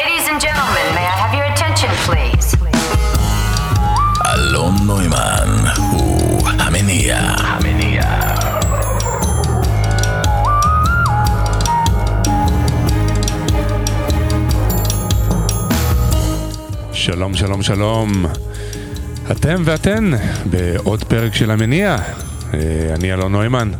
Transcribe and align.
Ladies 0.00 0.26
and 0.30 0.40
gentlemen, 0.40 0.86
may 0.94 1.06
I 1.14 1.16
have 1.22 1.34
your 1.38 1.46
attention, 1.52 1.90
please? 2.06 2.56
אלון 4.34 4.74
נוימן 4.86 5.64
הוא 5.76 6.48
המניע. 6.48 7.16
המניע. 7.38 8.02
שלום, 16.92 17.34
שלום, 17.34 17.62
שלום. 17.62 18.26
אתם 19.30 19.62
ואתן 19.64 20.10
בעוד 20.44 21.04
פרק 21.04 21.34
של 21.34 21.50
המניע. 21.50 21.96
אה, 22.54 22.58
אני 22.94 23.12
אלון 23.12 23.32
נוימן, 23.32 23.70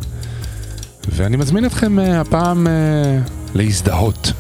ואני 1.08 1.36
מזמין 1.36 1.64
אתכם 1.64 1.98
אה, 1.98 2.20
הפעם 2.20 2.66
אה, 2.66 2.72
להזדהות. 3.54 4.32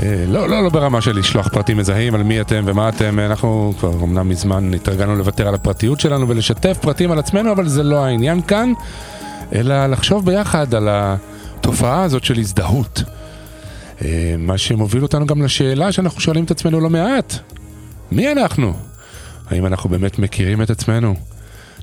אה, 0.00 0.24
לא, 0.28 0.48
לא, 0.48 0.62
לא 0.62 0.68
ברמה 0.68 1.00
של 1.00 1.18
לשלוח 1.18 1.48
פרטים 1.48 1.76
מזהים 1.76 2.14
על 2.14 2.22
מי 2.22 2.40
אתם 2.40 2.62
ומה 2.66 2.88
אתם, 2.88 3.18
אנחנו 3.18 3.72
כבר 3.78 4.04
אמנם 4.04 4.28
מזמן 4.28 4.74
התרגלנו 4.74 5.16
לוותר 5.16 5.48
על 5.48 5.54
הפרטיות 5.54 6.00
שלנו 6.00 6.28
ולשתף 6.28 6.78
פרטים 6.80 7.10
על 7.10 7.18
עצמנו, 7.18 7.52
אבל 7.52 7.68
זה 7.68 7.82
לא 7.82 8.04
העניין 8.04 8.42
כאן, 8.42 8.72
אלא 9.54 9.86
לחשוב 9.86 10.26
ביחד 10.26 10.74
על 10.74 10.88
התופעה 10.90 12.02
הזאת 12.02 12.24
של 12.24 12.38
הזדהות. 12.38 13.02
אה, 14.04 14.34
מה 14.38 14.58
שמוביל 14.58 15.02
אותנו 15.02 15.26
גם 15.26 15.42
לשאלה 15.42 15.92
שאנחנו 15.92 16.20
שואלים 16.20 16.44
את 16.44 16.50
עצמנו 16.50 16.80
לא 16.80 16.90
מעט, 16.90 17.34
מי 18.12 18.32
אנחנו? 18.32 18.74
האם 19.50 19.66
אנחנו 19.66 19.90
באמת 19.90 20.18
מכירים 20.18 20.62
את 20.62 20.70
עצמנו? 20.70 21.14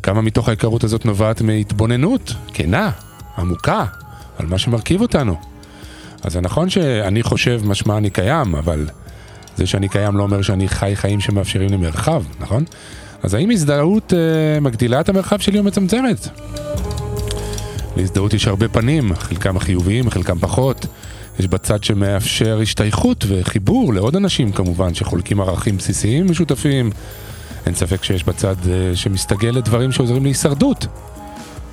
כמה 0.04 0.22
מתוך 0.22 0.48
ההיכרות 0.48 0.84
הזאת 0.84 1.06
נובעת 1.06 1.42
מהתבוננות 1.42 2.34
כנה, 2.54 2.92
עמוקה, 3.38 3.86
על 4.38 4.46
מה 4.46 4.58
שמרכיב 4.58 5.02
אותנו? 5.02 5.49
אז 6.24 6.34
זה 6.34 6.42
נכון 6.42 6.70
שאני 6.70 7.24
חושב 7.24 7.62
משמע 7.66 7.98
אני 7.98 8.10
קיים, 8.10 8.56
אבל 8.56 8.88
זה 9.58 9.68
שאני 9.68 9.90
קיים 9.90 10.18
לא 10.18 10.24
אומר 10.24 10.42
שאני 10.42 10.68
חי 10.68 10.92
חיים 10.96 11.20
שמאפשרים 11.20 11.70
לי 11.70 11.78
מרחב, 11.78 12.24
נכון? 12.40 12.64
אז 13.24 13.34
האם 13.34 13.52
הזדהות 13.52 14.14
אה, 14.14 14.60
מגדילה 14.60 15.02
את 15.02 15.10
המרחב 15.10 15.40
שלי 15.40 15.60
או 15.60 15.64
מצמצמת? 15.64 16.28
להזדהות 17.98 18.34
יש 18.34 18.48
הרבה 18.48 18.68
פנים, 18.68 19.16
חלקם 19.16 19.60
חיוביים, 19.60 20.10
חלקם 20.10 20.40
פחות. 20.40 20.86
יש 21.40 21.48
בצד 21.48 21.84
שמאפשר 21.84 22.60
השתייכות 22.62 23.26
וחיבור 23.28 23.94
לעוד 23.94 24.16
אנשים 24.16 24.52
כמובן, 24.52 24.94
שחולקים 24.94 25.42
ערכים 25.42 25.78
בסיסיים 25.78 26.32
משותפים. 26.32 26.92
אין 27.66 27.76
ספק 27.76 28.04
שיש 28.04 28.24
בצד 28.24 28.56
אה, 28.70 28.96
שמסתגל 28.96 29.50
לדברים 29.50 29.92
שעוזרים 29.92 30.24
להישרדות, 30.24 30.88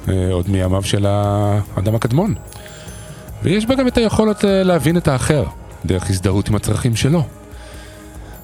אה, 0.09 0.29
עוד 0.33 0.51
מימיו 0.51 0.83
של 0.83 1.07
האדם 1.09 1.95
הקדמון. 1.95 2.35
ויש 3.43 3.67
בה 3.67 3.75
גם 3.75 3.89
את 3.89 3.97
היכולת 3.97 4.45
אה, 4.45 4.63
להבין 4.63 4.97
את 4.97 5.09
האחר, 5.09 5.45
דרך 5.87 6.11
הזדהות 6.11 6.49
עם 6.49 6.55
הצרכים 6.55 6.97
שלו. 6.97 7.23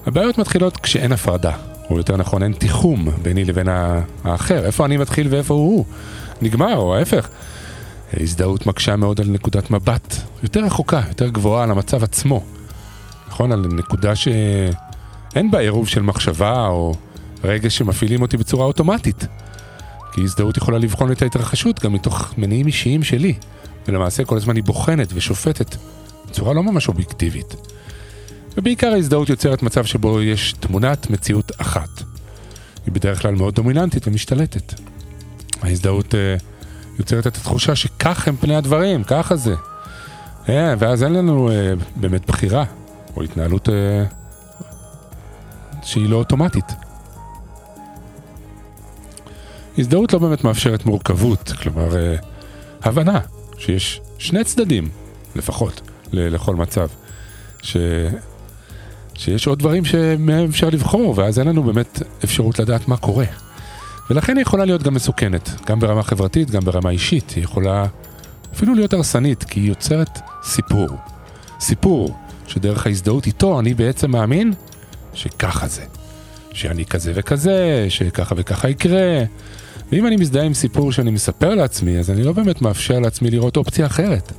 הבעיות 0.05 0.37
מתחילות 0.37 0.77
כשאין 0.77 1.11
הפרדה, 1.11 1.51
או 1.89 1.97
יותר 1.97 2.17
נכון 2.17 2.43
אין 2.43 2.53
תיחום 2.53 3.09
ביני 3.21 3.45
לבין 3.45 3.67
האחר, 4.23 4.65
איפה 4.65 4.85
אני 4.85 4.97
מתחיל 4.97 5.27
ואיפה 5.29 5.53
הוא 5.53 5.85
נגמר, 6.41 6.77
או 6.77 6.95
ההפך. 6.95 7.29
הזדהות 8.19 8.65
מקשה 8.65 8.95
מאוד 8.95 9.21
על 9.21 9.27
נקודת 9.29 9.71
מבט 9.71 10.15
יותר 10.43 10.65
רחוקה, 10.65 11.01
יותר 11.07 11.29
גבוהה 11.29 11.63
על 11.63 11.71
המצב 11.71 12.03
עצמו. 12.03 12.43
נכון? 13.27 13.51
על 13.51 13.59
נקודה 13.59 14.15
שאין 14.15 15.51
בה 15.51 15.59
עירוב 15.59 15.87
של 15.87 16.01
מחשבה 16.01 16.67
או 16.67 16.93
רגש 17.43 17.77
שמפעילים 17.77 18.21
אותי 18.21 18.37
בצורה 18.37 18.65
אוטומטית. 18.65 19.27
כי 20.13 20.21
הזדהות 20.21 20.57
יכולה 20.57 20.77
לבחון 20.77 21.11
את 21.11 21.21
ההתרחשות 21.21 21.83
גם 21.83 21.93
מתוך 21.93 22.33
מניעים 22.37 22.67
אישיים 22.67 23.03
שלי, 23.03 23.33
ולמעשה 23.87 24.23
כל 24.23 24.37
הזמן 24.37 24.55
היא 24.55 24.63
בוחנת 24.63 25.07
ושופטת 25.13 25.75
בצורה 26.29 26.53
לא 26.53 26.63
ממש 26.63 26.87
אובייקטיבית. 26.87 27.55
ובעיקר 28.57 28.93
ההזדהות 28.93 29.29
יוצרת 29.29 29.63
מצב 29.63 29.85
שבו 29.85 30.21
יש 30.21 30.53
תמונת 30.59 31.09
מציאות 31.09 31.51
אחת. 31.57 31.89
היא 32.85 32.93
בדרך 32.93 33.21
כלל 33.21 33.35
מאוד 33.35 33.55
דומיננטית 33.55 34.07
ומשתלטת. 34.07 34.73
ההזדהות... 35.61 36.13
Uh, 36.13 36.43
יוצרת 36.99 37.27
את 37.27 37.35
התחושה 37.35 37.75
שכך 37.75 38.27
הם 38.27 38.35
פני 38.35 38.55
הדברים, 38.55 39.03
ככה 39.03 39.35
זה. 39.35 39.55
Yeah, 40.45 40.49
ואז 40.79 41.03
אין 41.03 41.13
לנו 41.13 41.49
uh, 41.49 41.53
באמת 41.95 42.25
בחירה, 42.25 42.65
או 43.15 43.23
התנהלות 43.23 43.67
uh, 43.67 43.71
שהיא 45.83 46.09
לא 46.09 46.15
אוטומטית. 46.15 46.65
הזדהות 49.77 50.13
לא 50.13 50.19
באמת 50.19 50.43
מאפשרת 50.43 50.85
מורכבות, 50.85 51.53
כלומר, 51.61 51.89
uh, 51.91 52.25
הבנה 52.83 53.19
שיש 53.65 54.01
שני 54.17 54.43
צדדים, 54.43 54.89
לפחות, 55.35 55.81
לכל 56.13 56.55
מצב. 56.55 56.87
ש... 57.61 57.77
שיש 59.13 59.47
עוד 59.47 59.59
דברים 59.59 59.85
שמהם 59.85 60.49
אפשר 60.49 60.69
לבחור, 60.69 61.13
ואז 61.17 61.39
אין 61.39 61.47
לנו 61.47 61.63
באמת 61.63 62.01
אפשרות 62.23 62.59
לדעת 62.59 62.87
מה 62.87 62.97
קורה. 62.97 63.25
ולכן 64.09 64.37
היא 64.37 64.41
יכולה 64.41 64.65
להיות 64.65 64.83
גם 64.83 64.93
מסוכנת, 64.93 65.49
גם 65.65 65.79
ברמה 65.79 66.03
חברתית, 66.03 66.51
גם 66.51 66.61
ברמה 66.65 66.89
אישית. 66.89 67.29
היא 67.29 67.43
יכולה 67.43 67.85
אפילו 68.53 68.75
להיות 68.75 68.93
הרסנית, 68.93 69.43
כי 69.43 69.59
היא 69.59 69.69
יוצרת 69.69 70.19
סיפור. 70.43 70.89
סיפור 71.59 72.17
שדרך 72.47 72.85
ההזדהות 72.85 73.27
איתו 73.27 73.59
אני 73.59 73.73
בעצם 73.73 74.11
מאמין 74.11 74.53
שככה 75.13 75.67
זה. 75.67 75.83
שאני 76.53 76.85
כזה 76.85 77.11
וכזה, 77.15 77.85
שככה 77.89 78.35
וככה 78.37 78.69
יקרה. 78.69 79.23
ואם 79.93 80.07
אני 80.07 80.15
מזדהה 80.15 80.43
עם 80.43 80.53
סיפור 80.53 80.91
שאני 80.91 81.11
מספר 81.11 81.55
לעצמי, 81.55 81.99
אז 81.99 82.11
אני 82.11 82.23
לא 82.23 82.33
באמת 82.33 82.61
מאפשר 82.61 82.99
לעצמי 82.99 83.31
לראות 83.31 83.57
אופציה 83.57 83.85
אחרת. 83.85 84.31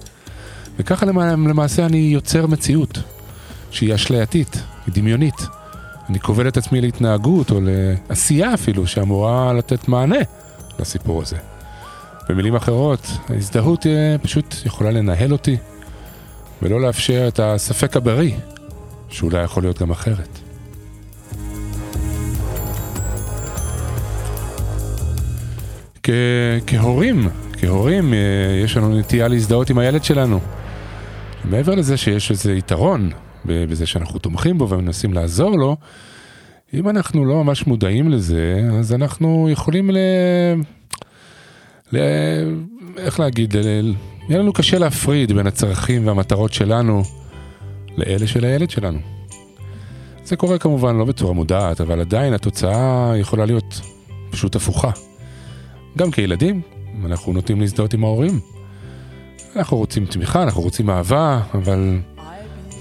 וככה 0.79 1.07
למעשה 1.07 1.87
אני 1.87 1.99
יוצר 1.99 2.47
מציאות 2.47 2.99
שהיא 3.71 3.95
אשלייתית, 3.95 4.63
היא 4.87 4.95
דמיונית. 4.95 5.47
אני 6.09 6.21
כובל 6.21 6.49
את 6.49 6.57
עצמי 6.57 6.81
להתנהגות 6.81 7.51
או 7.51 7.61
לעשייה 7.63 8.55
אפילו 8.55 8.87
שאמורה 8.87 9.53
לתת 9.53 9.89
מענה 9.89 10.19
לסיפור 10.79 11.23
הזה. 11.23 11.37
במילים 12.29 12.57
אחרות, 12.57 13.07
ההזדהות 13.29 13.87
פשוט 14.23 14.55
יכולה 14.67 14.91
לנהל 14.91 15.33
אותי 15.33 15.57
ולא 16.63 16.81
לאפשר 16.81 17.25
את 17.29 17.41
הספק 17.41 17.97
הבריא, 17.97 18.35
שאולי 19.09 19.43
יכול 19.43 19.63
להיות 19.63 19.81
גם 19.81 19.91
אחרת. 19.91 20.44
כ- 26.05 26.11
כהורים, 26.67 27.29
כהורים, 27.53 28.15
אה, 28.15 28.19
יש 28.65 28.77
לנו 28.77 28.99
נטייה 28.99 29.29
להזדהות 29.29 29.71
עם 29.71 29.79
הילד 29.79 30.05
שלנו. 30.05 30.41
מעבר 31.45 31.75
לזה 31.75 31.97
שיש 31.97 32.31
איזה 32.31 32.53
יתרון 32.53 33.11
בזה 33.45 33.87
שאנחנו 33.87 34.19
תומכים 34.19 34.59
בו 34.59 34.69
ומנסים 34.69 35.13
לעזור 35.13 35.59
לו, 35.59 35.77
אם 36.75 36.89
אנחנו 36.89 37.25
לא 37.25 37.45
ממש 37.45 37.67
מודעים 37.67 38.09
לזה, 38.09 38.69
אז 38.79 38.93
אנחנו 38.93 39.49
יכולים 39.51 39.91
ל... 39.91 39.97
ל... 41.93 41.99
איך 42.99 43.21
להגיד, 43.21 43.57
ל... 43.57 43.95
יהיה 44.29 44.39
לנו 44.39 44.53
קשה 44.53 44.79
להפריד 44.79 45.33
בין 45.33 45.47
הצרכים 45.47 46.07
והמטרות 46.07 46.53
שלנו 46.53 47.03
לאלה 47.97 48.27
של 48.27 48.45
הילד 48.45 48.71
שלנו. 48.71 48.99
זה 50.25 50.37
קורה 50.37 50.59
כמובן 50.59 50.97
לא 50.97 51.05
בצורה 51.05 51.33
מודעת, 51.33 51.81
אבל 51.81 52.01
עדיין 52.01 52.35
התוצאה 52.35 53.13
יכולה 53.17 53.47
להיות 53.47 53.81
פשוט 54.31 54.57
הפוכה. 54.57 54.91
גם 55.99 56.11
כילדים, 56.11 56.61
אנחנו 57.05 57.33
נוטים 57.33 57.61
להזדהות 57.61 57.95
עם 57.95 58.05
ההורים. 58.05 58.41
אנחנו 59.57 59.77
רוצים 59.77 60.07
תמיכה, 60.07 60.43
אנחנו 60.43 60.63
רוצים 60.63 60.91
אהבה, 60.91 61.41
אבל 61.55 61.99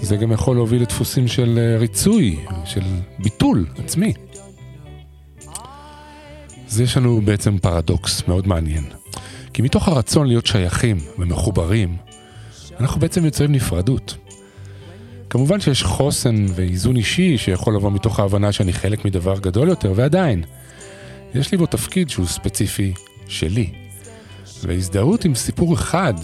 זה 0.00 0.16
גם 0.16 0.32
יכול 0.32 0.56
להוביל 0.56 0.82
לדפוסים 0.82 1.28
של 1.28 1.58
אה, 1.58 1.78
ריצוי, 1.78 2.38
של 2.64 2.82
ביטול 3.18 3.66
עצמי. 3.76 4.12
אז 6.68 6.80
יש 6.80 6.96
לנו 6.96 7.20
בעצם 7.24 7.58
פרדוקס 7.58 8.28
מאוד 8.28 8.48
מעניין. 8.48 8.84
כי 9.52 9.62
מתוך 9.62 9.88
הרצון 9.88 10.26
להיות 10.26 10.46
שייכים 10.46 10.96
ומחוברים, 11.18 11.96
אנחנו 12.80 13.00
בעצם 13.00 13.24
יוצרים 13.24 13.52
נפרדות. 13.52 14.16
כמובן 15.30 15.60
שיש 15.60 15.82
חוסן 15.82 16.46
ואיזון 16.54 16.96
אישי 16.96 17.38
שיכול 17.38 17.76
לבוא 17.76 17.90
מתוך 17.90 18.20
ההבנה 18.20 18.52
שאני 18.52 18.72
חלק 18.72 19.04
מדבר 19.04 19.38
גדול 19.38 19.68
יותר, 19.68 19.92
ועדיין, 19.96 20.44
יש 21.34 21.52
לי 21.52 21.58
בו 21.58 21.66
תפקיד 21.66 22.10
שהוא 22.10 22.26
ספציפי 22.26 22.92
שלי. 23.28 23.72
והזדהות 24.62 25.24
עם 25.24 25.34
סיפור 25.34 25.74
אחד, 25.74 26.14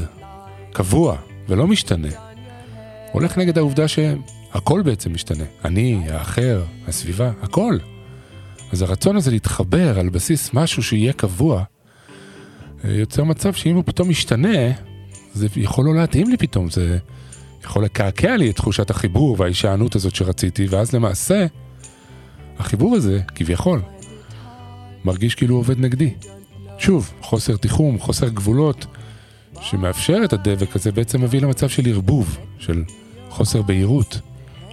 קבוע 0.73 1.17
ולא 1.49 1.67
משתנה, 1.67 2.09
הולך 3.13 3.39
נגד 3.39 3.59
העובדה 3.59 3.89
שהכל 3.89 4.83
בעצם 4.83 5.15
משתנה. 5.15 5.45
אני, 5.65 6.11
האחר, 6.11 6.63
הסביבה, 6.89 7.33
הכל. 7.43 7.79
אז 8.73 8.83
הרצון 8.83 9.17
הזה 9.17 9.31
להתחבר 9.31 9.99
על 9.99 10.09
בסיס 10.09 10.55
משהו 10.55 10.83
שיהיה 10.83 11.13
קבוע, 11.13 11.65
יוצר 12.85 13.25
מצב 13.25 13.53
שאם 13.53 13.75
הוא 13.75 13.83
פתאום 13.87 14.09
משתנה, 14.09 14.73
זה 15.35 15.47
יכול 15.57 15.85
לא 15.85 15.95
להתאים 15.95 16.31
לי 16.31 16.37
פתאום, 16.37 16.71
זה 16.71 16.99
יכול 17.65 17.85
לקעקע 17.85 18.37
לי 18.37 18.51
את 18.51 18.57
תחושת 18.57 18.91
החיבור 18.91 19.37
וההישענות 19.39 19.97
הזאת 19.97 20.15
שרציתי, 20.15 20.67
ואז 20.71 20.93
למעשה, 20.93 21.47
החיבור 22.59 22.97
הזה, 22.97 23.21
כביכול, 23.35 23.83
מרגיש 25.05 25.35
כאילו 25.35 25.55
הוא 25.55 25.61
עובד 25.61 25.79
נגדי. 25.79 26.15
שוב, 26.79 27.13
חוסר 27.21 27.57
תיחום, 27.57 27.99
חוסר 27.99 28.29
גבולות, 28.29 28.87
שמאפשר 29.61 30.19
את 30.25 30.33
הדבק 30.33 30.77
הזה, 30.77 30.93
בעצם 30.93 31.23
מביא 31.23 31.41
למצב 31.41 31.69
של 31.69 31.89
ערבוב, 31.89 32.39
של 32.59 32.85
חוסר 33.31 33.63
בהירות, 33.63 34.21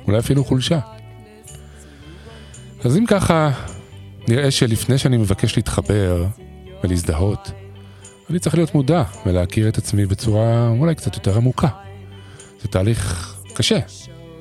אולי 0.08 0.20
אפילו 0.20 0.46
חולשה. 0.46 0.80
אז 2.84 2.98
אם 2.98 3.06
ככה, 3.06 3.52
נראה 4.28 4.52
שלפני 4.52 4.98
שאני 4.98 5.18
מבקש 5.18 5.56
להתחבר 5.56 6.26
ולהזדהות, 6.84 7.52
אני 8.30 8.40
צריך 8.40 8.56
להיות 8.56 8.76
מודע 8.76 9.04
ולהכיר 9.26 9.70
את 9.70 9.78
עצמי 9.78 10.06
בצורה 10.06 10.70
אולי 10.70 10.96
קצת 10.96 11.16
יותר 11.16 11.38
עמוקה. 11.38 11.68
זה 12.62 12.68
תהליך 12.68 13.36
קשה, 13.54 13.80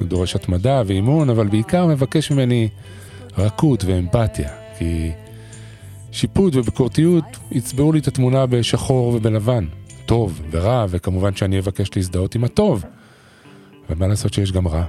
זה 0.01 0.07
דורש 0.07 0.37
התמדה 0.37 0.83
ואימון, 0.87 1.31
אבל 1.31 1.47
בעיקר 1.47 1.87
מבקש 1.87 2.31
ממני 2.31 2.69
רכות 3.39 3.85
ואמפתיה, 3.85 4.51
כי 4.79 5.11
שיפוט 6.17 6.57
וביקורתיות 6.57 7.25
יצבעו 7.53 7.93
לי 7.93 7.99
את 7.99 8.09
התמונה 8.09 8.47
בשחור 8.47 9.15
ובלבן, 9.15 9.67
טוב 10.07 10.41
ורע, 10.51 10.87
וכמובן 10.89 11.37
שאני 11.37 11.59
אבקש 11.59 11.91
להזדהות 11.97 12.35
עם 12.35 12.45
הטוב. 12.45 12.85
ומה 13.91 14.07
לעשות 14.07 14.35
שיש 14.35 14.53
גם 14.53 14.69
רע? 14.69 14.85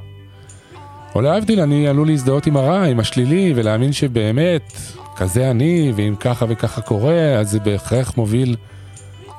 או 1.15 1.21
להבדיל, 1.21 1.59
אני 1.59 1.87
עלול 1.87 2.07
להזדהות 2.07 2.47
עם 2.47 2.57
הרע, 2.57 2.83
עם 2.83 2.99
השלילי, 2.99 3.53
ולהאמין 3.55 3.93
שבאמת, 3.93 4.73
כזה 5.15 5.51
אני, 5.51 5.91
ואם 5.95 6.15
ככה 6.19 6.45
וככה 6.49 6.81
קורה, 6.81 7.39
אז 7.39 7.51
זה 7.51 7.59
בהכרח 7.59 8.17
מוביל 8.17 8.55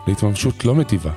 להתממשות 0.06 0.64
לא 0.64 0.74
מטיבה. 0.74 1.12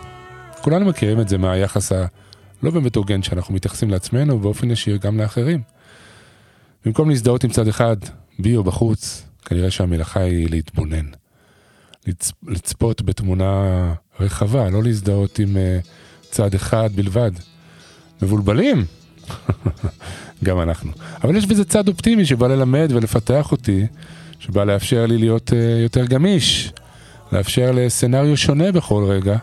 כולנו 0.61 0.85
מכירים 0.85 1.21
את 1.21 1.29
זה 1.29 1.37
מהיחס 1.37 1.91
הלא 1.91 2.71
באמת 2.71 2.95
הוגן 2.95 3.23
שאנחנו 3.23 3.53
מתייחסים 3.53 3.89
לעצמנו, 3.89 4.35
ובאופן 4.35 4.71
ישיר 4.71 4.97
גם 4.97 5.17
לאחרים. 5.17 5.61
במקום 6.85 7.09
להזדהות 7.09 7.43
עם 7.43 7.49
צד 7.49 7.67
אחד, 7.67 7.97
בי 8.39 8.55
או 8.55 8.63
בחוץ, 8.63 9.30
כנראה 9.45 9.71
שהמלאכה 9.71 10.19
היא 10.19 10.49
להתבונן. 10.49 11.05
לצ... 12.07 12.31
לצפות 12.47 13.01
בתמונה 13.01 13.93
רחבה, 14.19 14.69
לא 14.69 14.83
להזדהות 14.83 15.39
עם 15.39 15.55
uh, 15.55 15.87
צד 16.31 16.55
אחד 16.55 16.89
בלבד. 16.95 17.31
מבולבלים? 18.21 18.85
גם 20.43 20.61
אנחנו. 20.61 20.91
אבל 21.23 21.35
יש 21.35 21.45
בזה 21.45 21.65
צד 21.65 21.87
אופטימי 21.87 22.25
שבא 22.25 22.47
ללמד 22.47 22.91
ולפתח 22.91 23.51
אותי, 23.51 23.85
שבא 24.39 24.63
לאפשר 24.63 25.05
לי 25.05 25.17
להיות 25.17 25.49
uh, 25.49 25.55
יותר 25.83 26.05
גמיש, 26.05 26.73
לאפשר 27.31 27.71
לסצנריו 27.71 28.37
שונה 28.37 28.71
בכל 28.71 29.03
רגע, 29.07 29.37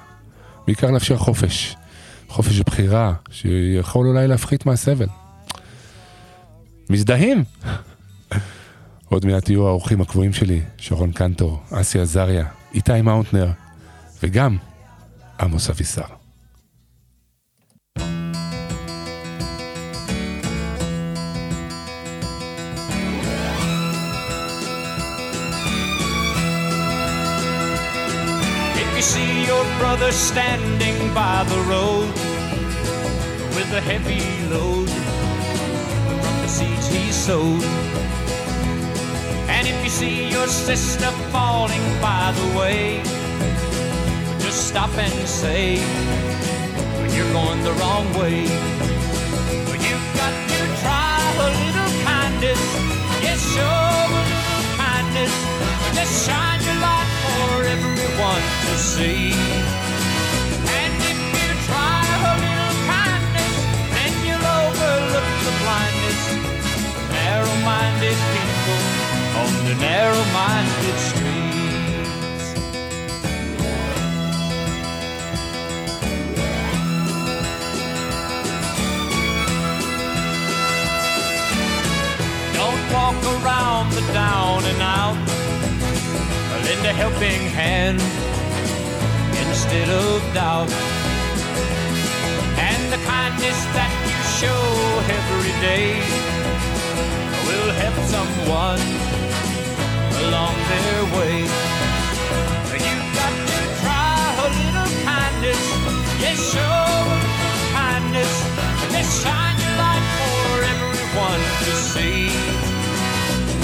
בעיקר 0.67 0.91
לאפשר 0.91 1.17
חופש. 1.17 1.77
חופש 2.29 2.61
בחירה, 2.61 3.13
שיכול 3.31 4.07
אולי 4.07 4.29
להפחית 4.29 4.67
מהסבל. 4.67 5.07
מזדהים? 6.91 7.45
עוד 9.09 9.27
מעט 9.27 9.49
יהיו 9.49 9.69
האורחים 9.69 10.01
הקבועים 10.01 10.33
שלי, 10.33 10.61
שרון 10.77 11.13
קנטור, 11.13 11.63
אסי 11.71 12.01
עזריה, 12.01 12.47
איתי 12.75 13.03
מאונטנר, 13.03 13.51
וגם 14.23 14.57
עמוס 15.41 15.71
אבישר. 15.71 16.03
you 28.99 29.05
see 29.17 29.47
your 29.51 29.65
brother 29.81 30.11
standing 30.31 30.99
by 31.15 31.37
the 31.53 31.61
road 31.73 32.13
with 33.57 33.71
a 33.81 33.83
heavy 33.91 34.27
load 34.53 34.89
from 36.19 36.35
the 36.43 36.49
seeds 36.57 36.87
he 36.95 37.05
sowed. 37.13 38.18
And 39.49 39.67
if 39.67 39.83
you 39.83 39.91
see 39.91 40.29
your 40.31 40.47
sister 40.47 41.11
falling 41.33 41.83
by 42.01 42.33
the 42.37 42.59
way, 42.59 43.01
just 44.39 44.69
stop 44.69 44.91
and 44.99 45.29
say, 45.29 45.77
You're 47.17 47.33
going 47.33 47.63
the 47.65 47.73
wrong 47.81 48.07
way. 48.21 48.43
You've 49.87 50.09
got 50.21 50.35
to 50.53 50.61
try 50.83 51.17
a 51.45 51.49
little 51.63 51.93
kindness. 52.05 52.63
Yes, 53.25 53.41
show 53.55 53.65
a 53.65 54.23
little 54.29 54.65
kindness. 54.77 55.35
Just 55.97 56.27
shine 56.27 56.61
your 56.69 56.79
light 56.85 57.11
for 57.25 57.65
everyone 57.75 58.45
to 58.69 58.75
see. 58.77 59.33
And 60.79 60.93
if 61.11 61.21
you 61.39 61.49
try 61.69 62.05
a 62.31 62.35
little 62.45 62.77
kindness, 62.93 63.55
then 63.95 64.13
you'll 64.27 64.49
overlook 64.61 65.31
the 65.47 65.55
blindness. 65.63 66.21
Narrow-minded 67.17 68.19
people 68.35 68.88
on 69.39 69.53
the 69.69 69.75
narrow-minded 69.77 70.99
streets. 71.09 72.45
Don't 82.59 82.85
walk 82.93 83.21
around 83.37 83.93
the 83.93 84.05
down 84.13 84.65
and 84.65 84.83
out. 84.83 85.19
Lend 86.65 86.85
a 86.87 86.93
helping 86.93 87.43
hand 87.61 88.01
instead 89.47 89.89
of 89.89 90.35
doubt. 90.35 90.71
And 92.69 92.83
the 92.93 93.01
kindness 93.07 93.59
that 93.79 93.93
you 94.09 94.19
show 94.41 94.63
every 95.19 95.55
day 95.61 95.87
will 97.47 97.73
help 97.83 97.97
someone 98.15 98.98
along 100.29 100.57
their 100.69 101.03
way. 101.17 101.37
You've 102.85 103.09
got 103.17 103.35
to 103.51 103.61
try 103.81 104.13
a 104.45 104.49
little 104.61 104.91
kindness. 105.09 105.63
Yes, 106.21 106.37
show 106.53 106.61
a 106.61 107.19
little 107.33 107.61
kindness. 107.73 108.35
Just 108.93 109.13
shine 109.23 109.57
your 109.63 109.75
light 109.81 110.05
for 110.45 110.59
everyone 110.75 111.43
to 111.65 111.73
see. 111.93 112.29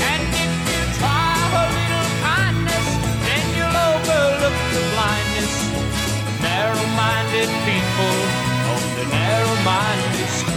And 0.08 0.22
if 0.44 0.52
you 0.70 0.80
try 1.00 1.36
a 1.60 1.64
little 1.76 2.10
kindness, 2.24 2.86
then 3.26 3.44
you'll 3.56 3.80
overlook 3.92 4.58
the 4.74 4.82
blindness. 4.94 5.52
Narrow-minded 6.40 7.50
people 7.68 8.16
on 8.72 8.82
the 8.98 9.04
narrow-minded 9.12 10.28
street. 10.38 10.53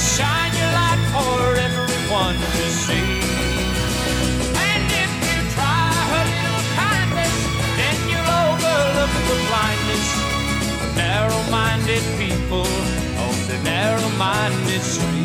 Shine 0.00 0.54
your 0.56 0.72
light 0.72 1.02
for 1.12 1.56
everyone 1.68 2.36
to 2.56 2.64
see. 2.72 3.20
And 4.68 4.84
if 5.04 5.12
you 5.28 5.38
try 5.52 5.92
a 6.18 6.22
little 6.34 6.64
kindness, 6.80 7.36
then 7.76 7.96
you'll 8.08 8.32
overlook 8.48 9.12
the 9.28 9.36
blindness. 9.48 10.06
Narrow-minded 10.96 12.04
people 12.16 12.66
on 13.24 13.36
the 13.46 13.58
narrow-minded 13.62 14.82
street. 14.82 15.19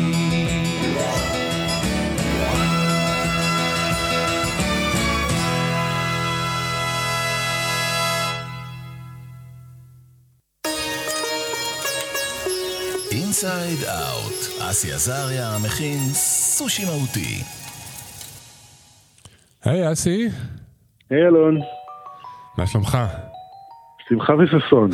אסי 14.70 14.92
עזריה 14.92 15.48
מכין 15.64 15.98
סושי 16.12 16.84
מהותי. 16.84 17.42
היי 19.64 19.92
אסי, 19.92 20.28
היי 21.10 21.26
אלון, 21.26 21.60
מה 22.58 22.66
שלומך? 22.66 22.98
שמחה 24.08 24.32
וששון. 24.34 24.90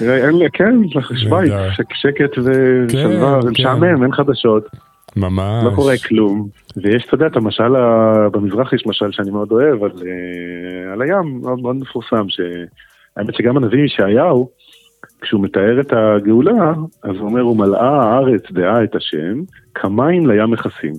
אין 0.00 0.38
לי, 0.38 0.50
כן, 0.52 0.74
שווייץ, 1.16 1.52
שקט 1.92 2.38
ושלווה, 2.38 3.40
כן, 3.42 3.46
ומשעמם, 3.48 4.02
אין 4.02 4.12
חדשות, 4.12 4.66
ממש. 5.16 5.64
לא 5.64 5.70
קורה 5.74 5.94
כלום. 6.08 6.48
ויש, 6.76 7.04
אתה 7.06 7.14
יודע, 7.14 7.26
את 7.26 7.36
המשל, 7.36 7.72
במזרח 8.32 8.72
יש 8.72 8.86
משל 8.86 9.12
שאני 9.12 9.30
מאוד 9.30 9.52
אוהב, 9.52 9.84
על, 9.84 9.90
אה, 9.90 10.92
על 10.92 11.02
הים, 11.02 11.40
מאוד 11.42 11.58
מאוד 11.58 11.76
מפורסם, 11.76 12.26
שהאמת 12.28 13.34
שגם 13.34 13.56
הנביא 13.56 13.84
ישעיהו, 13.84 14.50
כשהוא 15.20 15.42
מתאר 15.42 15.80
את 15.80 15.92
הגאולה, 15.92 16.72
אז 17.02 17.16
הוא 17.16 17.28
אומר, 17.28 17.46
ומלאה 17.46 18.02
הארץ 18.02 18.42
דעה 18.52 18.84
את 18.84 18.96
השם, 18.96 19.42
כמים 19.74 20.26
לים 20.26 20.50
מכסים. 20.50 20.92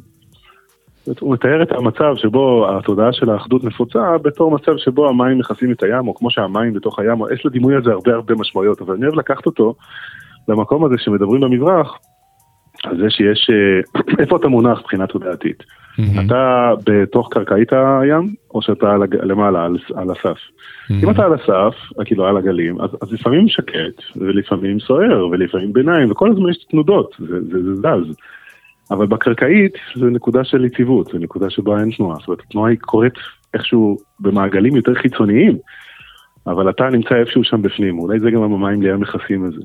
הוא 1.20 1.34
מתאר 1.34 1.64
את 1.64 1.72
המצב 1.72 2.16
שבו 2.16 2.70
התודעה 2.70 3.14
של 3.14 3.30
האחדות 3.30 3.64
נפוצה 3.64 4.18
בתור 4.18 4.52
מצב 4.52 4.78
שבו 4.78 5.10
המים 5.10 5.40
מכסים 5.40 5.72
את 5.72 5.84
הים, 5.84 6.08
או 6.08 6.16
כמו 6.16 6.32
שהמים 6.32 6.74
בתוך 6.74 7.00
הים, 7.00 7.18
יש 7.34 7.46
לדימוי 7.46 7.76
הזה 7.76 7.92
הרבה 7.92 8.14
הרבה 8.14 8.34
משמעויות, 8.36 8.82
אבל 8.82 8.96
אני 8.96 9.06
אוהב 9.06 9.20
לקחת 9.20 9.46
אותו 9.46 9.76
למקום 10.48 10.86
הזה 10.86 10.96
שמדברים 10.98 11.42
במזרח, 11.42 11.98
על 12.84 12.98
זה 12.98 13.10
שיש, 13.10 13.50
אה, 13.50 14.02
איפה 14.24 14.38
אתה 14.38 14.48
מונח 14.48 14.80
מבחינה 14.80 15.08
תודעתית? 15.08 15.64
מהמם. 16.00 16.26
אתה 16.26 16.72
בתוך 16.86 17.28
קרקעית 17.32 17.74
הים, 17.74 18.34
או 18.54 18.62
שאתה 18.62 18.96
למעלה, 19.24 19.66
על, 19.66 19.78
על 19.96 20.12
הסף? 20.12 20.38
אם 21.04 21.10
אתה 21.10 21.26
על 21.26 21.34
הסף, 21.34 21.76
כאילו 22.06 22.28
על 22.28 22.38
הגלים, 22.38 22.82
אז, 22.82 22.90
אז 23.02 23.14
לפעמים 23.14 23.48
שקט, 23.48 24.04
ולפעמים 24.16 24.80
סוער, 24.80 25.28
ולפעמים 25.28 25.74
ביניים, 25.74 26.12
וכל 26.12 26.32
הזמן 26.32 26.50
יש 26.50 26.66
תנודות, 26.70 27.16
זה, 27.20 27.42
זה, 27.42 27.64
זה 27.64 27.76
זז. 27.76 28.16
אבל 28.92 29.06
בקרקעית 29.08 29.74
זה 29.96 30.06
נקודה 30.06 30.44
של 30.44 30.66
יציבות, 30.66 31.10
זה 31.14 31.20
נקודה 31.20 31.50
שבה 31.50 31.80
אין 31.80 31.92
תנועה. 31.98 32.16
זאת 32.20 32.28
אומרת, 32.28 32.40
התנועה 32.40 32.70
היא 32.70 32.80
קורית 32.80 33.14
איכשהו 33.54 33.98
במעגלים 34.20 34.76
יותר 34.76 34.94
חיצוניים, 34.96 35.58
אבל 36.48 36.70
אתה 36.70 36.90
נמצא 36.90 37.16
איפשהו 37.16 37.44
שם 37.44 37.62
בפנים, 37.62 38.00
אולי 38.00 38.20
זה 38.20 38.32
גם 38.32 38.44
המים 38.44 38.82
לים 38.82 39.00
מכסים 39.00 39.46
את 39.46 39.52
זה. 39.52 39.62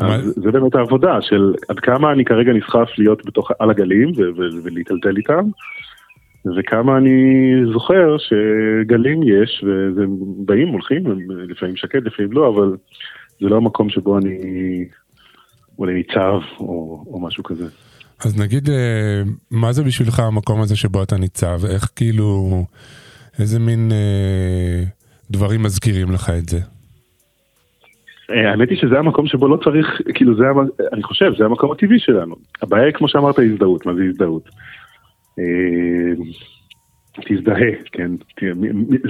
אה, 0.00 0.18
זה 0.22 0.50
באמת 0.50 0.74
העבודה 0.74 1.18
של 1.20 1.54
עד 1.68 1.80
כמה 1.80 2.12
אני 2.12 2.24
כרגע 2.24 2.52
נסחף 2.52 2.88
להיות 2.98 3.26
בתוך, 3.26 3.50
על 3.58 3.70
הגלים 3.70 4.12
ולהיטלטל 4.62 5.16
איתם, 5.16 5.44
וכמה 6.58 6.98
אני 6.98 7.52
זוכר 7.72 8.16
שגלים 8.18 9.22
יש, 9.22 9.64
והם 9.96 10.16
באים, 10.46 10.68
הולכים, 10.68 11.06
הם 11.06 11.18
לפעמים 11.48 11.76
שקט, 11.76 12.02
לפעמים 12.04 12.32
לא, 12.32 12.48
אבל 12.48 12.76
זה 13.40 13.48
לא 13.48 13.56
המקום 13.56 13.90
שבו 13.90 14.18
אני 14.18 14.38
אולי 15.78 15.94
ניצב 15.94 16.40
או, 16.60 17.04
או 17.06 17.20
משהו 17.20 17.44
כזה. 17.44 17.66
אז 18.24 18.40
נגיד, 18.40 18.70
אה, 18.70 19.22
מה 19.50 19.72
זה 19.72 19.82
בשבילך 19.82 20.20
המקום 20.20 20.60
הזה 20.60 20.76
שבו 20.76 21.02
אתה 21.02 21.16
ניצב? 21.16 21.60
איך 21.64 21.90
כאילו, 21.96 22.64
איזה 23.38 23.58
מין 23.58 23.92
אה, 23.92 24.84
דברים 25.30 25.62
מזכירים 25.62 26.10
לך 26.10 26.30
את 26.30 26.48
זה? 26.48 26.60
אה, 28.30 28.50
האמת 28.50 28.70
היא 28.70 28.78
שזה 28.78 28.98
המקום 28.98 29.26
שבו 29.26 29.48
לא 29.48 29.58
צריך, 29.64 30.00
כאילו 30.14 30.36
זה, 30.36 30.44
אני 30.92 31.02
חושב, 31.02 31.32
זה 31.38 31.44
המקום 31.44 31.72
הטבעי 31.72 31.98
שלנו. 31.98 32.34
הבעיה 32.62 32.84
היא, 32.84 32.94
כמו 32.94 33.08
שאמרת, 33.08 33.38
הזדהות. 33.38 33.86
מה 33.86 33.94
זה 33.94 34.02
הזדהות? 34.04 34.48
אה, 35.38 36.24
תזדהה, 37.28 37.72
כן? 37.92 38.10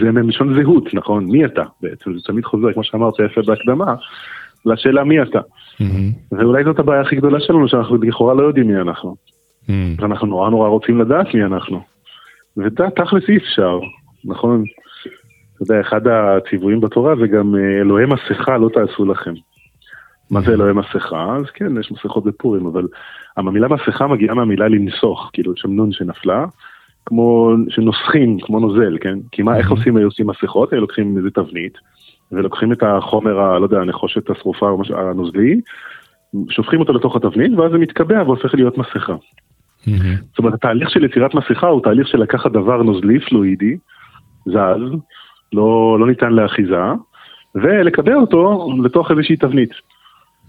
זה 0.01 0.13
מלשון 0.13 0.63
זהות, 0.63 0.95
נכון? 0.95 1.25
מי 1.25 1.45
אתה 1.45 1.65
בעצם? 1.83 2.15
זה 2.15 2.21
תמיד 2.25 2.45
חוזר, 2.45 2.73
כמו 2.73 2.85
שאמרת 2.85 3.15
יפה 3.25 3.41
בהקדמה, 3.47 3.95
לשאלה 4.67 5.05
מי 5.05 5.23
אתה. 5.23 5.41
מהמם. 5.81 6.13
ואולי 6.33 6.65
זאת 6.65 6.79
הבעיה 6.79 7.01
הכי 7.01 7.17
גדולה 7.17 7.41
שלנו, 7.41 7.69
שאנחנו 7.69 7.97
לכאורה 7.97 8.35
לא 8.35 8.43
יודעים 8.43 8.67
מי 8.67 8.81
אנחנו. 8.81 9.17
מהמם. 9.69 9.95
ואנחנו 9.99 10.27
נורא 10.27 10.51
נורא 10.51 10.69
רוצים 10.69 11.01
לדעת 11.01 11.35
מי 11.35 11.45
אנחנו. 11.45 11.81
ותכלס 12.57 13.29
אי 13.29 13.37
אפשר, 13.37 13.79
נכון? 14.25 14.65
יודע, 15.73 15.81
אחד 15.89 16.07
הציוויים 16.07 16.81
בתורה 16.81 17.17
זה 17.17 17.27
גם 17.27 17.55
אה, 17.55 17.81
אלוהי 17.81 18.07
מסכה 18.07 18.59
לא 18.59 18.69
תעשו 18.69 19.05
לכם. 19.05 19.35
מה 20.31 20.41
זה 20.41 20.53
אלוהי 20.53 20.73
מסכה? 20.73 21.37
אז 21.37 21.51
כן, 21.55 21.81
יש 21.81 21.93
מסכות 21.93 22.25
בפורים, 22.25 22.67
אבל 22.67 22.87
המילה 23.37 23.69
מסכה 23.69 24.07
מגיעה 24.07 24.35
מהמילה 24.35 24.69
לנסוך, 24.69 25.31
כאילו 25.33 25.53
שם 25.57 25.71
נון 25.71 25.93
שנפלה, 25.93 26.47
כמו 27.07 27.53
שנוסחים, 27.69 28.39
כמו 28.41 28.61
נוזל, 28.61 28.99
כן? 29.01 29.19
כי 29.33 29.43
מה, 29.43 29.57
איך 29.57 29.71
עושים, 29.71 29.97
היו 29.97 30.07
עושים 30.07 30.27
מסכות? 30.27 30.73
היו 30.73 30.81
לוקחים 30.81 31.17
איזה 31.17 31.31
תבנית, 31.31 31.79
ולוקחים 32.33 32.73
את 32.73 32.83
החומר, 32.83 33.41
ה, 33.41 33.59
לא 33.59 33.65
יודע, 33.65 33.81
הנחושת 33.81 34.31
השרופה 34.31 34.71
הנוזלי, 34.91 35.61
שופכים 36.49 36.81
אותו 36.81 36.93
לתוך 36.93 37.17
התבנית, 37.17 37.53
ואז 37.59 37.73
זה 37.73 37.79
מתקבע 37.79 38.23
והופך 38.23 38.55
להיות 38.55 38.79
מסכה. 38.79 39.17
זאת 40.31 40.39
אומרת, 40.39 40.55
התהליך 40.55 40.91
של 40.91 41.05
יצירת 41.05 41.35
מסכה 41.35 41.67
הוא 41.67 41.83
תהליך 41.83 42.09
של 42.09 42.19
לקחת 42.19 42.53
דבר 42.53 42.83
נוזלי, 42.83 43.21
פלואידי, 43.21 43.77
זז, 44.47 44.99
לא, 45.53 45.97
לא 46.01 46.07
ניתן 46.07 46.33
לאחיזה, 46.33 46.83
ולקבע 47.55 48.15
אותו 48.15 48.69
לתוך 48.85 49.11
איזושהי 49.11 49.37
תבנית. 49.37 49.71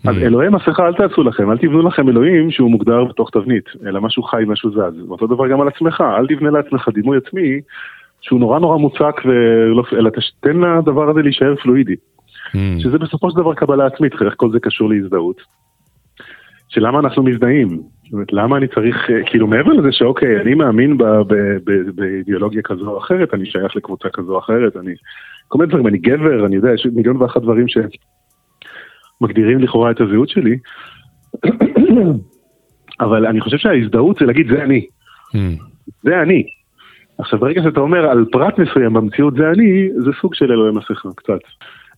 אז 0.07 0.15
Mm. 0.15 0.21
אלוהי 0.21 0.49
מסכה 0.49 0.87
אל 0.87 0.93
תעשו 0.93 1.23
לכם, 1.23 1.51
אל 1.51 1.57
תבנו 1.57 1.81
לכם 1.81 2.09
אלוהים 2.09 2.51
שהוא 2.51 2.71
מוגדר 2.71 3.03
בתוך 3.03 3.29
תבנית, 3.29 3.65
אלא 3.85 4.01
משהו 4.01 4.23
חי, 4.23 4.43
משהו 4.47 4.71
זז. 4.71 5.09
ואותו 5.09 5.27
דבר 5.27 5.47
גם 5.47 5.61
על 5.61 5.67
עצמך, 5.67 6.01
אל 6.01 6.27
תבנה 6.27 6.49
לעצמך 6.49 6.89
דימוי 6.93 7.17
עצמי 7.17 7.59
שהוא 8.21 8.39
נורא 8.39 8.59
נורא 8.59 8.77
מוצק, 8.77 9.21
ולא, 9.25 9.83
אלא 9.93 10.09
תן 10.39 10.57
לדבר 10.57 11.09
הזה 11.09 11.21
להישאר 11.21 11.55
פלואידי. 11.55 11.95
מהמם. 12.53 12.79
שזה 12.79 12.97
בסופו 12.97 13.31
של 13.31 13.37
דבר 13.37 13.53
קבלה 13.53 13.85
עצמית, 13.85 14.13
איך 14.21 14.33
כל 14.37 14.51
זה 14.51 14.59
קשור 14.59 14.89
להזדהות. 14.89 15.41
שלמה 16.69 16.99
אנחנו 16.99 17.23
מזדהים? 17.23 17.67
זאת 17.67 18.13
אומרת, 18.13 18.33
למה 18.33 18.57
אני 18.57 18.67
צריך, 18.67 19.09
אה, 19.09 19.15
כאילו 19.25 19.47
מעבר 19.47 19.73
לזה 19.73 19.91
שאוקיי, 19.91 20.41
אני 20.41 20.53
מאמין 20.53 20.97
ב- 20.97 21.03
ב- 21.03 21.57
ב- 21.63 21.89
באידיאולוגיה 21.95 22.61
כזו 22.61 22.91
או 22.91 22.97
אחרת, 22.97 23.33
אני 23.33 23.45
שייך 23.45 23.75
לקבוצה 23.75 24.09
כזו 24.09 24.33
או 24.33 24.39
אחרת, 24.39 24.77
אני... 24.77 24.93
כל 25.47 25.57
מיני 25.57 25.69
דברים, 25.69 25.87
אני 25.87 25.97
גבר, 25.97 26.45
אני 26.45 26.55
יודע, 26.55 26.73
יש 26.73 26.87
מיליון 26.93 27.17
ואחת 27.17 27.41
דברים 27.41 27.65
שמגדירים 29.21 29.59
לכאורה 29.59 29.91
את 29.91 30.01
הזהות 30.01 30.29
שלי, 30.29 30.57
אבל 33.05 33.25
אני 33.25 33.41
חושב 33.41 33.57
שההזדהות 33.57 34.17
זה 34.19 34.25
להגיד 34.25 34.47
זה 34.47 34.63
אני, 34.63 34.85
מהמם. 35.33 35.55
זה 36.03 36.21
אני. 36.21 36.43
עכשיו 37.19 37.39
ברגע 37.39 37.61
שאתה 37.63 37.79
אומר 37.79 38.09
על 38.09 38.25
פרט 38.31 38.59
מסוים 38.59 38.93
במציאות 38.93 39.33
זה 39.33 39.49
אני, 39.49 39.89
זה 40.05 40.11
סוג 40.21 40.35
של 40.35 40.51
אלוהי 40.51 40.73
מסכה 40.73 41.09
קצת. 41.15 41.39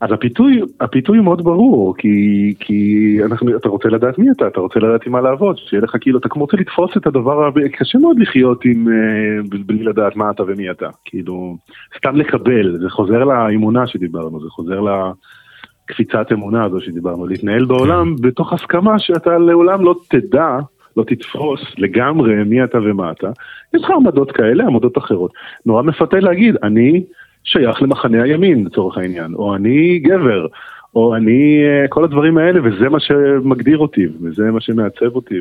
אז 0.01 0.12
הפיתוי, 0.12 0.62
הפיתוי 0.79 1.17
הוא 1.17 1.24
מאוד 1.24 1.43
ברור, 1.43 1.96
כי, 1.98 2.53
כי 2.60 3.17
אנחנו, 3.25 3.58
אתה 3.58 3.70
רוצה 3.70 3.89
לדעת 3.89 4.20
מי 4.20 4.31
אתה, 4.31 4.48
אתה 4.48 4.60
רוצה 4.60 4.79
לדעת 4.79 5.05
עם 5.05 5.12
מה 5.12 5.22
לעבוד, 5.22 5.58
שיהיה 5.58 5.84
לך 5.84 5.96
כאילו, 6.01 6.20
אתה 6.20 6.29
כמו 6.29 6.41
רוצה 6.41 6.58
לתפוס 6.58 6.98
את 6.98 7.08
הדבר, 7.08 7.50
קשה 7.74 7.98
מאוד 8.00 8.20
לחיות 8.20 8.65
עם, 8.65 8.88
אה, 8.88 9.58
בלי 9.65 9.84
לדעת 9.84 10.15
מה 10.15 10.31
אתה 10.31 10.43
ומי 10.43 10.72
אתה, 10.72 10.88
כאילו, 11.05 11.58
סתם 11.98 12.15
לקבל, 12.15 12.77
זה 12.81 12.89
חוזר 12.89 13.24
לאמונה 13.24 13.88
שדיברנו, 13.88 14.41
זה 14.41 14.50
חוזר 14.50 14.81
לקפיצת 14.81 16.31
אמונה 16.31 16.63
הזו 16.63 16.81
שדיברנו, 16.81 17.27
להתנהל 17.27 17.65
בעולם 17.65 18.15
בתוך 18.22 18.53
הסכמה 18.53 19.00
שאתה 19.00 19.38
לעולם 19.38 19.86
לא 19.86 19.96
תדע, 20.10 20.60
לא 20.98 21.03
תתפוס 21.03 21.60
לגמרי 21.77 22.43
מי 22.43 22.63
אתה 22.63 22.77
ומה 22.77 23.12
אתה, 23.12 23.29
יש 23.74 23.84
לך 23.84 23.89
עמדות 23.89 24.31
כאלה, 24.31 24.63
עמדות 24.63 24.98
אחרות. 24.98 25.31
נורא 25.65 25.81
מפתה 25.84 26.20
להגיד, 26.20 26.55
אני 26.63 27.03
שייך 27.44 27.82
למחנה 27.82 28.24
הימין 28.24 28.66
לצורך 28.66 28.98
העניין, 28.98 29.34
או 29.34 29.56
אני 29.56 30.00
גבר, 30.00 30.48
או 30.96 31.16
אני, 31.16 31.62
אה, 31.66 31.88
כל 31.88 32.04
הדברים 32.04 32.38
האלה, 32.38 32.60
וזה 32.64 32.90
מה 32.90 33.00
שמגדיר 33.00 33.78
אותי, 33.78 34.08
וזה 34.22 34.44
מה 34.52 34.62
שמעצב 34.62 35.16
אותי. 35.16 35.36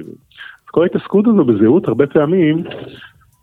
כל 0.67 0.83
ההתעסקות 0.83 1.27
הזו 1.27 1.45
בזהות 1.45 1.89
הרבה 1.89 2.07
פעמים, 2.07 2.63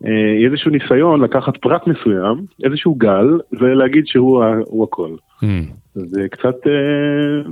אה, 0.06 0.32
היא 0.38 0.46
איזשהו 0.46 0.70
ניסיון 0.70 1.20
לקחת 1.20 1.56
פרט 1.56 1.86
מסוים, 1.86 2.36
איזשהו 2.64 2.94
גל, 2.94 3.40
ולהגיד 3.52 4.06
שהוא 4.06 4.44
הכל. 4.84 5.10
מהמם. 5.42 5.64
זה 5.94 6.26
קצת... 6.30 6.66
אה, 6.66 7.50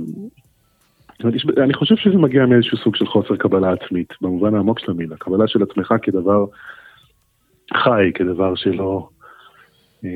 יש- 1.33 1.45
אני 1.63 1.73
חושב 1.73 1.95
שזה 1.95 2.17
מגיע 2.17 2.45
מאיזשהו 2.45 2.77
סוג 2.77 2.95
של 2.95 3.05
חוסר 3.05 3.35
קבלה 3.35 3.71
עצמית, 3.73 4.13
במובן 4.21 4.55
העמוק 4.55 4.79
של 4.79 4.91
המילה. 4.91 5.15
קבלה 5.17 5.47
של 5.47 5.63
עצמך 5.63 5.93
כדבר 6.01 6.45
חי, 7.73 8.11
כדבר 8.15 8.55
שלא... 8.55 9.07
אה, 10.05 10.09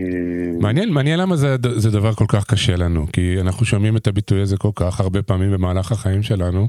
מעניין, 0.60 0.94
מעניין 0.94 1.20
למה 1.20 1.36
זה, 1.36 1.56
זה 1.76 1.92
דבר 1.92 2.14
כל 2.14 2.26
כך 2.28 2.46
קשה 2.46 2.76
לנו, 2.76 3.06
כי 3.14 3.38
אנחנו 3.42 3.66
שומעים 3.66 3.98
את 3.98 4.08
הביטוי 4.08 4.42
הזה 4.42 4.58
כל 4.58 4.70
כך 4.76 5.00
הרבה 5.00 5.22
פעמים 5.22 5.52
במהלך 5.52 5.92
החיים 5.92 6.24
שלנו, 6.24 6.68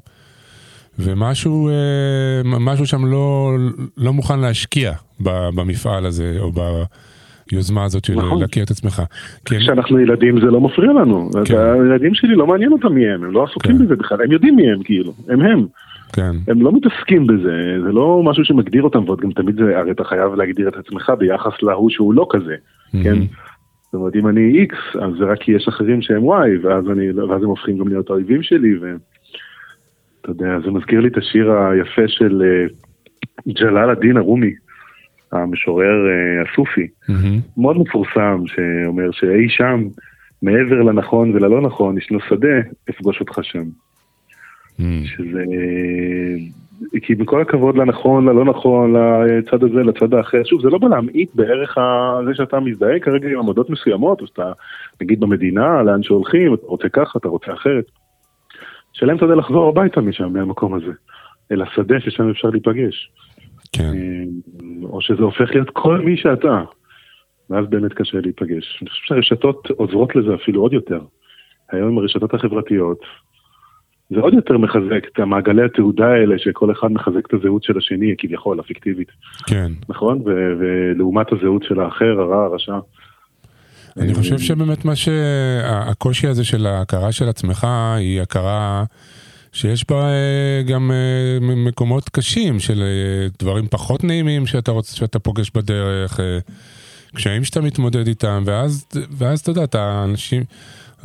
ומשהו 0.99 1.69
אה, 1.69 2.42
משהו 2.45 2.87
שם 2.87 3.04
לא, 3.07 3.52
לא 3.97 4.12
מוכן 4.12 4.40
להשקיע 4.40 4.92
ב- 5.21 5.49
במפעל 5.54 6.07
הזה, 6.07 6.37
או 6.38 6.52
ביוזמה 7.50 7.85
הזאת 7.85 8.04
של 8.04 8.14
נכון. 8.14 8.40
להכיר 8.40 8.64
את 8.64 8.71
עצמך. 8.71 9.02
כשאנחנו 9.45 10.00
ילדים 10.00 10.40
זה 10.40 10.47
לא 10.47 10.61
מפריע 10.61 10.92
לנו. 10.92 11.31
כן. 11.45 11.57
הילדים 11.57 12.14
שלי 12.14 12.35
לא 12.35 12.47
מעניין 12.47 12.73
אותם 12.73 12.92
מי 12.95 13.09
הם, 13.09 13.25
הם 13.25 13.33
לא 13.33 13.45
עסוקים 13.45 13.78
כן. 13.78 13.85
בזה 13.85 13.97
בכלל, 13.97 14.23
הם 14.23 14.33
יודעים 14.33 14.57
מי 14.57 14.73
הם 14.73 14.83
כאילו, 14.83 15.12
הם 15.28 15.40
הם. 15.42 15.66
כן, 16.12 16.33
הם 16.49 16.62
לא 16.62 16.73
מתעסקים 16.73 17.26
בזה, 17.26 17.78
זה 17.85 17.92
לא 17.92 18.23
משהו 18.25 18.45
שמגדיר 18.45 18.83
אותם, 18.83 19.04
ועוד 19.04 19.21
גם 19.21 19.33
תמיד 19.33 19.57
זה, 19.57 19.78
הרי 19.78 19.90
אתה 19.90 20.04
חייב 20.04 20.35
להגדיר 20.35 20.69
את 20.69 20.76
עצמך 20.76 21.12
ביחס 21.19 21.62
להוא 21.62 21.90
שהוא 21.90 22.14
לא 22.14 22.26
כזה, 22.31 22.54
כן? 22.92 23.14
מהמם. 23.14 23.26
זאת 23.92 23.95
אומרת, 23.95 24.16
אם 24.16 24.28
אני 24.28 24.66
X, 24.71 24.99
אז 25.02 25.12
זה 25.19 25.25
רק 25.25 25.38
כי 25.38 25.52
יש 25.52 25.69
אחרים 25.69 26.02
שהם 26.02 26.23
Y, 26.23 26.66
ואז, 26.66 26.90
אני, 26.90 27.12
ואז 27.12 27.42
הם 27.42 27.49
הופכים 27.49 27.78
גם 27.78 27.88
להיות 27.88 28.11
האויבים 28.11 28.42
שלי, 28.42 28.75
ואתה 28.78 30.31
יודע, 30.31 30.61
זה 30.64 30.71
מזכיר 30.71 31.00
לי 31.00 31.09
את 31.09 31.16
השיר 31.16 31.52
היפה 31.52 32.09
של 32.09 32.42
אה, 32.45 32.66
ג'לאל 33.52 33.90
א-דין 33.90 34.16
א-רומי, 34.16 34.52
המשורר 35.33 36.07
אה, 36.09 36.42
הסופי, 36.42 36.88
מהמם. 37.09 37.40
מאוד 37.57 37.78
מפורסם, 37.78 38.42
שאומר 38.47 39.11
שאי 39.11 39.49
שם, 39.49 39.85
מעבר 40.42 40.83
לנכון 40.83 41.31
וללא 41.31 41.61
נכון, 41.61 41.99
ישנו 41.99 42.19
שדה, 42.28 42.57
אפגוש 42.90 43.21
אותך 43.21 43.38
שם. 43.42 43.64
מהמם. 44.79 45.05
שזה... 45.05 45.45
כי 47.02 47.14
בכל 47.14 47.41
הכבוד 47.41 47.76
לנכון, 47.76 48.29
ללא 48.29 48.45
נכון, 48.45 48.93
לצד 48.93 49.64
הזה, 49.64 49.83
לצד 49.83 50.14
האחר, 50.14 50.45
שוב, 50.45 50.62
זה 50.62 50.69
לא 50.71 50.79
בא 50.79 50.88
להמעיט 50.88 51.31
בערך 51.35 51.79
ה- 51.79 52.19
זה 52.26 52.35
שאתה 52.35 52.61
מזדהה 52.61 52.99
כרגע 53.00 53.29
עם 53.29 53.38
עמדות 53.38 53.71
מסוימות, 53.71 54.21
או 54.21 54.26
שאתה, 54.26 54.52
נגיד 55.00 55.21
במדינה, 55.21 55.83
לאן 55.83 56.02
שהולכים, 56.02 56.55
אתה 56.55 56.67
רוצה 56.67 56.88
ככה, 56.88 57.19
אתה 57.19 57.29
רוצה 57.29 57.52
אחרת. 57.52 57.85
השאלה 58.95 59.12
אם 59.12 59.17
אתה 59.17 59.25
יודע 59.25 59.35
לחזור 59.35 59.69
הביתה 59.69 60.00
משם, 60.00 60.33
מהמקום 60.33 60.75
הזה, 60.75 60.93
אל 61.52 61.62
השדה 61.62 62.00
ששם 62.00 62.31
אפשר 62.31 62.49
להיפגש. 62.49 63.11
כן, 63.73 63.85
אה, 63.85 64.25
או 64.88 65.00
שזה 65.00 65.23
הופך 65.23 65.50
להיות 65.50 65.71
כל 65.71 65.99
מי 65.99 66.17
שאתה, 66.17 66.62
ואז 67.50 67.67
באמת 67.69 67.93
קשה 67.93 68.19
להיפגש. 68.21 68.79
אני 68.83 68.91
חושב 68.91 69.05
שהרשתות 69.07 69.69
עוזרות 69.76 70.17
לזה 70.17 70.35
אפילו 70.35 70.62
עוד 70.62 70.73
יותר. 70.73 71.00
היום 71.73 71.88
עם 71.88 71.99
הרשתות 71.99 72.35
החברתיות, 72.35 72.99
זה 74.14 74.21
עוד 74.21 74.35
יותר 74.35 74.59
מחזק 74.59 75.04
את 75.12 75.19
המעגלי 75.19 75.64
התעודה 75.64 76.07
האלה, 76.07 76.38
שכל 76.38 76.73
אחד 76.73 76.92
מחזק 76.92 77.26
את 77.26 77.35
הזהות 77.35 77.64
של 77.64 77.78
השני, 77.78 78.14
כביכול, 78.19 78.61
הפיקטיבית, 78.61 79.09
כן. 79.47 79.73
נכון? 79.88 80.19
ו- 80.26 80.52
ולעומת 80.59 81.33
הזהות 81.33 81.62
של 81.62 81.81
האחר, 81.81 82.21
הרע, 82.21 82.45
הרשע. 82.45 82.78
אני 83.97 84.14
חושב 84.14 84.38
שבאמת 84.38 84.85
מה 84.85 84.97
שהקושי 84.97 86.26
הזה 86.26 86.45
של 86.45 86.66
ההכרה 86.66 87.12
של 87.12 87.28
עצמך 87.28 87.66
היא 87.97 88.21
הכרה 88.21 88.85
שיש 89.52 89.85
בה 89.88 90.09
אה, 90.09 90.62
גם 90.66 90.90
אה, 90.90 91.38
מקומות 91.57 92.09
קשים 92.09 92.61
של 92.61 92.83
אה, 92.83 93.28
דברים 93.38 93.66
פחות 93.71 94.04
נעימים 94.04 94.47
שאתה 94.47 94.71
רוצה, 94.71 94.97
שאתה 94.97 95.19
פוגש 95.19 95.50
בדרך, 95.54 96.21
קשיים 97.14 97.45
שאתה 97.45 97.61
מתמודד 97.61 98.07
איתם, 98.07 98.42
ואז, 98.47 98.87
ואז 99.11 99.40
אתה 99.40 99.50
יודע, 99.50 99.64
אתה 99.64 100.04
אנשים, 100.04 100.45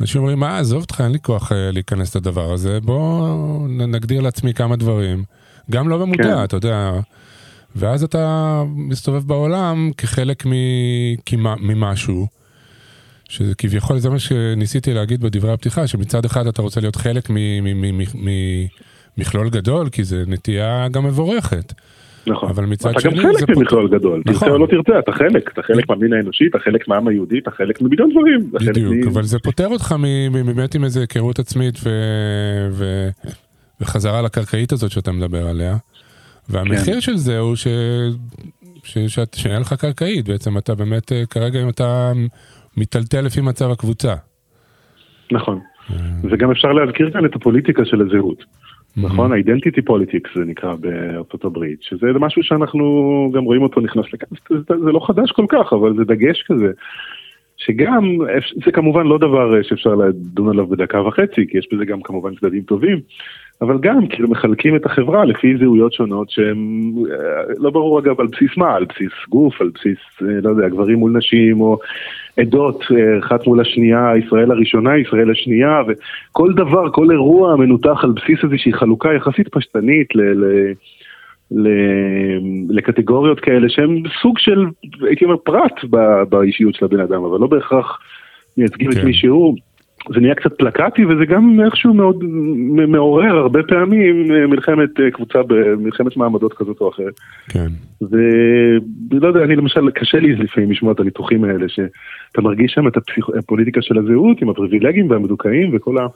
אנשים 0.00 0.20
אומרים, 0.20 0.44
אה, 0.44 0.58
עזוב 0.58 0.80
אותך, 0.80 1.00
אין 1.00 1.12
לי 1.12 1.18
כוח 1.22 1.52
אה, 1.52 1.70
להיכנס 1.72 2.16
לדבר 2.16 2.52
הזה, 2.52 2.80
בוא 2.80 3.28
נגדיר 3.68 4.20
לעצמי 4.20 4.54
כמה 4.54 4.76
דברים, 4.76 5.24
גם 5.70 5.88
לא 5.88 5.98
במודע, 5.98 6.22
כן. 6.24 6.44
אתה 6.44 6.56
יודע, 6.56 6.92
ואז 7.76 8.02
אתה 8.02 8.62
מסתובב 8.66 9.26
בעולם 9.26 9.90
כחלק 9.96 10.44
מכמע- 10.46 11.56
ממשהו. 11.60 12.26
שכביכול 13.28 13.98
זה 13.98 14.10
מה 14.10 14.18
שניסיתי 14.18 14.94
להגיד 14.94 15.20
בדברי 15.20 15.52
הפתיחה, 15.52 15.86
שמצד 15.86 16.24
אחד 16.24 16.46
אתה 16.46 16.62
רוצה 16.62 16.80
להיות 16.80 16.96
חלק 16.96 17.30
מ- 17.30 17.34
מ- 17.64 17.80
מ- 17.98 18.02
מ- 18.14 18.66
ממכלול 19.18 19.50
גדול, 19.50 19.88
כי 19.88 20.04
זה 20.04 20.24
נטייה 20.26 20.88
גם 20.88 21.04
מבורכת. 21.04 21.72
נכון. 22.28 22.48
אבל 22.48 22.64
מצד 22.64 22.90
אתה 22.90 23.00
שני 23.00 23.10
גם 23.10 23.16
זה 23.16 23.46
חלק 23.46 23.56
ממכלול 23.56 23.88
גדול. 23.88 24.22
נכון. 24.26 24.32
תרצה 24.32 24.50
או 24.50 24.58
לא 24.58 24.66
תרצה, 24.66 24.98
אתה 24.98 25.12
חלק. 25.12 25.50
אתה 25.52 25.62
חלק 25.62 25.88
מהמין 25.88 26.12
האנושי, 26.12 26.44
אתה 26.46 26.58
חלק 26.58 26.88
מהעם 26.88 27.08
היהודי, 27.08 27.38
אתה 27.38 27.50
חלק 27.50 27.82
ממיליון 27.82 28.10
דברים. 28.10 28.50
אתה 28.50 28.64
בדיוק, 28.70 29.06
מ- 29.06 29.08
אבל 29.08 29.22
זה 29.22 29.38
פותר 29.38 29.66
אותך 29.66 29.94
באמת 30.32 30.74
עם 30.74 30.84
איזה 30.84 31.00
היכרות 31.00 31.38
עצמית 31.38 31.74
ו... 31.84 31.88
ו... 32.70 33.08
וחזרה 33.80 34.22
לקרקעית 34.22 34.72
הזאת 34.72 34.90
שאתה 34.90 35.12
מדבר 35.12 35.46
עליה. 35.46 35.76
והמחיר 36.48 36.94
כן. 36.94 37.00
של 37.00 37.16
זה 37.16 37.38
הוא 37.38 37.56
ש... 37.56 37.66
ש... 38.84 38.98
ש... 38.98 39.18
שאין 39.34 39.60
לך 39.60 39.72
קרקעית, 39.72 40.28
בעצם 40.28 40.58
אתה 40.58 40.74
באמת, 40.74 41.12
אה, 41.12 41.26
כרגע 41.30 41.62
אם 41.62 41.68
אתה 41.68 42.12
מיטלטל 42.76 43.20
לפי 43.20 43.40
מצב 43.40 43.70
הקבוצה. 43.70 44.14
נכון. 45.32 45.60
וגם 46.30 46.50
אפשר 46.50 46.72
להזכיר 46.72 47.10
כאן 47.12 47.24
את 47.24 47.36
הפוליטיקה 47.36 47.84
של 47.84 48.00
הזהות. 48.00 48.44
נכון? 49.02 49.32
identity 49.32 49.82
politics 49.90 50.28
זה 50.34 50.44
נקרא 50.44 50.74
בארצות 50.74 51.44
הברית, 51.44 51.78
שזה 51.82 52.06
משהו 52.20 52.42
שאנחנו 52.42 52.84
גם 53.34 53.44
רואים 53.44 53.62
אותו 53.62 53.80
נכנס 53.80 54.06
לכאן, 54.12 54.28
זה, 54.50 54.74
זה 54.84 54.92
לא 54.92 55.00
חדש 55.06 55.32
כל 55.32 55.46
כך, 55.48 55.72
אבל 55.72 55.96
זה 55.96 56.04
דגש 56.04 56.42
כזה. 56.42 56.72
שגם, 57.58 58.18
זה 58.64 58.72
כמובן 58.72 59.06
לא 59.06 59.18
דבר 59.18 59.62
שאפשר 59.62 59.94
לדון 59.94 60.48
עליו 60.48 60.66
בדקה 60.66 61.02
וחצי, 61.02 61.46
כי 61.48 61.58
יש 61.58 61.68
בזה 61.72 61.84
גם 61.84 62.02
כמובן 62.02 62.34
צדדים 62.34 62.62
טובים, 62.62 63.00
אבל 63.62 63.78
גם 63.80 64.06
כאילו 64.06 64.28
מחלקים 64.28 64.76
את 64.76 64.86
החברה 64.86 65.24
לפי 65.24 65.56
זהויות 65.58 65.92
שונות 65.92 66.30
שהן, 66.30 66.92
אה, 67.10 67.54
לא 67.58 67.70
ברור 67.70 67.98
אגב 67.98 68.20
על 68.20 68.26
בסיס 68.26 68.50
מה, 68.56 68.74
על 68.74 68.84
בסיס 68.84 69.12
גוף, 69.28 69.60
על 69.60 69.70
בסיס, 69.74 69.98
אה, 70.22 70.40
לא 70.42 70.50
יודע, 70.50 70.68
גברים 70.68 70.98
מול 70.98 71.16
נשים, 71.16 71.60
או 71.60 71.78
עדות, 72.38 72.82
אה, 72.90 73.18
אחת 73.18 73.46
מול 73.46 73.60
השנייה, 73.60 74.12
ישראל 74.26 74.50
הראשונה, 74.50 74.98
ישראל 74.98 75.30
השנייה, 75.30 75.82
וכל 75.88 76.52
דבר, 76.52 76.90
כל 76.90 77.10
אירוע 77.10 77.56
מנותח 77.56 78.00
על 78.04 78.10
בסיס 78.10 78.38
איזושהי 78.44 78.72
חלוקה 78.72 79.14
יחסית 79.14 79.48
פשטנית 79.48 80.14
ל... 80.14 80.20
ל 80.20 80.72
ל- 81.50 82.76
לקטגוריות 82.76 83.40
כאלה 83.40 83.68
שהם 83.68 84.02
סוג 84.22 84.38
של, 84.38 84.66
הייתי 85.00 85.24
אומר, 85.24 85.36
פרט 85.36 85.84
ב- 85.90 86.22
באישיות 86.28 86.74
של 86.74 86.84
הבן 86.84 87.00
אדם, 87.00 87.24
אבל 87.24 87.40
לא 87.40 87.46
בהכרח 87.46 87.98
מייצגים 88.56 88.92
כן. 88.92 88.98
את 88.98 89.04
מי 89.04 89.14
שהוא. 89.14 89.56
זה 90.14 90.20
נהיה 90.20 90.34
קצת 90.34 90.52
פלקטי 90.58 91.04
וזה 91.04 91.24
גם 91.24 91.60
איכשהו 91.64 91.94
מאוד 91.94 92.24
מעורר 92.88 93.36
הרבה 93.36 93.62
פעמים 93.62 94.32
אה, 94.32 94.46
מלחמת 94.46 95.00
אה, 95.00 95.10
קבוצה, 95.10 95.38
מלחמת 95.78 96.16
מעמדות 96.16 96.52
כזאת 96.54 96.80
או 96.80 96.88
אחרת. 96.88 97.20
כן. 97.48 97.66
ולא 98.00 99.28
יודע, 99.28 99.44
אני 99.44 99.56
למשל, 99.56 99.90
קשה 99.90 100.18
לי 100.18 100.32
לפעמים 100.36 100.70
לשמוע 100.70 100.92
את 100.92 101.00
הניתוחים 101.00 101.44
האלה, 101.44 101.68
שאתה 101.68 102.42
מרגיש 102.42 102.72
שם 102.72 102.88
את 102.88 102.96
הפסיכ... 102.96 103.28
הפוליטיקה 103.38 103.82
של 103.82 103.98
הזהות 103.98 104.42
עם 104.42 104.48
הפריבילגים 104.48 105.10
והמדוכאים 105.10 105.70
וכל 105.76 105.98
ה... 105.98 106.06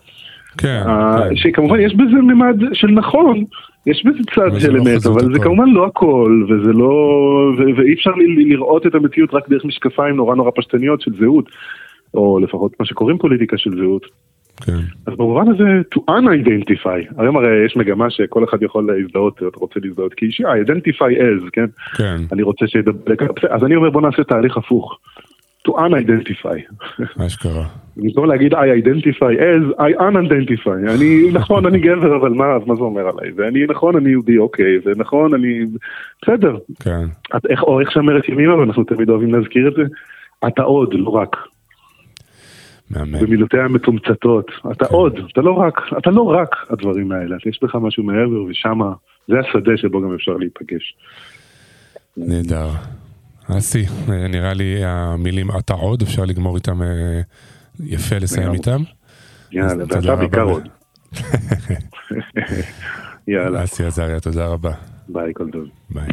כן, 0.59 0.83
ה- 0.87 1.19
כן. 1.29 1.37
שכמובן 1.37 1.81
יש 1.81 1.95
בזה 1.95 2.17
ממד 2.23 2.57
של 2.73 2.89
נכון, 2.89 3.45
יש 3.87 4.05
בזה 4.07 4.19
צד 4.35 4.53
זה 4.53 4.61
של 4.61 4.73
לא 4.73 4.83
אמת, 4.83 5.07
אבל 5.07 5.21
זה 5.21 5.31
הכל. 5.35 5.45
כמובן 5.45 5.71
לא 5.71 5.87
הכל, 5.87 6.45
וזה 6.49 6.73
לא... 6.73 6.93
ו- 7.59 7.77
ואי 7.77 7.95
אפשר 7.95 8.11
לראות 8.37 8.87
את 8.87 8.95
המציאות 8.95 9.35
רק 9.35 9.49
דרך 9.49 9.65
משקפיים 9.65 10.17
נורא 10.17 10.35
נורא 10.35 10.51
פשטניות 10.57 11.01
של 11.01 11.11
זהות, 11.21 11.51
או 12.14 12.38
לפחות 12.38 12.81
מה 12.81 12.87
שקוראים 12.87 13.18
פוליטיקה 13.18 13.59
של 13.59 13.70
זהות. 13.77 14.07
כן. 14.57 14.79
אז 15.07 15.14
במובן 15.16 15.48
הזה, 15.48 15.64
to 15.94 15.98
un-identify, 16.11 17.14
היום 17.18 17.37
הרי 17.37 17.66
יש 17.66 17.77
מגמה 17.77 18.11
שכל 18.11 18.44
אחד 18.44 18.62
יכול 18.62 18.92
להזדהות, 18.92 19.37
אתה 19.37 19.59
רוצה 19.61 19.81
להזדהות 19.83 20.14
כאישה, 20.14 20.48
identify 20.53 21.18
as, 21.18 21.51
כן? 21.53 21.66
כן. 21.96 22.16
אני 22.33 22.42
רוצה 22.42 22.66
שידבר, 22.66 23.14
אז 23.51 23.64
אני 23.64 23.77
אומר 23.77 23.90
בוא 23.90 24.03
נעשה 24.03 24.25
תהליך 24.25 24.57
הפוך, 24.57 24.98
to 25.68 25.70
un-identify. 25.70 26.59
אשכרה. 27.27 27.64
במקום 27.96 28.27
להגיד 28.27 28.55
I 28.55 28.57
identify 28.57 29.33
as, 29.38 29.81
I 29.81 30.01
un-identify. 30.01 30.94
אני, 30.94 31.31
נכון, 31.33 31.66
אני 31.66 31.81
גבר, 31.81 32.16
אבל 32.16 32.31
מה, 32.31 32.59
מה 32.66 32.75
זה 32.75 32.81
אומר 32.81 33.09
עליי? 33.09 33.33
ואני, 33.37 33.66
נכון, 33.68 33.96
אני 33.96 34.11
יהודי, 34.11 34.38
אוקיי, 34.38 34.79
ונכון, 34.85 35.35
אני... 35.35 35.61
בסדר. 36.22 36.57
כן. 36.83 37.05
את, 37.37 37.46
איך, 37.51 37.62
או 37.62 37.81
איך 37.81 37.90
שאומרת 37.90 38.29
ימימה, 38.29 38.57
ואנחנו 38.59 38.85
תמיד 38.85 39.09
אוהבים 39.09 39.35
להזכיר 39.35 39.68
את 39.68 39.75
זה, 39.75 39.83
אתה 40.46 40.62
עוד, 40.62 40.94
לא 40.94 41.11
רק. 41.11 41.37
מהמם. 42.92 43.18
במילותיה 43.20 43.64
המצומצתות. 43.64 44.50
אתה 44.72 44.85
כן. 44.85 44.94
עוד, 44.94 45.18
אתה 45.33 45.40
לא 45.40 45.52
רק, 45.52 45.81
אתה 45.98 46.11
לא 46.11 46.22
רק 46.22 46.57
הדברים 46.70 47.12
האלה, 47.12 47.37
יש 47.46 47.61
בך 47.62 47.74
משהו 47.74 48.02
מעבר, 48.02 48.42
ושמה, 48.42 48.92
זה 49.28 49.35
השדה 49.40 49.72
שבו 49.76 50.02
גם 50.02 50.14
אפשר 50.14 50.33
להיפגש. 50.33 50.96
נהדר. 52.16 52.68
אסי, 53.48 53.85
אה, 54.09 54.28
נראה 54.28 54.55
לי 54.55 54.85
המילים 54.85 55.46
אתה 55.59 55.74
עוד, 55.74 56.02
אפשר 56.02 56.24
לגמור 56.24 56.57
איתם 56.57 56.83
אה, 56.83 57.20
יפה, 57.81 58.16
לסיים. 58.18 58.52
איתם. 58.52 58.83
יאללה, 59.52 59.85
ואתה. 59.88 60.16
בעיקר 60.16 60.42
עוד. 60.42 60.68
יאללה, 63.28 63.64
אסי 63.64 63.85
עזריה, 63.85 64.20
תודה 64.20 64.46
רבה. 64.46 64.72
ביי, 65.09 65.33
כל 65.35 65.50
טוב. 65.50 65.64
ביי. 65.90 66.09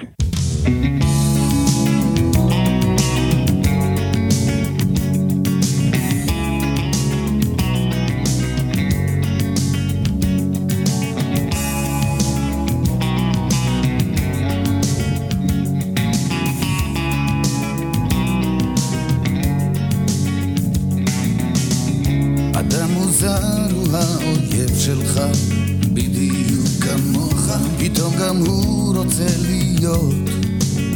להיות 29.89 30.13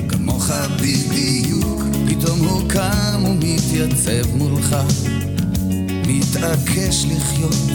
כמוך 0.10 0.52
בדיוק, 0.82 1.84
פתאום 2.08 2.40
הוא 2.40 2.70
קם 2.70 3.24
ומתייצב 3.26 4.36
מולך, 4.36 4.76
מתעקש 6.08 7.06
לחיות. 7.06 7.70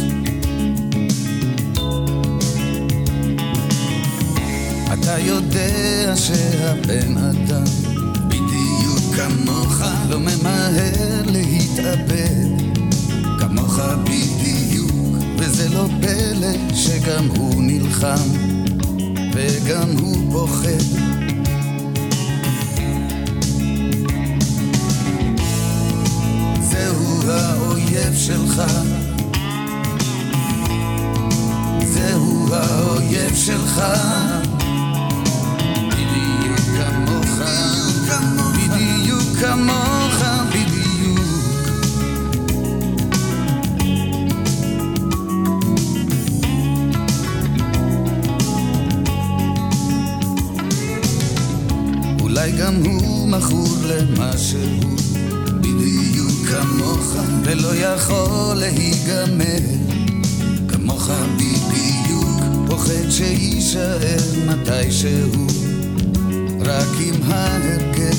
אתה 4.93 5.19
יודע 5.19 6.13
שהבן 6.17 7.17
אדם 7.17 7.65
בדיוק 8.29 9.15
כמוך, 9.17 9.83
לא 10.09 10.21
ממהר 10.21 11.23
להתאבד. 11.27 12.49
כמוך 13.39 13.81
בדיוק, 14.05 14.91
וזה 15.39 15.69
לא 15.69 15.89
פלא 16.01 16.75
שגם 16.75 17.27
הוא 17.27 17.63
נלחם, 17.63 18.58
וגם 19.39 19.91
הוא 20.01 20.17
פוחד. 20.33 20.69
זהו 26.61 27.31
האויב 27.31 28.15
שלך, 28.17 28.63
זהו 31.85 32.55
האויב 32.55 33.35
שלך. 33.35 33.83
ולא 57.51 57.75
יכול 57.75 58.57
להיגמר 58.57 59.59
כמוך 60.69 61.11
בדיוק 61.37 62.41
פוחד 62.67 63.11
שיישאר 63.11 64.19
מתי 64.47 64.93
שהוא, 64.93 65.47
רק 66.61 66.89
עם 67.01 67.15
ההרכב 67.27 68.17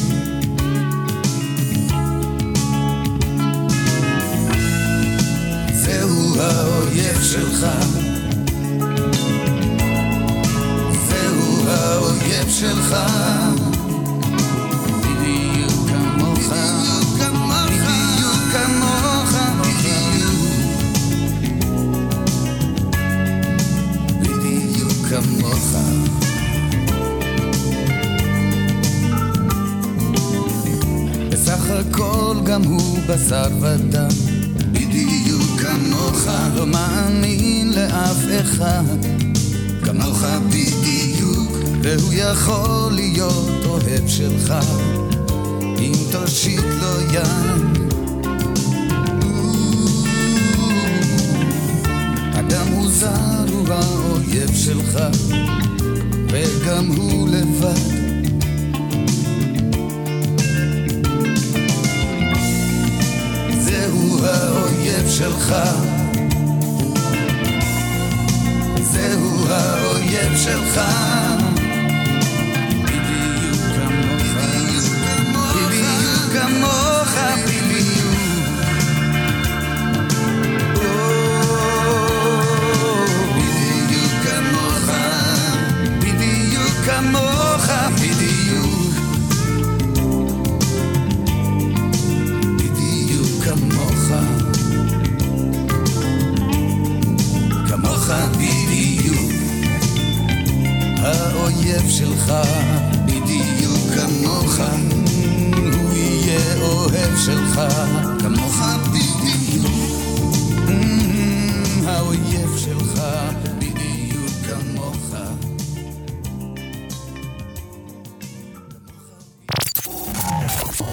זהו 5.73 6.41
האויב 6.41 7.21
שלך. 7.23 7.67
זהו 11.09 11.67
האויב 11.67 12.49
שלך. 12.49 12.95
ודם, 33.69 34.07
בדיוק 34.71 35.61
כמוך, 35.61 36.27
לא 36.55 36.67
מאמין 36.67 37.73
לאף 37.73 38.17
אחד, 38.41 38.83
כמוך 39.83 40.23
בדיוק, 40.47 41.51
והוא 41.81 42.13
יכול 42.13 42.91
להיות 42.91 43.65
אוהב 43.65 44.07
שלך, 44.07 44.53
אם 45.79 45.91
תושיט 46.11 46.63
לו 46.81 47.01
יד. 47.13 47.79
אדם 52.33 52.67
מוזר 52.71 53.45
הוא 53.51 53.67
האויב 53.69 54.55
שלך, 54.55 54.99
וגם 56.27 56.85
הוא 56.85 57.29
לבד. 57.29 57.98
האויב 64.25 65.09
שלך. 65.09 65.55
זהו 68.81 69.47
האויב 69.49 70.37
שלך. 70.37 70.81
בדיוק 74.35 74.85
כמוך, 75.03 75.55
בדיוק 75.55 76.33
כמוך, 76.33 77.13
בדיוק. 77.45 77.68
שלך 101.99 102.33
בדיוק 103.05 103.93
כמוך, 103.95 104.59
הוא 105.79 105.97
יהיה 105.97 106.61
אוהב 106.61 107.17
שלך, 107.25 107.61
כמוך 108.19 108.57
בדיוק, 108.89 109.99
Mm, 110.67 111.87
האויב 111.87 112.57
שלך 112.57 113.01
בדיוק 113.57 114.31
כמוך. 114.47 115.15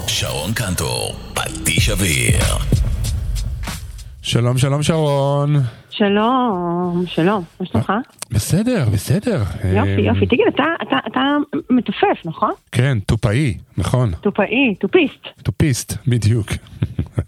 שרון 0.06 0.52
קנטור, 0.52 1.14
פטיש 1.34 1.90
אוויר. 1.90 2.40
שלום, 4.22 4.58
שלום 4.58 4.82
שרון. 4.82 5.56
שלום, 5.98 7.02
שלום, 7.06 7.42
מה 7.60 7.66
שלומך? 7.66 7.92
בסדר, 8.30 8.84
בסדר. 8.92 9.38
יופי, 9.64 9.90
אה, 9.90 10.00
יופי. 10.00 10.26
תגיד, 10.26 10.46
אתה, 10.54 10.64
אתה, 10.82 10.96
אתה 11.06 11.20
מתופף, 11.70 12.22
נכון? 12.24 12.52
כן, 12.72 12.98
תופאי, 13.06 13.54
נכון. 13.78 14.10
תופאי, 14.20 14.74
תופיסט. 14.74 15.26
תופיסט, 15.42 15.92
בדיוק. 16.06 16.46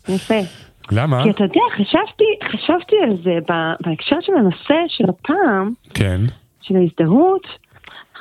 יפה. 0.08 0.34
למה? 0.90 1.24
כי 1.24 1.30
אתה 1.30 1.44
יודע, 1.44 1.60
חשבתי, 1.72 2.24
חשבתי 2.52 2.96
על 3.02 3.16
זה 3.24 3.38
בהקשר 3.86 4.16
של 4.20 4.32
הנושא 4.38 4.74
של 4.88 5.04
הפעם, 5.08 5.72
כן, 5.94 6.20
של 6.60 6.76
ההזדהות. 6.76 7.46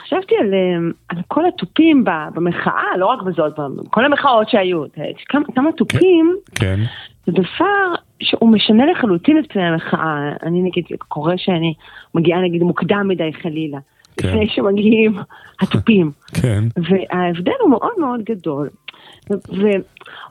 חשבתי 0.08 0.36
על, 0.36 0.54
אה, 0.54 0.90
על 1.10 1.18
כל 1.28 1.46
התופים 1.46 2.06
במחאה, 2.34 2.98
לא 2.98 3.06
רק 3.06 3.22
בזאת, 3.22 3.54
בכל 3.86 4.06
המחאות 4.06 4.50
שהיו. 4.50 4.84
כמה, 5.30 5.44
כמה 5.56 5.72
תופים, 5.72 6.36
כן, 6.56 6.80
זה 7.26 7.32
דבר 7.32 7.96
שהוא 8.22 8.50
משנה 8.50 8.86
לחלוטין 8.92 9.40
את 9.40 9.52
פני 9.52 9.64
המחאה. 9.64 10.32
אני 10.44 10.62
נגיד, 10.62 10.86
קורה 11.08 11.34
שאני 11.38 11.74
מגיעה 12.16 12.42
נגיד 12.42 12.64
מוקדם 12.64 13.08
מדי 13.08 13.34
חלילה, 13.42 13.78
כן. 14.18 14.28
לפני 14.28 14.50
שמגיעים 14.50 15.18
התופים. 15.62 16.12
כן. 16.42 16.64
וההבדל 16.78 17.52
הוא 17.62 17.70
מאוד 17.70 17.94
מאוד 18.00 18.22
גדול. 18.24 18.70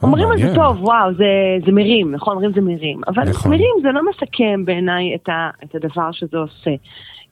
ואומרים 0.01 0.29
על 0.29 0.39
זה. 0.39 0.55
טוב, 0.55 0.83
וואו, 0.83 1.15
זה, 1.15 1.25
זה 1.67 1.73
מרים, 1.73 2.13
נכון? 2.13 2.35
אומרים 2.35 2.53
זה 2.53 2.61
מרים. 2.61 3.01
אבל 3.09 3.29
נכון. 3.29 3.51
מרים 3.51 3.75
זה 3.83 3.89
לא 3.89 4.01
מסכם 4.11 4.65
בעיניי 4.65 5.15
את, 5.15 5.29
ה, 5.29 5.51
את 5.65 5.75
הדבר 5.75 6.13
שזה 6.13 6.39
עושה. 6.39 6.71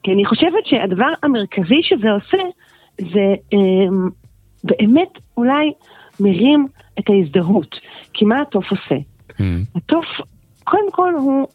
כי 0.04 0.12
אני 0.12 0.24
חושבת 0.24 0.64
שהדבר 0.66 1.06
המרכזי 1.22 1.80
שזה 1.82 2.10
עושה, 2.10 2.42
זה 3.00 3.20
אמ, 3.52 4.08
באמת 4.64 5.08
אולי 5.36 5.72
מרים 6.20 6.66
את 6.98 7.04
ההזדהות. 7.10 7.76
כי 8.12 8.24
מה 8.24 8.40
התוף 8.42 8.64
עושה? 8.70 8.94
אמ, 9.40 9.64
התוף, 9.76 10.04
קודם 10.64 10.90
כל 10.92 11.12
הוא, 11.14 11.46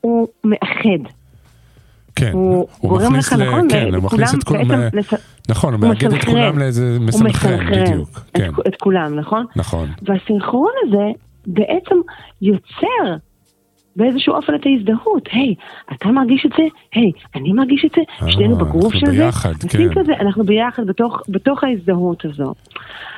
הוא 0.00 0.28
מאחד. 0.44 1.12
כן, 2.16 2.30
הוא 2.32 2.68
גורם 2.80 3.02
מכניס 3.12 3.32
לך, 3.32 3.38
ל- 3.38 3.44
נכון? 3.48 3.68
כן, 3.70 3.94
הוא 3.94 4.02
מכניס 4.04 4.34
את 4.34 4.42
כולם, 4.44 4.68
בעצם 4.68 4.96
לס- 4.98 5.14
נכון, 5.48 5.74
הוא 5.74 5.80
הוא 5.84 5.88
מאגד 5.88 6.12
את. 6.12 6.24
כולם 6.24 6.58
לאיזה 6.58 6.96
הוא 6.98 7.06
מסנכרן, 7.06 7.66
בדיוק, 7.72 8.08
את, 8.18 8.36
כן, 8.36 8.50
את 8.68 8.76
כולם, 8.80 9.14
נכון? 9.18 9.46
נכון, 9.56 9.88
והסינכרון 10.02 10.72
הזה 10.86 11.04
בעצם 11.46 11.94
יוצר 12.42 13.16
באיזשהו 13.98 14.34
אופן 14.34 14.54
את 14.54 14.66
ההזדהות. 14.66 15.28
היי, 15.32 15.54
אתה 15.92 16.08
מרגיש 16.08 16.46
את 16.46 16.50
זה? 16.58 16.62
היי, 16.94 17.12
אני 17.34 17.52
מרגיש 17.52 17.84
את 17.84 17.90
זה? 17.96 18.00
אה, 18.22 18.32
שנינו 18.32 18.56
בגרוף 18.56 18.84
אנחנו 18.84 19.00
של 19.00 19.06
זה? 19.06 19.12
ביחד, 19.12 19.52
עושים 19.64 19.94
כן. 19.94 20.00
כזה, 20.00 20.12
אנחנו 20.20 20.44
ביחד 20.44 20.86
בתוך, 20.86 21.22
בתוך 21.28 21.64
ההזדהות 21.64 22.24
הזו. 22.24 22.54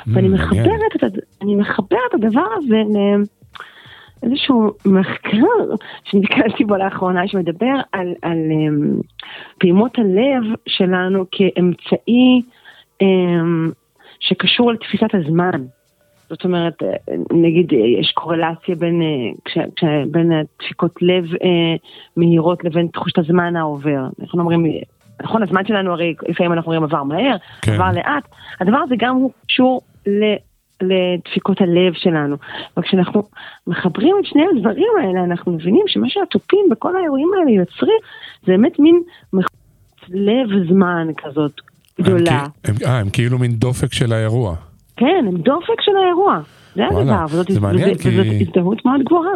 ואני 0.07 0.29
Mm, 0.29 0.31
מעניין. 0.31 0.33
מחברת 0.33 0.97
את, 0.97 1.19
אני 1.43 1.55
מחברת 1.55 1.99
את 2.09 2.25
הדבר 2.25 2.47
הזה 2.57 2.83
לאיזשהו 4.23 4.71
מחקר 4.87 5.75
שנתקלתי 6.05 6.65
בו 6.65 6.77
לאחרונה, 6.77 7.29
שמדבר 7.29 7.75
על, 7.93 8.15
על 8.23 8.39
um, 8.39 9.03
פעימות 9.59 9.99
הלב 9.99 10.55
שלנו 10.69 11.25
כאמצעי 11.33 12.43
um, 13.03 13.07
שקשור 14.21 14.73
לתפיסת 14.73 15.15
הזמן. 15.15 15.61
זאת 16.31 16.45
אומרת, 16.45 16.83
אה, 16.83 16.89
נגיד 17.33 17.73
אה, 17.75 17.79
יש 18.01 18.13
קורלציה 18.15 18.75
בין, 18.75 19.03
אה, 19.03 19.07
כש, 19.45 19.59
כש, 19.77 19.85
בין 20.11 20.33
דפיקות 20.63 20.95
לב 21.03 21.25
אה, 21.45 21.75
מהירות 22.17 22.65
לבין 22.65 22.87
תחושת 22.93 23.19
הזמן 23.19 23.57
העובר. 23.57 24.01
אנחנו 24.21 24.41
אומרים, 24.41 24.67
אה, 24.67 24.71
נכון, 25.23 25.43
הזמן 25.43 25.67
שלנו 25.67 25.93
הרי 25.93 26.15
לפעמים 26.29 26.53
אנחנו 26.53 26.73
אומרים 26.73 26.85
עבר 26.93 27.03
מהר, 27.03 27.37
כן. 27.63 27.73
עבר 27.73 27.91
לאט. 27.95 28.25
הדבר 28.61 28.77
הזה 28.79 28.95
גם 28.99 29.17
הוא 29.17 29.31
קשור 29.47 29.81
ל... 30.07 30.35
לדפיקות 30.83 31.61
הלב 31.61 31.93
שלנו. 31.95 32.37
וכשאנחנו 32.79 33.23
מחברים 33.67 34.17
את 34.21 34.27
שני 34.27 34.43
הדברים 34.57 34.89
האלה, 35.03 35.25
אנחנו 35.25 35.53
מבינים 35.53 35.83
שמה 35.87 36.07
שהתופים 36.09 36.67
בכל 36.71 36.97
האירועים 36.97 37.29
האלה 37.39 37.51
יוצרים, 37.51 37.99
זה 38.47 38.53
באמת 38.53 38.79
מין 38.79 39.03
מחוץ 39.33 39.53
לב 40.09 40.49
זמן 40.69 41.09
כזאת 41.17 41.53
הם 41.99 42.05
גדולה. 42.05 42.45
כי- 42.65 42.71
הם- 42.71 42.77
אה, 42.87 42.99
הם 43.01 43.11
כאילו 43.13 43.39
מין 43.39 43.53
דופק 43.53 43.93
של 43.93 44.13
האירוע. 44.13 44.55
כן, 45.01 45.25
הם 45.29 45.37
דופק 45.37 45.81
של 45.81 45.93
האירוע. 46.05 46.41
זה 46.75 46.87
הדבר, 46.87 47.25
וזאת, 47.31 47.51
זה 47.51 47.59
הזדהות 48.41 48.85
מאוד 48.85 49.01
גבוהה. 49.05 49.33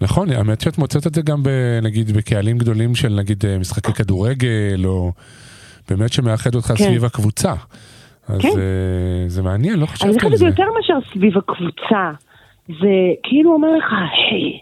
נכון, 0.00 0.30
האמת 0.30 0.60
שאת 0.60 0.78
מוצאת 0.78 1.06
את 1.06 1.14
זה 1.14 1.22
גם 1.22 1.42
ב- 1.42 1.78
נגיד 1.82 2.16
בקהלים 2.16 2.58
גדולים 2.58 2.94
של 2.94 3.08
נגיד 3.08 3.44
אה, 3.46 3.58
משחקי 3.58 3.92
כדורגל, 3.92 4.82
או 4.84 5.12
באמת 5.90 6.12
שמאחד 6.12 6.54
אותך 6.54 6.66
כן. 6.66 6.74
סביב 6.76 7.04
הקבוצה. 7.04 7.52
אז 8.28 8.40
כן. 8.40 8.48
אה, 8.48 9.28
זה 9.28 9.42
מעניין, 9.42 9.74
לא 9.74 9.78
אני 9.78 9.86
חשבתי 9.86 10.08
על 10.08 10.14
חושבת 10.14 10.30
זה. 10.30 10.36
שזה 10.36 10.46
יותר 10.46 10.64
מאשר 10.76 11.08
סביב 11.12 11.38
הקבוצה. 11.38 12.10
זה 12.68 12.94
כאילו 13.22 13.52
אומר 13.52 13.68
לך, 13.78 13.84
היי, 13.92 14.60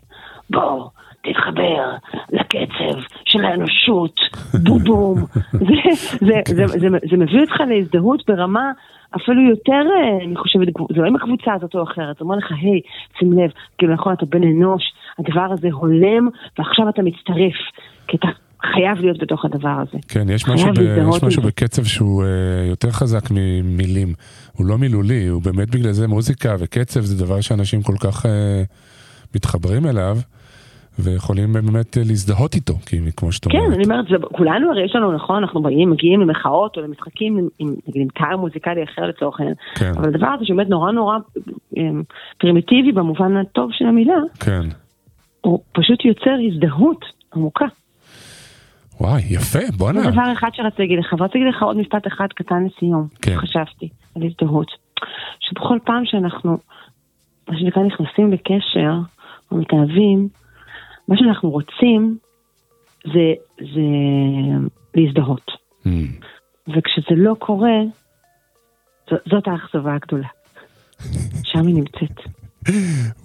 בוא, 0.51 0.89
תתחבר 1.23 1.91
לקצב 2.33 3.01
של 3.25 3.45
האנושות, 3.45 4.21
בובום. 4.63 5.25
זה, 5.53 5.59
זה, 6.27 6.41
זה, 6.49 6.67
זה, 6.67 6.89
זה 7.11 7.17
מביא 7.17 7.41
אותך 7.41 7.61
להזדהות 7.69 8.23
ברמה 8.29 8.73
אפילו 9.17 9.43
יותר, 9.51 9.73
אה, 9.73 10.25
אני 10.25 10.37
חושבת, 10.37 10.69
זה 10.95 11.01
לא 11.01 11.07
עם 11.07 11.17
הקבוצה 11.17 11.55
הזאת 11.55 11.75
או 11.75 11.83
אחרת, 11.83 12.21
אומר 12.21 12.37
לך, 12.37 12.53
היי, 12.53 12.81
שים 13.19 13.33
לב, 13.33 13.51
כאילו 13.79 13.95
נכון, 13.95 14.13
אתה 14.13 14.27
בן 14.27 14.43
אנוש, 14.43 14.83
הדבר 15.19 15.47
הזה 15.53 15.69
הולם, 15.73 16.29
ועכשיו 16.59 16.89
אתה 16.89 17.03
מצטרף, 17.03 17.57
כי 18.09 18.17
אתה 18.17 18.29
חייב 18.73 18.99
להיות 19.01 19.19
בתוך 19.19 19.45
הדבר 19.45 19.83
הזה. 19.83 19.99
כן, 20.09 20.27
יש 20.29 20.49
משהו, 20.49 20.69
ב, 20.75 20.81
יש 21.17 21.23
משהו. 21.23 21.43
בקצב 21.43 21.85
שהוא 21.85 22.23
uh, 22.23 22.27
יותר 22.69 22.91
חזק 22.91 23.31
ממילים. 23.31 24.15
הוא 24.53 24.67
לא 24.67 24.79
מילולי, 24.79 25.27
הוא 25.27 25.43
באמת 25.43 25.71
בגלל 25.71 25.93
זה 25.93 26.09
מוזיקה 26.09 26.55
וקצב 26.59 27.01
זה 27.01 27.25
דבר 27.25 27.41
שאנשים 27.41 27.83
כל 27.83 27.97
כך 28.01 28.27
uh, 28.27 28.29
מתחברים 29.35 29.87
אליו. 29.87 30.19
ויכולים 30.99 31.53
באמת 31.53 31.99
אה, 31.99 32.03
להזדהות 32.07 32.55
איתו, 32.55 32.75
כי 32.87 33.13
כמו 33.17 33.33
שאתה 33.33 33.51
כן, 33.51 33.59
אומרת. 33.59 33.75
אני 33.75 33.85
אומרת, 33.85 34.07
כולנו 34.33 34.71
הרי 34.71 34.85
יש 34.85 34.97
לנו, 34.97 35.13
נכון, 35.13 35.37
אנחנו 35.37 35.63
באים, 35.63 35.91
מגיעים 35.91 36.21
למחאות 36.21 36.77
או 36.77 36.83
למשחקים 36.83 37.37
עם, 37.37 37.49
עם, 37.59 37.69
נגיד, 37.89 38.03
עם 38.03 38.09
קהל 38.09 38.37
מוזיקלי 38.37 38.85
אחר 38.85 39.03
לצורך 39.03 39.41
העניין, 39.41 39.57
כן. 39.75 39.93
אבל 39.97 40.09
הדבר 40.09 40.27
הזה 40.27 40.45
שבאמת 40.45 40.69
נורא 40.69 40.93
נורא 40.93 41.19
אמ, 41.77 42.03
פרימיטיבי 42.39 42.93
במובן 42.93 43.37
הטוב 43.37 43.71
של 43.73 43.87
המילה, 43.87 44.17
כן. 44.41 44.63
הוא 45.41 45.61
פשוט 45.73 46.05
יוצר 46.05 46.37
הזדהות 46.49 47.05
עמוקה. 47.35 47.67
וואי, 49.01 49.23
יפה, 49.31 49.59
בואנה. 49.77 50.01
זה 50.01 50.11
דבר 50.11 50.33
אחד 50.33 50.49
שרציתי 50.53 50.83
להגיד 50.83 50.99
לך, 50.99 51.13
ורציתי 51.19 51.39
להגיד 51.39 51.55
לך 51.55 51.63
עוד 51.63 51.77
משפט 51.77 52.07
אחד 52.07 52.27
קטן 52.35 52.65
לסיום, 52.65 53.07
כן. 53.23 53.37
חשבתי 53.37 53.89
על 54.17 54.23
הזדהות. 54.23 54.71
שבכל 55.41 55.79
פעם 55.85 56.05
שאנחנו, 56.05 56.59
מה 57.49 57.59
שנקרא, 57.59 57.83
נכנסים 57.83 58.33
לקשר, 58.33 58.99
או 59.51 59.57
מתאהבים, 59.57 60.29
מה 61.09 61.17
שאנחנו 61.19 61.51
רוצים 61.51 62.19
זה, 63.05 63.33
זה 63.59 63.81
להזדהות. 64.95 65.51
Mm, 65.87 65.89
וכשזה 66.69 67.15
לא 67.17 67.35
קורה, 67.39 67.79
ז- 69.11 69.31
זאת 69.31 69.45
האכזבה 69.49 69.95
הגדולה. 69.95 70.29
שם 71.43 71.67
היא 71.67 71.75
נמצאת. 71.75 72.21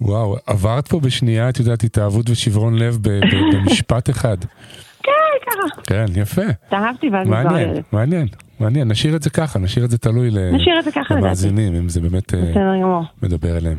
וואו, 0.00 0.36
עברת 0.46 0.88
פה 0.88 1.00
בשנייה, 1.00 1.48
את 1.48 1.58
יודעת, 1.58 1.84
התאהבות 1.84 2.30
ושברון 2.30 2.78
לב 2.78 2.98
ב- 3.02 3.08
ב- 3.08 3.54
במשפט 3.56 4.10
אחד. 4.10 4.36
כן, 5.02 5.10
ככה. 5.46 5.82
כן, 5.82 6.04
יפה. 6.16 6.42
התאהבתי 6.66 7.08
ואז 7.10 7.26
נגמר 7.26 7.42
מעניין. 7.44 7.82
מעניין, 7.92 8.26
מעניין. 8.60 8.88
נשאיר 8.90 9.16
את 9.16 9.22
זה 9.22 9.30
ככה, 9.30 9.58
נשאיר 9.58 9.84
את 9.84 9.90
זה 9.90 9.98
תלוי. 9.98 10.30
למאזינים, 11.10 11.74
אם 11.74 11.88
זה 11.88 12.00
באמת 12.00 12.34
אה. 12.34 13.00
מדבר 13.22 13.56
אליהם. 13.56 13.78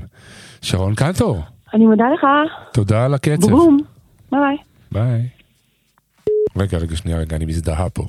שרון 0.61 0.95
קנטור, 0.95 1.39
אני 1.73 1.85
מודה 1.85 2.05
לך, 2.13 2.25
תודה 2.73 3.05
על 3.05 3.13
הקצב. 3.13 3.49
בום, 3.49 3.77
ביי 4.31 4.57
ביי. 4.91 5.27
רגע, 6.57 6.77
רגע, 6.77 6.95
שנייה, 6.95 7.17
רגע, 7.17 7.35
אני 7.35 7.45
מזדהה 7.45 7.89
פה. 7.89 8.03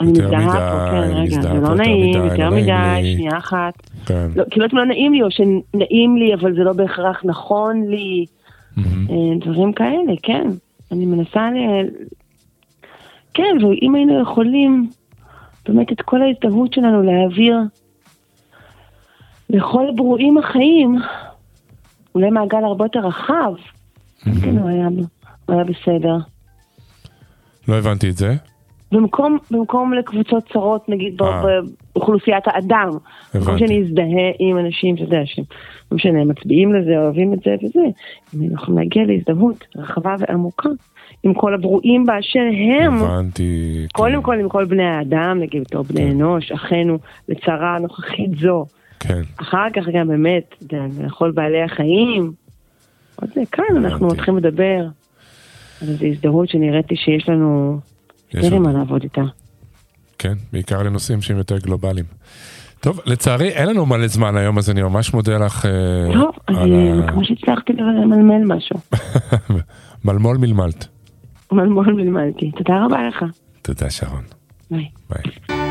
אני 0.00 0.10
מזדהה 0.10 0.72
פה, 0.72 0.90
כן, 0.90 1.16
רגע, 1.16 1.42
זה 1.42 1.48
לא 1.48 1.74
נעים, 1.74 2.24
יותר 2.24 2.50
לא 2.50 2.56
מדי. 2.56 3.14
שנייה 3.14 3.38
אחת. 3.38 3.74
כן. 4.06 4.28
לא, 4.36 4.44
כאילו 4.50 4.66
לא 4.72 4.84
נעים 4.84 5.12
לי, 5.12 5.22
או 5.22 5.30
שנעים 5.30 6.16
לי, 6.16 6.34
אבל 6.34 6.54
זה 6.54 6.60
לא 6.60 6.72
בהכרח 6.72 7.20
נכון 7.24 7.86
לי. 7.88 8.26
אה, 8.78 9.38
דברים 9.40 9.72
כאלה, 9.72 10.12
כן. 10.22 10.46
אני 10.92 11.06
מנסה 11.06 11.50
ל... 11.50 11.56
כן, 13.34 13.64
ואם 13.64 13.94
היינו 13.94 14.22
יכולים 14.22 14.90
באמת 15.68 15.92
את 15.92 16.00
כל 16.00 16.22
ההזדהות 16.22 16.72
שלנו 16.72 17.02
להעביר 17.02 17.58
לכל 19.50 19.88
הברואים 19.88 20.38
החיים, 20.38 20.96
אולי 22.14 22.30
מעגל 22.30 22.64
הרבה 22.64 22.84
יותר 22.84 23.00
רחב, 23.00 23.52
כן, 24.42 24.58
הוא 24.58 24.68
היה, 24.68 24.86
הוא 24.86 25.04
היה 25.52 25.64
בסדר. 25.64 26.16
לא 27.68 27.74
הבנתי 27.74 28.10
את 28.10 28.16
זה. 28.16 28.34
במקום, 28.92 29.38
במקום 29.50 29.92
לקבוצות 29.92 30.44
צרות, 30.52 30.88
נגיד, 30.88 31.22
אה. 31.22 31.42
באוכלוסיית 31.94 32.44
האדם. 32.46 32.90
במקום. 33.34 33.58
שאני 33.58 33.82
אזדהה 33.82 34.30
עם 34.38 34.58
אנשים, 34.58 34.94
אתה 34.94 35.02
יודע, 35.02 35.20
שהם, 35.24 35.44
לא 35.92 35.96
משנה, 35.96 36.20
הם 36.20 36.28
מצביעים 36.28 36.74
לזה, 36.74 36.98
אוהבים 36.98 37.34
את 37.34 37.38
זה 37.44 37.54
וזה, 37.62 37.80
אם 38.34 38.50
אנחנו 38.52 38.78
להגיע 38.78 39.02
להזדהות 39.04 39.64
רחבה 39.76 40.14
ועמוקה 40.18 40.68
עם 41.22 41.34
כל 41.34 41.54
הברואים 41.54 42.06
באשר 42.06 42.40
הם, 42.80 42.94
הבנתי. 42.94 43.86
קודם 43.92 44.14
כן, 44.14 44.22
כל 44.22 44.38
עם 44.38 44.48
כל 44.48 44.64
בני 44.64 44.84
האדם, 44.84 45.38
נגיד, 45.40 45.62
בתור 45.62 45.82
בני 45.82 46.10
אנוש, 46.10 46.52
אחינו, 46.52 46.98
לצרה 47.28 47.76
הנוכחית 47.76 48.30
זו. 48.40 48.64
כן, 49.00 49.22
אחר 49.40 49.70
כך 49.72 49.84
גם 49.92 50.08
באמת, 50.08 50.64
לכל 51.00 51.30
בעלי 51.30 51.62
החיים. 51.62 52.32
עוד 53.16 53.30
זה, 53.34 53.40
כאן 53.52 53.76
אנחנו. 53.76 54.06
מתחילים 54.06 54.36
לדבר 54.36 54.86
על 55.82 55.88
איזו 55.88 56.06
הזדהות 56.06 56.48
שנראית 56.48 56.90
לי 56.90 56.96
שיש 56.96 57.28
לנו 57.28 57.78
יותר. 58.34 58.58
מה 58.58 58.72
לעבוד 58.72 59.02
איתה. 59.02 59.22
כן, 60.18 60.32
בעיקר 60.52 60.82
לנושאים 60.82 61.20
שהם 61.22 61.36
יותר 61.36 61.58
גלובליים. 61.58 62.06
טוב, 62.80 63.00
לצערי 63.06 63.48
אין 63.48 63.68
לנו 63.68 63.86
מלא 63.86 64.06
זמן 64.06 64.36
היום, 64.36 64.58
אז 64.58 64.70
אני 64.70 64.82
ממש 64.82 65.14
מודה 65.14 65.38
לך 65.38 65.66
אה, 65.66 65.70
טוב, 66.14 66.34
על 66.46 66.56
אני 66.56 66.90
ה- 66.92 66.94
מקווה 66.94 67.24
שהצלחתי 67.24 67.72
למלמל 67.72 68.54
משהו. 68.54 68.76
מלמול 70.04 70.36
מלמלת. 70.36 70.86
מלמול 71.52 71.92
מלמלתי. 71.92 72.50
תודה 72.50 72.84
רבה 72.84 73.08
לך. 73.08 73.24
תודה, 73.62 73.90
שרון. 73.90 74.22
ביי. 74.70 74.88
ביי. 75.10 75.69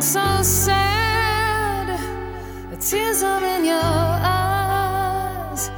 Look 0.00 0.06
so 0.06 0.42
sad? 0.42 1.88
The 2.70 2.76
tears 2.76 3.22
are 3.22 3.44
in 3.44 3.66
your 3.66 3.82
eyes. 4.32 5.70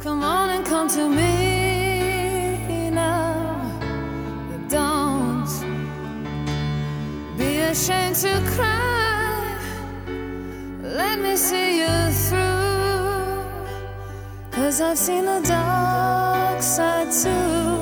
Come 0.00 0.22
on 0.22 0.50
and 0.50 0.64
come 0.64 0.86
to 0.90 1.08
me 1.08 2.90
now. 2.90 3.34
Don't 4.68 5.48
be 7.36 7.58
ashamed 7.72 8.14
to 8.16 8.40
cry. 8.54 9.58
Let 10.80 11.18
me 11.18 11.36
see 11.36 11.80
you 11.80 12.12
through. 12.28 13.42
Cause 14.52 14.80
I've 14.80 14.98
seen 14.98 15.24
the 15.24 15.40
dark 15.40 16.62
side 16.62 17.10
too. 17.10 17.73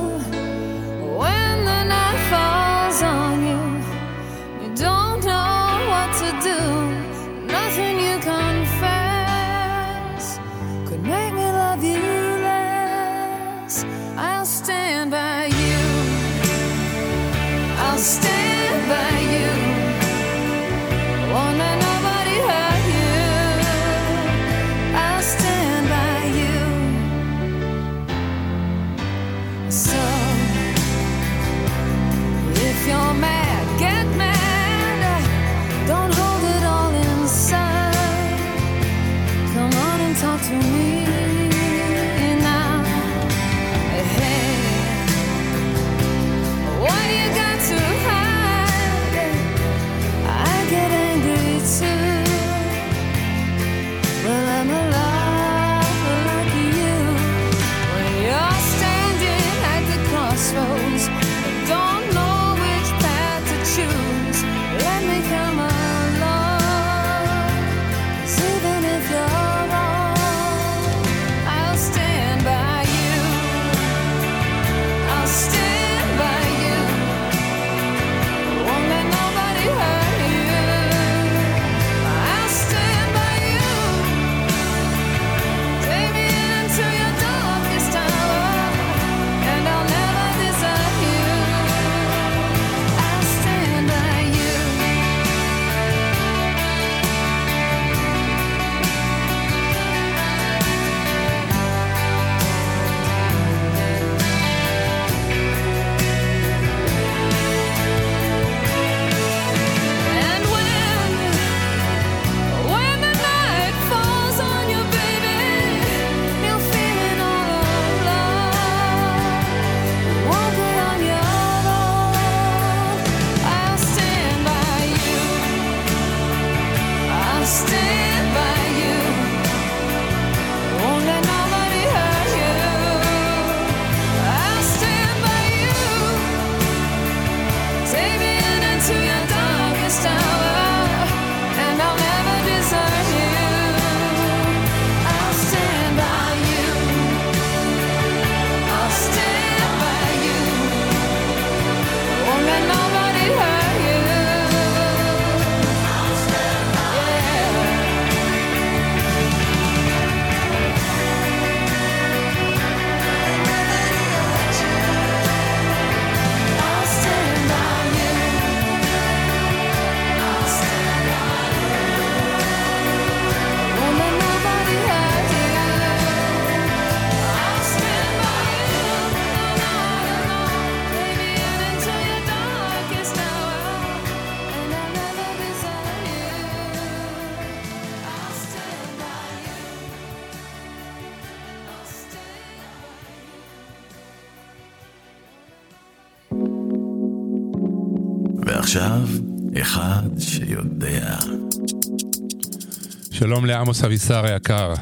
שלום 203.23 203.47
לעמוס 203.47 203.85
אבישר 203.85 204.25
היקר. 204.25 204.73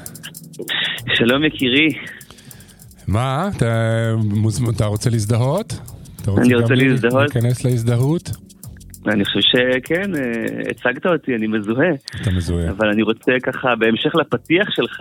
שלום 1.15 1.45
יקירי, 1.45 1.89
מה, 3.09 3.51
אתה. 3.57 4.15
אתה 4.77 4.85
רוצה 4.85 5.11
להזדהות? 5.11 5.73
אתה 6.23 6.31
אני 6.39 6.55
רוצה 6.55 6.75
להזדהות. 6.75 7.35
להיכנס 7.35 7.65
להזדהות? 7.65 8.31
אני 9.07 9.25
חושב 9.25 9.41
שכן, 9.41 10.15
אה, 10.15 10.71
הצגת 10.71 11.07
אותי, 11.07 11.35
אני 11.35 11.47
מזוהה, 11.47 11.89
אתה 12.23 12.31
מזוהה. 12.31 12.71
אבל 12.71 12.89
אני 12.89 13.03
רוצה 13.03 13.33
ככה, 13.43 13.77
בהמשך 13.77 14.15
לפתיח 14.15 14.71
שלך, 14.71 15.01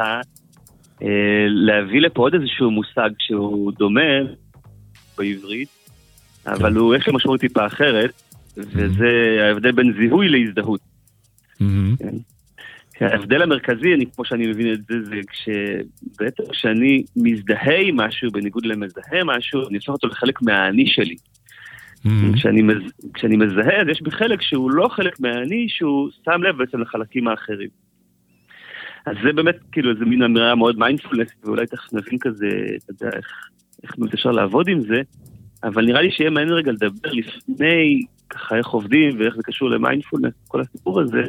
אה, 1.01 1.07
להביא 1.47 2.01
לפה 2.01 2.21
עוד 2.21 2.33
איזשהו 2.33 2.71
מושג 2.71 3.09
שהוא 3.19 3.71
דומה 3.77 4.11
בעברית, 5.17 5.69
אבל 6.47 6.75
הוא 6.75 6.95
יש 6.95 7.07
לו 7.07 7.13
משמעות 7.13 7.39
טיפה 7.39 7.65
אחרת, 7.65 8.21
וזה 8.57 9.07
ההבדל 9.47 9.71
בין 9.71 9.93
זיהוי 9.99 10.29
להזדהות. 10.29 10.79
מהמם. 11.59 11.95
כי 11.97 12.05
ההבדל 13.01 13.41
המרכזי, 13.41 13.93
אני, 13.93 14.05
כמו 14.15 14.25
שאני 14.25 14.47
מבין 14.47 14.73
את 14.73 14.79
זה, 14.85 14.95
זה 15.03 15.15
כשבעצם 15.27 16.43
כשאני 16.51 17.03
מזדהה 17.15 17.77
עם 17.81 17.97
משהו, 17.97 18.31
בניגוד 18.31 18.65
למזהה 18.65 19.23
משהו, 19.25 19.67
אני 19.67 19.77
הופך 19.77 19.89
אותו 19.89 20.07
לחלק 20.07 20.41
מהאני 20.41 20.87
שלי. 20.87 21.15
מהמם. 22.05 22.33
כשאני, 22.33 22.61
מז... 22.61 22.91
כשאני 23.13 23.37
מזהה, 23.37 23.81
אז 23.81 23.87
יש 23.87 24.01
בי 24.01 24.11
חלק 24.11 24.41
שהוא 24.41 24.71
לא 24.71 24.87
חלק 24.87 25.19
מהאני, 25.19 25.65
שהוא 25.69 26.09
שם 26.25 26.43
לב 26.43 26.57
בעצם 26.57 26.81
לחלקים 26.81 27.27
האחרים. 27.27 27.69
אז 29.05 29.15
זה 29.23 29.33
באמת 29.33 29.55
כאילו 29.71 29.91
איזה 29.91 30.05
מין 30.05 30.23
אמירה 30.23 30.55
מאוד 30.55 30.79
מיינדפולנס, 30.79 31.27
ואולי 31.43 31.65
תכף 31.65 31.93
נבין 31.93 32.19
כזה, 32.19 32.47
אתה 32.77 33.05
יודע, 33.05 33.17
איך, 33.17 33.27
איך 33.83 33.95
באמת 33.97 34.13
אפשר 34.13 34.31
לעבוד 34.31 34.67
עם 34.67 34.81
זה, 34.81 35.01
אבל 35.63 35.85
נראה 35.85 36.01
לי 36.01 36.11
שיהיה 36.11 36.29
מעניין 36.29 36.53
רגע 36.53 36.71
לדבר 36.71 37.09
לפני, 37.11 38.01
ככה 38.29 38.57
איך 38.57 38.67
עובדים 38.67 39.19
ואיך 39.19 39.35
זה 39.35 39.43
קשור 39.43 39.69
למיינדפולנס, 39.69 40.33
כל 40.47 40.61
הסיפור 40.61 41.01
הזה, 41.01 41.21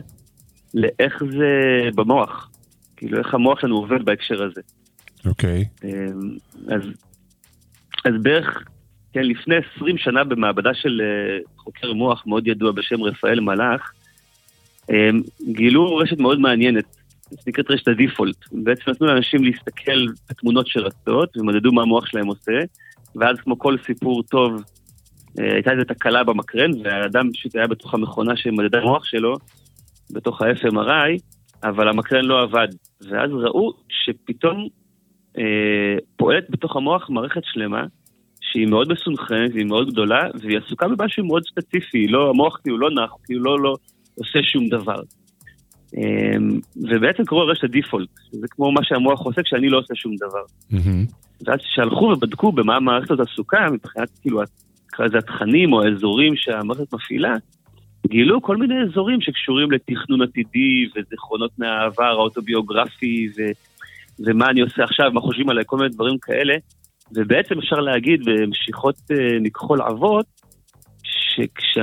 לאיך 0.74 1.22
זה 1.30 1.88
במוח. 1.94 2.50
כאילו 2.96 3.18
איך 3.18 3.35
המוח 3.35 3.61
שלנו 3.61 3.76
עובד 3.76 4.04
בהקשר 4.04 4.42
הזה. 4.42 4.61
אוקיי. 5.26 5.64
אמ, 5.85 5.90
אז, 6.68 6.83
אז 8.04 8.14
בערך, 8.22 8.64
כן, 9.12 9.22
לפני 9.22 9.54
20 9.76 9.98
שנה 9.98 10.24
במעבדה 10.24 10.74
של 10.74 11.00
אה, 11.04 11.38
חוקר 11.56 11.92
מוח 11.92 12.22
מאוד 12.26 12.46
ידוע 12.46 12.72
בשם 12.72 13.02
רפאל 13.02 13.40
מלאך, 13.40 13.92
אמ, 14.90 15.20
גילו 15.52 15.96
רשת 15.96 16.18
מאוד 16.18 16.40
מעניינת, 16.40 16.85
שנקראת 17.44 17.70
רשת 17.70 17.88
הדיפולט. 17.88 18.37
בעצם 18.52 18.90
נתנו 18.90 19.06
לאנשים 19.06 19.44
להסתכל 19.44 20.06
בתמונות 20.30 20.66
שרצות, 20.66 21.37
ומדדו 21.37 21.72
מה 21.72 21.83
המוח 21.83 22.06
שלהם 22.06 22.26
עושה, 22.26 22.59
ואז 23.16 23.37
כמו 23.40 23.59
כל 23.59 23.76
סיפור 23.87 24.22
טוב, 24.22 24.62
אה, 25.40 25.54
הייתה 25.54 25.70
איזו 25.72 25.85
תקלה 25.85 26.24
במקרן, 26.24 26.70
והאדם 26.85 27.33
פשוט 27.33 27.56
היה 27.56 27.66
בתוך 27.66 27.94
המכונה 27.94 28.37
שמדדה 28.37 28.78
המוח 28.78 29.04
שלו, 29.04 29.37
בתוך 30.12 30.42
ה-FMRI, 30.42 31.20
אבל 31.64 31.88
המקרן 31.88 32.25
לא 32.25 32.42
עבד. 32.42 32.68
ואז 33.01 33.31
ראו 33.31 33.73
שפתאום 33.88 34.68
אה, 35.38 35.96
פועלת 36.16 36.51
בתוך 36.51 36.77
המוח 36.77 37.11
מערכת 37.11 37.40
שלמה, 37.44 37.85
שהיא 38.40 38.66
מאוד 38.66 38.92
מסונכרנת, 38.92 39.51
והיא 39.55 39.66
מאוד 39.66 39.90
גדולה, 39.90 40.23
והיא 40.40 40.59
עסוקה 40.59 40.88
במשהו 40.88 41.25
מאוד 41.25 41.42
ספציפי, 41.44 42.09
לא, 42.09 42.31
המוח 42.31 42.59
כאילו 42.62 42.79
לא 42.79 42.90
נח, 42.90 43.11
כאילו 43.25 43.44
לא, 43.44 43.61
לא 43.61 43.75
עושה 44.18 44.38
שום 44.42 44.68
דבר. 44.68 45.01
אה, 45.96 46.37
ובעצם 46.77 47.25
קוראים 47.25 47.51
רשת 47.51 47.64
הדיפולט, 47.64 48.09
זה 48.33 48.46
כמו 48.51 48.73
מה 48.73 48.81
שהמוח 48.85 49.20
עושה 49.20 49.42
כשאני 49.42 49.68
לא 49.68 49.79
עושה 49.79 49.94
שום 49.94 50.16
דבר. 50.16 50.44
מהמם. 50.70 51.05
ואז 51.46 51.59
כשהלכו 51.61 52.05
ובדקו 52.05 52.53
במה 52.53 52.77
המערכת 52.77 53.11
הזאת 53.11 53.27
עסוקה, 53.33 53.66
מבחינת 53.73 54.09
כאילו, 54.20 54.40
נקרא 54.87 55.07
לזה 55.07 55.18
התכנים 55.18 55.73
או 55.73 55.83
האזורים 55.83 56.37
שהמערכת 56.37 56.94
מפעילה, 56.94 57.35
גילו 58.09 58.43
כל 58.43 58.57
מיני 58.57 58.75
אזורים 58.83 59.21
שקשורים 59.21 59.71
לתכנון 59.71 60.23
עתידי 60.23 60.87
וזיכרונות 60.97 61.51
מהעבר 61.59 62.05
האוטוביוגרפי 62.05 63.29
ו, 63.37 63.41
ומה 64.27 64.47
אני 64.47 64.61
עושה 64.61 64.85
עכשיו, 64.85 65.11
מה 65.13 65.21
חושבים 65.21 65.51
עליי, 65.51 65.65
כל 65.67 65.77
מיני 65.77 65.89
דברים 65.89 66.19
כאלה. 66.23 66.55
ובעצם 67.15 67.59
אפשר 67.59 67.77
להגיד 67.77 68.21
במשיכות 68.25 68.97
אה, 69.11 69.41
מכחול 69.41 69.83
עבות, 69.83 70.27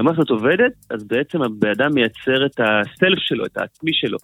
הזאת 0.09 0.29
עובדת, 0.29 0.73
אז 0.89 1.03
בעצם 1.03 1.41
הבן 1.41 1.69
אדם 1.69 1.93
מייצר 1.93 2.45
את 2.45 2.59
הסלף 2.59 3.19
שלו, 3.19 3.45
את 3.45 3.57
העצמי 3.57 3.91
שלו. 3.93 4.17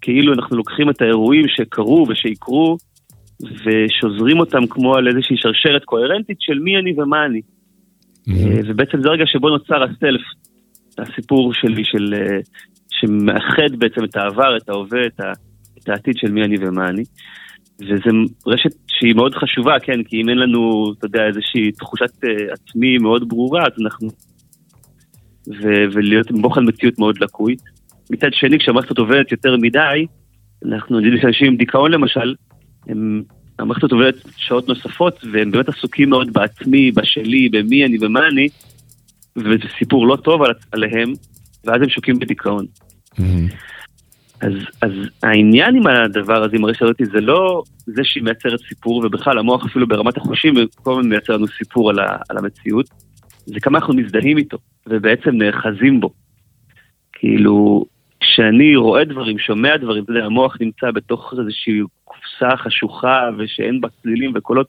כאילו 0.00 0.32
אנחנו 0.32 0.56
לוקחים 0.56 0.90
את 0.90 1.02
האירועים 1.02 1.44
שקרו 1.48 2.06
ושיקרו, 2.08 2.76
ושוזרים 3.42 4.40
אותם 4.40 4.66
כמו 4.70 4.94
על 4.94 5.08
איזושהי 5.08 5.36
שרשרת 5.36 5.84
קוהרנטית 5.84 6.36
של 6.40 6.58
מי 6.58 6.76
אני 6.76 6.92
ומה 6.96 7.26
אני. 7.26 7.40
אה, 8.28 8.60
ובעצם 8.66 9.02
זה 9.02 9.08
הרגע 9.08 9.24
שבו 9.26 9.48
נוצר 9.48 9.82
הסלף, 9.82 10.20
הסיפור 11.02 11.54
שלי, 11.54 11.84
של, 11.84 12.14
אה, 12.14 12.38
שמאחד 12.90 13.76
בעצם 13.78 14.04
את 14.04 14.16
העבר, 14.16 14.56
את 14.56 14.68
ההווה, 14.68 15.06
את, 15.06 15.20
את 15.78 15.88
העתיד 15.88 16.14
של 16.16 16.32
מי 16.32 16.44
אני 16.44 16.56
ומה 16.60 16.88
אני. 16.88 17.04
וזו 17.80 18.10
רשת 18.46 18.70
שהיא 18.88 19.14
מאוד 19.14 19.34
חשובה, 19.34 19.80
כן, 19.82 20.02
כי 20.02 20.20
אם 20.22 20.28
אין 20.28 20.38
לנו, 20.38 20.92
אתה 20.98 21.06
יודע, 21.06 21.26
איזושהי 21.26 21.72
תחושת 21.72 22.24
אה, 22.24 22.52
עצמי 22.52 22.98
מאוד 22.98 23.28
ברורה, 23.28 23.62
אז 23.62 23.82
אנחנו... 23.82 24.08
ו, 25.48 25.68
ולהיות 25.92 26.30
עם 26.30 26.42
בוחן 26.42 26.68
מציאות 26.68 26.98
מאוד 26.98 27.18
לקוי. 27.22 27.56
מצד 28.10 28.28
שני, 28.32 28.58
כשהמערכת 28.58 28.98
עובדת 28.98 29.32
יותר 29.32 29.56
מדי, 29.56 30.06
אנחנו 30.66 30.96
יודעים 30.96 31.22
שאנשים 31.22 31.46
עם 31.46 31.56
דיכאון 31.56 31.90
למשל, 31.90 32.34
הם, 32.88 33.22
המערכת 33.58 33.92
עובדת 33.92 34.14
שעות 34.36 34.68
נוספות, 34.68 35.24
והם 35.32 35.50
באמת 35.50 35.68
עסוקים 35.68 36.10
מאוד 36.10 36.32
בעצמי, 36.32 36.90
בשלי, 36.90 37.48
במי 37.48 37.84
אני, 37.84 37.98
במה 37.98 38.28
אני, 38.28 38.48
וזה 39.36 39.68
סיפור 39.78 40.06
לא 40.06 40.16
טוב 40.16 40.42
על, 40.42 40.52
עליהם, 40.72 41.12
ואז 41.64 41.82
הם 41.82 41.88
שוקים 41.88 42.18
בדיכאון. 42.18 42.66
מהמם. 43.18 43.46
אז, 44.40 44.52
אז 44.82 44.92
העניין 45.22 45.76
עם 45.76 45.86
הדבר 45.86 46.42
הזה, 46.42 46.56
עם 46.56 46.64
הרשת 46.64 46.82
הזאת, 46.82 46.96
זה 47.12 47.20
לא 47.20 47.62
זה 47.86 48.04
שהיא 48.04 48.22
מייצרת 48.22 48.60
סיפור, 48.68 49.04
ובכלל 49.04 49.38
המוח 49.38 49.66
אפילו 49.66 49.88
ברמת 49.88 50.16
החושים 50.16 50.54
כל 50.74 50.90
הזמן 50.92 51.08
מייצר 51.08 51.32
לנו 51.32 51.46
סיפור 51.46 51.90
על, 51.90 51.98
ה, 51.98 52.16
על 52.28 52.38
המציאות, 52.38 52.86
זה 53.46 53.60
כמה 53.60 53.78
אנחנו 53.78 53.94
מזדהים 53.94 54.38
איתו, 54.38 54.58
ובעצם 54.86 55.30
נאחזים 55.30 56.00
בו. 56.00 56.10
כאילו, 57.12 57.84
כשאני 58.20 58.76
רואה 58.76 59.04
דברים, 59.04 59.38
שומע 59.38 59.76
דברים, 59.76 60.04
אתה 60.04 60.12
יודע, 60.12 60.24
המוח 60.24 60.56
נמצא 60.60 60.90
בתוך 60.90 61.34
איזושהי 61.38 61.80
קופסה 62.04 62.56
חשוכה, 62.56 63.28
ושאין 63.38 63.80
בה 63.80 63.88
צלילים 64.02 64.32
וקולות, 64.34 64.66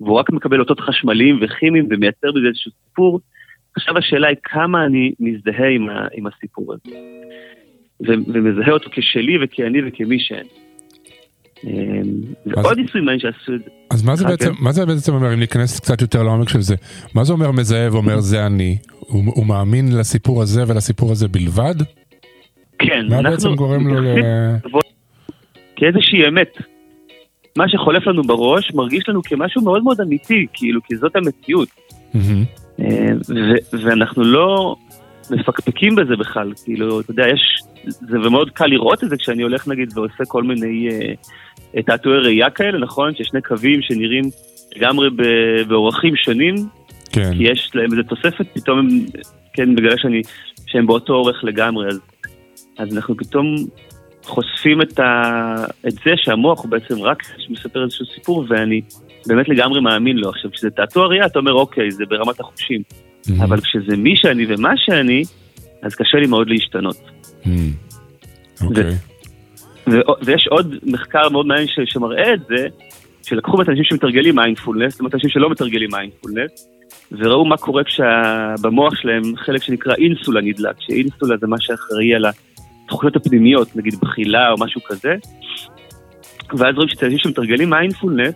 והוא 0.00 0.18
רק 0.18 0.30
מקבל 0.30 0.60
אותות 0.60 0.80
חשמליים 0.80 1.38
וכימיים 1.42 1.86
ומייצר 1.90 2.32
בזה 2.32 2.46
איזשהו 2.46 2.72
סיפור. 2.88 3.20
עכשיו 3.76 3.98
השאלה 3.98 4.28
היא 4.28 4.36
כמה 4.44 4.84
אני 4.84 5.12
מזדהה 5.20 5.68
עם, 5.74 5.88
ה, 5.88 6.06
עם 6.12 6.26
הסיפור 6.26 6.74
הזה. 6.74 6.96
ו- 8.00 8.32
ומזהה 8.34 8.72
אותו 8.72 8.90
כשלי 8.92 9.44
וכאני 9.44 9.78
וכמי 9.88 10.18
שאני. 10.20 10.48
אמ, 11.64 12.02
ועוד 12.46 12.78
ניסוי 12.78 13.00
מעניין 13.00 13.20
שעשו 13.20 13.54
את 13.54 13.64
זה. 13.64 13.70
אז 13.90 14.02
מה 14.02 14.16
זה 14.16 14.24
בעצם. 14.24 14.52
מה 14.60 14.72
זה 14.72 14.86
בעצם 14.86 15.14
אומר, 15.14 15.34
אם 15.34 15.40
ניכנס 15.40 15.80
קצת 15.80 16.00
יותר 16.00 16.22
לעומק 16.22 16.48
של 16.48 16.60
זה, 16.60 16.74
מה 17.14 17.24
זה 17.24 17.32
אומר 17.32 17.50
מזהה 17.50 17.92
ואומר 17.92 18.20
זה 18.20 18.46
אני? 18.46 18.78
הוא, 18.98 19.46
מאמין 19.46 19.96
לסיפור 19.96 20.42
הזה 20.42 20.64
ולסיפור 20.68 21.12
הזה 21.12 21.28
בלבד? 21.28 21.74
כן, 22.78 23.06
מה 23.08 23.18
אנחנו 23.18 23.30
בעצם 23.30 23.54
גורם 23.54 23.88
לו 23.88 24.00
ל... 24.00 24.06
כאיזושהי 25.76 26.28
אמת. 26.28 26.56
מה 27.56 27.68
שחולף 27.68 28.06
לנו 28.06 28.22
בראש 28.22 28.74
מרגיש 28.74 29.08
לנו 29.08 29.22
כמשהו 29.22 29.62
מאוד 29.62 29.82
מאוד 29.82 30.00
אמיתי, 30.00 30.46
כאילו, 30.52 30.80
כי 30.82 30.96
זאת 30.96 31.16
המציאות. 31.16 31.68
אה, 32.80 33.12
ו- 33.28 33.78
ואנחנו 33.82 34.24
לא 34.24 34.76
מפקפקים 35.30 35.94
בזה 35.94 36.16
בכלל, 36.16 36.52
כאילו, 36.64 37.00
אתה 37.00 37.10
יודע, 37.10 37.28
יש, 37.28 37.62
זה 37.86 38.18
מאוד 38.18 38.50
קל 38.50 38.66
לראות 38.66 39.04
את 39.04 39.10
זה 39.10 39.16
כשאני 39.16 39.42
הולך 39.42 39.68
נגיד 39.68 39.98
ועושה 39.98 40.24
כל 40.28 40.42
מיני 40.42 40.88
אה, 41.76 41.82
תעתועי 41.82 42.18
ראייה 42.18 42.50
כאלה, 42.50 42.78
נכון? 42.78 43.14
שיש 43.14 43.26
שני 43.26 43.42
קווים 43.42 43.82
שנראים 43.82 44.24
לגמרי 44.76 45.10
ב- 45.10 45.68
באורכים 45.68 46.16
שונים, 46.16 46.54
כן. 47.12 47.32
כי 47.36 47.42
יש 47.44 47.70
להם 47.74 47.92
איזה 47.92 48.02
תוספת, 48.02 48.46
פתאום 48.54 48.78
הם, 48.78 48.88
כן, 49.52 49.74
בגלל 49.74 49.96
שאני, 49.96 50.22
שהם 50.66 50.86
באותו 50.86 51.12
אורך 51.12 51.44
לגמרי, 51.44 51.86
אז, 51.88 52.00
אז 52.78 52.96
אנחנו 52.96 53.16
פתאום 53.16 53.56
חושפים 54.24 54.82
את, 54.82 54.98
ה, 54.98 55.54
את 55.88 55.92
זה 55.92 56.10
שהמוח 56.16 56.64
בעצם 56.64 57.02
רק 57.02 57.22
מספר 57.50 57.84
איזשהו 57.84 58.06
סיפור, 58.14 58.44
ואני 58.48 58.80
באמת 59.26 59.48
לגמרי 59.48 59.80
מאמין 59.80 60.16
לו. 60.16 60.30
עכשיו, 60.30 60.50
כשזה 60.50 60.70
תעתוע 60.70 61.06
ראייה, 61.06 61.26
אתה 61.26 61.38
אומר, 61.38 61.52
אוקיי, 61.52 61.90
זה 61.90 62.04
ברמת 62.08 62.40
החושים. 62.40 62.82
מהמם. 63.28 63.42
אבל 63.42 63.60
כשזה 63.60 63.96
מי 63.96 64.16
שאני 64.16 64.46
ומה 64.48 64.72
שאני, 64.76 65.22
אז 65.82 65.94
קשה 65.94 66.18
לי 66.18 66.26
מאוד 66.26 66.48
להשתנות. 66.48 66.96
מהמם. 67.46 67.70
אוקיי. 68.64 68.84
ו- 69.90 70.24
ויש 70.24 70.46
עוד 70.50 70.74
מחקר 70.82 71.28
מאוד 71.28 71.46
מעניין 71.46 71.68
ש- 71.68 71.92
שמראה 71.92 72.34
את 72.34 72.40
זה, 72.48 72.66
שלקחו 73.22 73.62
את 73.62 73.68
האנשים 73.68 73.84
שמתרגלים 73.84 74.36
מיינדפולנס, 74.36 74.92
זאת 74.92 75.00
אומרת 75.00 75.14
אנשים 75.14 75.30
שלא 75.30 75.50
מתרגלים 75.50 75.90
מיינדפולנס, 75.92 76.68
וראו 77.12 77.44
מה 77.44 77.56
קורה 77.56 77.82
כשבמוח 77.84 78.94
שלהם 78.94 79.22
חלק 79.36 79.62
שנקרא 79.62 79.94
insula 79.94 80.40
נדלק, 80.40 80.76
ש 80.78 80.93
insula 80.93 81.36
זה 81.36 81.46
מה 81.46 81.56
שאחראי 81.60 82.14
על 82.14 82.24
התחושות 82.84 83.16
הפנימיות, 83.16 83.76
נגיד 83.76 83.94
בחילה 84.00 84.50
או 84.50 84.54
משהו 84.58 84.80
כזה, 84.84 85.14
ואז 86.58 86.74
רואים 86.74 86.88
שאצל 86.88 87.06
אנשים 87.06 87.18
שמתרגלים 87.18 87.70
מיינדפולנס, 87.70 88.34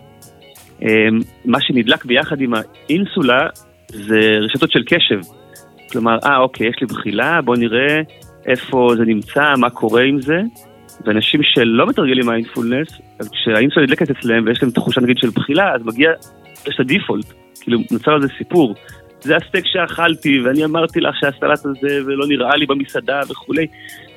מה 1.45 1.61
שנדלק 1.61 2.05
ביחד 2.05 2.41
עם 2.41 2.53
ה 2.53 2.66
insula 2.66 3.47
זה 3.87 4.19
רשתות 4.41 4.71
של 4.71 4.83
קשב. 4.83 5.19
כלומר, 5.91 6.17
אה, 6.23 6.37
אוקיי, 6.37 6.67
יש 6.67 6.75
לי 6.81 6.87
בחילה, 6.87 7.41
בוא 7.41 7.55
נראה 7.55 8.01
איפה 8.45 8.93
זה 8.97 9.03
נמצא, 9.05 9.53
מה 9.57 9.69
קורה 9.69 10.01
עם 10.01 10.21
זה. 10.21 10.41
ואנשים 11.05 11.43
שלא 11.43 11.87
מתרגלים 11.87 12.25
מיינדפולנס, 12.25 12.87
אז 13.19 13.29
כשה 13.29 13.55
insula 13.55 13.85
נדלקת 13.85 14.09
אצלם 14.09 14.45
ויש 14.45 14.63
להם 14.63 14.71
תחושה 14.71 15.01
נגיד 15.01 15.17
של 15.17 15.29
בחילה, 15.29 15.73
אז 15.75 15.81
מגיע, 15.85 16.11
יש 16.67 16.75
את 16.75 16.79
ה 16.79 16.84
default, 16.84 17.25
כאילו 17.61 17.79
נוצר 17.91 18.15
לזה 18.15 18.27
סיפור. 18.37 18.75
זה 19.21 19.35
הסטייק 19.35 19.65
שאכלתי, 19.65 20.41
ואני 20.41 20.65
אמרתי 20.65 20.99
לך 20.99 21.15
שהסלט 21.19 21.65
הזה, 21.65 21.99
ולא 22.05 22.27
נראה 22.27 22.55
לי 22.55 22.65
במסעדה 22.65 23.19
וכולי, 23.29 23.67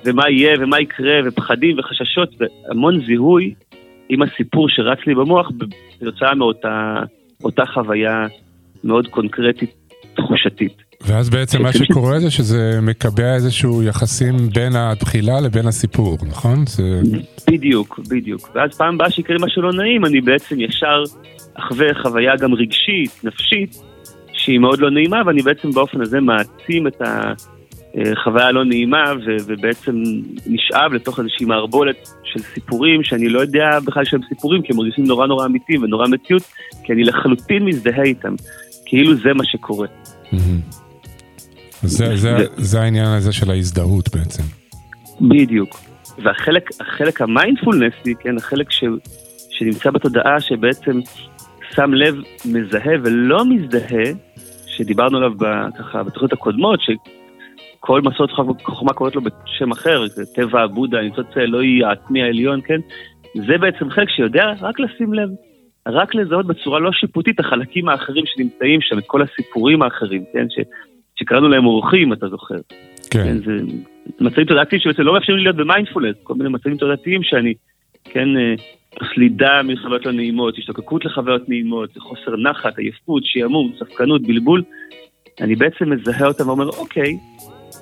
ומה 0.05 0.31
יהיה 0.31 0.57
ומה 0.61 0.81
יקרה, 0.81 1.21
ופחדים 1.25 1.79
וחששות, 1.79 2.29
והמון 2.39 3.07
זיהוי 3.07 3.55
עם 4.09 4.23
הסיפור 4.23 4.69
שרץ 4.69 4.99
לי 5.07 5.15
במוח, 5.15 5.51
כתוצאה 6.01 6.35
מאותה 6.35 7.03
אותה 7.45 7.67
חוויה 7.67 8.27
מאוד 8.85 9.07
קונקרטית, 9.07 9.75
תחושתית. 10.17 10.83
ואז 11.07 11.31
בעצם 11.31 11.63
מה 11.63 11.73
שקורה 11.73 12.21
זה 12.21 12.31
שזה 12.31 12.79
מקבע 12.83 13.35
איזשהו 13.35 13.83
יחסים 13.83 14.37
בין 14.55 14.77
התחילה 14.77 15.41
לבין 15.41 15.67
הסיפור, 15.67 16.19
נכון? 16.29 16.67
זה... 16.67 17.01
בדיוק, 17.51 18.01
בדיוק. 18.09 18.51
ואז 18.55 18.77
פעם 18.77 18.95
הבאה 18.95 19.11
שיקרה 19.11 19.37
משהו 19.41 19.63
לא 19.63 19.73
נעים, 19.73 20.05
אני 20.05 20.21
בעצם 20.21 20.61
ישר 20.61 21.03
אחווה 21.55 21.87
חוויה 22.03 22.37
גם 22.37 22.55
רגשית, 22.55 23.25
נפשית, 23.25 23.77
שהיא 24.33 24.59
מאוד 24.59 24.79
לא 24.81 24.91
נעימה, 24.91 25.23
ואני 25.27 25.43
בעצם 25.43 25.71
באופן 25.71 26.01
הזה 26.01 26.21
מעצים 26.21 26.87
את 26.87 27.03
החוויה 27.95 28.47
הלא 28.47 28.65
נעימה, 28.65 29.13
ו- 29.27 29.37
ובעצם 29.47 30.03
נשאב 30.47 30.93
לתוך 30.93 31.21
איזושהי 31.21 31.47
מערבולת 31.47 32.09
של 32.25 32.41
סיפורים 32.55 33.05
שאני 33.05 33.29
לא 33.29 33.41
יודע 33.41 33.79
בכלל 33.85 34.05
שהם 34.05 34.21
סיפורים, 34.29 34.63
כי 34.63 34.73
הם 34.73 34.77
מרגישים 34.77 35.05
נורא 35.05 35.27
נורא 35.27 35.47
אמיתיים 35.47 35.83
ונורא 35.83 36.07
מציאות, 36.09 36.43
כי 36.85 36.93
אני 36.93 37.05
לחלוטין 37.05 37.65
מזדהה 37.65 38.03
איתם, 38.03 38.35
כאילו 38.87 39.15
זה 39.15 39.35
מה 39.35 39.45
שקורה. 39.45 39.87
זה, 41.83 42.17
זה, 42.17 42.37
זה 42.57 42.81
העניין 42.81 43.07
הזה 43.07 43.33
של 43.33 43.51
ההזדהות 43.51 44.09
בעצם. 44.15 44.43
בדיוק. 45.21 45.81
והחלק 46.23 46.71
החלק 46.81 47.21
המיינדפולנסי, 47.21 48.15
כן, 48.21 48.37
החלק 48.37 48.71
ש, 48.71 48.85
שנמצא 49.51 49.91
בתודעה 49.91 50.41
שבעצם 50.41 51.01
שם 51.75 51.95
לב, 51.95 52.15
מזהה 52.45 52.93
ולא 53.03 53.45
מזדהה, 53.45 54.13
שדיברנו 54.67 55.17
עליו 55.17 55.33
ככה 55.79 56.03
בתוכניות 56.03 56.33
הקודמות, 56.33 56.81
שכל 57.85 58.01
מסורת 58.03 58.31
חוכמה 58.63 58.93
קוראת 58.93 59.15
לו 59.15 59.21
בשם 59.23 59.71
אחר, 59.71 60.05
טבע 60.35 60.63
הבודה, 60.63 61.01
ניצוץ 61.01 61.27
האלוהי, 61.37 61.85
העצמי 61.85 62.23
העליון, 62.23 62.61
כן? 62.65 62.81
זה 63.35 63.59
בעצם 63.59 63.91
חלק 63.91 64.09
שיודע 64.11 64.53
רק 64.61 64.81
לשים 64.81 65.15
לב, 65.15 65.29
רק 65.89 66.15
לזהות 66.15 66.47
בצורה 66.47 66.79
לא 66.81 66.93
שיפוטית 66.93 67.41
החלקים 67.41 67.89
האחרים 67.89 68.25
שנמצאים 68.27 68.81
שם, 68.81 68.99
את 68.99 69.05
כל 69.07 69.23
הסיפורים 69.23 69.83
האחרים, 69.83 70.25
כן? 70.33 70.47
ש, 70.51 70.61
שקראנו 71.17 71.49
להם 71.49 71.67
אורחים, 71.67 72.13
אתה 72.13 72.29
זוכר. 72.29 72.59
כן. 73.11 73.25
כן 73.25 73.39
זה 73.39 73.53
מצבים 74.21 74.45
תודעתיים 74.45 74.83
שבעצם 74.83 75.03
לא 75.03 75.13
מאפשרים 75.13 75.39
לי 75.39 75.45
להיות 75.45 75.57
במיינדפולנס, 75.57 76.17
כל 76.23 76.35
מיני 76.35 76.51
מצבים 76.51 76.77
תודעתיים 76.77 77.23
שאני, 77.23 77.55
כן, 78.05 78.29
אה, 78.37 78.55
סלידה 79.15 79.63
מחוויות 79.65 80.07
לא 80.07 80.13
נעימות, 80.13 80.59
השתוקקות 80.59 81.05
לחוויות 81.05 81.49
נעימות, 81.49 81.91
חוסר 81.99 82.37
נחת, 82.37 82.79
עייפות, 82.79 83.23
שעמום, 83.27 83.73
ספקנות, 83.79 84.23
בלבול. 84.23 84.63
אני 85.41 85.55
בעצם 85.55 85.91
מזהה 85.91 86.27
אותם 86.27 86.49
ואומר, 86.49 86.69
אוקיי, 86.69 87.17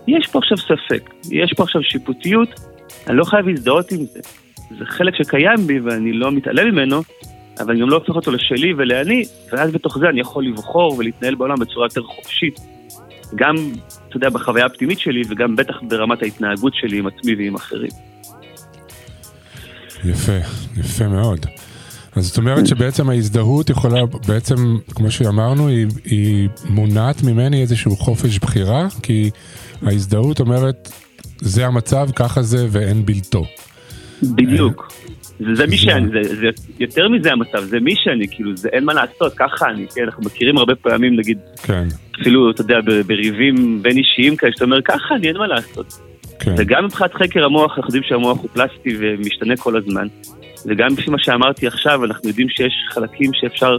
יש 0.08 0.26
פה 0.32 0.38
עכשיו 0.38 0.58
ספק, 0.58 1.10
יש 1.30 1.52
פה 1.56 1.62
עכשיו 1.62 1.82
שיפוטיות, 1.82 2.48
אני 3.06 3.16
לא 3.16 3.24
חייב 3.24 3.48
להזדהות 3.48 3.92
עם 3.92 3.98
זה. 3.98 4.20
זה 4.78 4.84
חלק 4.86 5.14
שקיים 5.16 5.66
בי 5.66 5.80
ואני 5.80 6.12
לא 6.12 6.32
מתעלם 6.32 6.74
ממנו, 6.74 7.02
אבל 7.60 7.70
אני 7.70 7.80
גם 7.80 7.88
לא 7.88 7.96
הופך 7.96 8.16
אותו 8.16 8.30
לשלי 8.30 8.72
ולאני, 8.74 9.24
ואז 9.52 9.72
בתוך 9.72 9.98
זה 9.98 10.08
אני 10.08 10.20
יכול 10.20 10.46
לבחור 10.46 10.94
ולהתנהל 10.98 11.34
בעולם 11.34 11.58
בצורה 11.60 11.86
יותר 11.86 12.02
חופשית. 12.02 12.60
גם, 13.34 13.54
אתה 14.08 14.16
יודע, 14.16 14.30
בחוויה 14.30 14.66
הפנימית 14.66 14.98
שלי, 14.98 15.22
וגם 15.28 15.56
בטח 15.56 15.74
ברמת 15.88 16.22
ההתנהגות 16.22 16.74
שלי 16.74 16.98
עם 16.98 17.06
עצמי 17.06 17.34
ועם 17.34 17.54
אחרים. 17.54 17.90
יפה, 20.04 20.38
יפה 20.76 21.08
מאוד. 21.08 21.46
אז 22.16 22.26
זאת 22.26 22.36
אומרת 22.36 22.66
שבעצם 22.66 23.10
ההזדהות 23.10 23.70
יכולה, 23.70 24.00
בעצם, 24.28 24.76
כמו 24.94 25.10
שאמרנו, 25.10 25.68
היא, 25.68 25.86
היא 26.04 26.48
מונעת 26.68 27.22
ממני 27.22 27.62
איזשהו 27.62 27.96
חופש 27.96 28.38
בחירה, 28.38 28.86
כי 29.02 29.30
ההזדהות 29.86 30.40
אומרת, 30.40 30.88
זה 31.40 31.66
המצב, 31.66 32.08
ככה 32.16 32.42
זה 32.42 32.66
ואין 32.70 33.06
בלתו. 33.06 33.44
בדיוק. 34.22 34.92
זה, 35.38 35.54
זה 35.54 35.66
מי 35.66 35.76
שאני, 35.76 36.08
זה, 36.08 36.34
זה 36.34 36.48
יותר 36.78 37.08
מזה 37.08 37.32
המצב, 37.32 37.58
זה 37.58 37.80
מי 37.80 37.94
שאני, 37.96 38.28
כאילו, 38.28 38.56
זה 38.56 38.68
אין 38.72 38.84
מה 38.84 38.94
לעשות, 38.94 39.32
ככה 39.36 39.70
אני, 39.70 39.86
כן, 39.94 40.02
אנחנו 40.04 40.22
מכירים 40.22 40.58
הרבה 40.58 40.74
פעמים, 40.74 41.16
נגיד, 41.16 41.38
כן. 41.62 41.88
אפילו, 42.20 42.50
אתה 42.50 42.60
יודע, 42.60 42.78
בריבים 43.06 43.82
בין 43.82 43.96
אישיים 43.96 44.36
כאלה, 44.36 44.52
שאתה 44.52 44.64
אומר, 44.64 44.82
ככה 44.82 45.14
אני, 45.14 45.28
אין 45.28 45.36
מה 45.36 45.46
לעשות. 45.46 45.98
כן. 46.38 46.54
וגם 46.56 46.84
מבחינת 46.84 47.14
חקר 47.14 47.44
המוח, 47.44 47.70
אנחנו 47.78 47.88
יודעים 47.88 48.02
שהמוח 48.02 48.38
הוא 48.38 48.50
פלסטי 48.52 48.96
ומשתנה 48.98 49.56
כל 49.56 49.76
הזמן. 49.76 50.06
וגם 50.66 50.88
לפי 50.98 51.10
מה 51.10 51.18
שאמרתי 51.18 51.66
עכשיו, 51.66 52.04
אנחנו 52.04 52.28
יודעים 52.28 52.48
שיש 52.48 52.72
חלקים 52.90 53.30
שאפשר, 53.34 53.76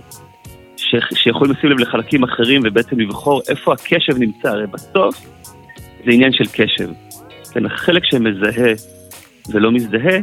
ש, 0.77 0.95
שיכולים 1.13 1.53
לשים 1.53 1.69
לב 1.69 1.79
לחלקים 1.79 2.23
אחרים 2.23 2.61
ובעצם 2.65 2.99
לבחור 2.99 3.41
איפה 3.49 3.73
הקשב 3.73 4.17
נמצא. 4.17 4.49
הרי 4.49 4.67
בסוף 4.67 5.15
זה 6.05 6.11
עניין 6.11 6.33
של 6.33 6.43
קשב. 6.53 6.89
כן, 7.53 7.65
החלק 7.65 8.03
שמזהה 8.05 8.73
ולא 9.49 9.71
מזדהה, 9.71 10.17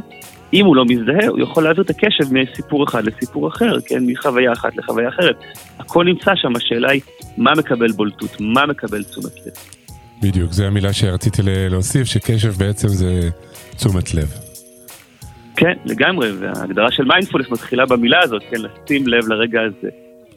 אם 0.52 0.66
הוא 0.66 0.76
לא 0.76 0.84
מזדהה, 0.84 1.28
הוא 1.28 1.40
יכול 1.40 1.64
להעביר 1.64 1.84
את 1.84 1.90
הקשב 1.90 2.24
מסיפור 2.32 2.84
אחד 2.84 3.04
לסיפור 3.04 3.48
אחר, 3.48 3.80
כן, 3.86 4.06
מחוויה 4.06 4.52
אחת 4.52 4.76
לחוויה 4.76 5.08
אחרת. 5.08 5.36
הכל 5.78 6.04
נמצא 6.04 6.30
שם, 6.34 6.56
השאלה 6.56 6.90
היא 6.90 7.00
מה 7.36 7.52
מקבל 7.58 7.92
בולטות, 7.92 8.36
מה 8.40 8.66
מקבל 8.66 9.02
תשומת 9.02 9.46
לב. 9.46 9.52
בדיוק, 10.22 10.52
זו 10.52 10.64
המילה 10.64 10.92
שרציתי 10.92 11.42
להוסיף, 11.44 12.06
שקשב 12.06 12.52
בעצם 12.58 12.88
זה 12.88 13.28
תשומת 13.76 14.14
לב. 14.14 14.28
כן, 15.56 15.72
לגמרי, 15.84 16.32
וההגדרה 16.32 16.90
של 16.90 17.04
מיינדפולנס 17.04 17.50
מתחילה 17.50 17.86
במילה 17.86 18.18
הזאת, 18.22 18.42
כן, 18.50 18.56
לשים 18.56 19.08
לב 19.08 19.28
לרגע 19.28 19.60
הזה, 19.60 19.88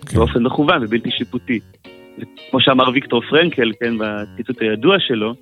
כן. 0.05 0.17
באופן 0.17 0.43
מכוון 0.43 0.83
ובלתי 0.83 1.11
שיפוטי. 1.11 1.59
כמו 2.49 2.61
שאמר 2.61 2.89
ויקטור 2.93 3.21
פרנקל, 3.29 3.71
כן, 3.79 3.93
בציטוט 3.99 4.61
הידוע 4.61 4.95
שלו, 4.99 5.33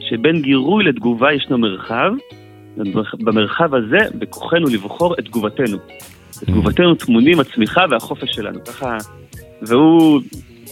שבין 0.00 0.42
גירוי 0.42 0.84
לתגובה 0.84 1.32
ישנו 1.32 1.58
מרחב, 1.58 2.12
במרחב 3.20 3.74
הזה 3.74 3.98
בכוחנו 4.14 4.68
לבחור 4.68 5.14
את 5.18 5.24
תגובתנו. 5.24 5.78
בתגובתנו 6.42 6.94
טמונים 6.94 7.40
הצמיחה 7.40 7.84
והחופש 7.90 8.34
שלנו, 8.34 8.64
ככה, 8.64 8.96
והוא, 9.62 10.20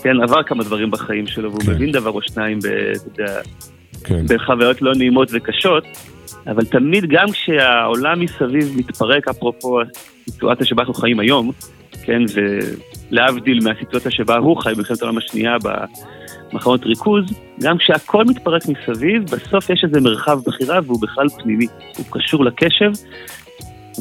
כן, 0.03 0.21
עבר 0.23 0.43
כמה 0.43 0.65
דברים 0.65 0.91
בחיים 0.91 1.27
שלו, 1.27 1.51
והוא 1.51 1.63
כן. 1.63 1.73
מבין 1.73 1.93
דבר 1.93 2.11
או 2.11 2.23
שניים, 2.23 2.59
אתה 2.59 3.23
יודע, 3.23 3.41
כן. 4.05 4.27
בחוויות 4.29 4.83
לא 4.83 4.93
נעימות 4.95 5.29
וקשות, 5.33 5.85
אבל 6.47 6.65
תמיד 6.65 7.05
גם 7.09 7.31
כשהעולם 7.31 8.21
מסביב 8.21 8.75
מתפרק, 8.77 9.29
אפרופו 9.29 9.81
הסיטואציה 9.81 10.67
שבה 10.67 10.83
אנחנו 10.83 10.95
חיים 10.95 11.21
היום, 11.21 11.51
כן, 12.05 12.23
ולהבדיל 13.11 13.61
מהסיטואציה 13.65 14.11
שבה 14.11 14.37
הוא 14.37 14.63
חי 14.63 14.73
במלחמת 14.75 15.03
העולם 15.03 15.19
השנייה 15.19 15.57
במחנות 16.53 16.87
ריכוז, 16.87 17.25
גם 17.61 17.79
כשהכל 17.79 18.25
מתפרק 18.25 18.63
מסביב, 18.69 19.25
בסוף 19.25 19.71
יש 19.71 19.85
איזה 19.85 20.01
מרחב 20.01 20.39
בחירה 20.47 20.81
והוא 20.87 21.01
בכלל 21.03 21.29
פנימי, 21.29 21.67
הוא 21.97 22.07
קשור 22.11 22.45
לקשב. 22.45 22.91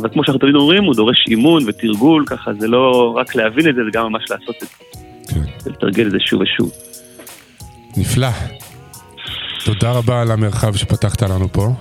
וכמו 0.04 0.24
שאנחנו 0.24 0.40
תמיד 0.40 0.56
אומרים, 0.56 0.84
הוא 0.84 0.96
דורש 0.96 1.26
אימון 1.28 1.64
ותרגול, 1.68 2.24
ככה 2.28 2.52
זה 2.60 2.68
לא 2.68 3.14
רק 3.18 3.36
להבין 3.36 3.70
את 3.70 3.76
זה, 3.76 3.82
זה 3.86 3.92
גם 3.94 4.06
ממש 4.06 4.24
לעשות 4.30 4.56
את 4.64 4.68
זה. 4.68 4.76
כן. 5.34 5.40
ולתרגל 5.66 6.08
את 6.08 6.12
זה 6.12 6.18
שוב 6.20 6.42
ושוב. 6.42 6.72
נפלא. 7.98 8.28
תודה 9.66 9.92
רבה 9.92 10.22
על 10.22 10.32
המרחב 10.32 10.76
שפתחת 10.76 11.22
לנו 11.22 11.48
פה. 11.52 11.74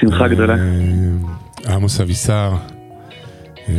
שמחה 0.00 0.28
גדולה. 0.28 0.54
אה, 0.54 1.74
עמוס 1.74 2.00
אבישר, 2.00 2.52
אה, 3.68 3.74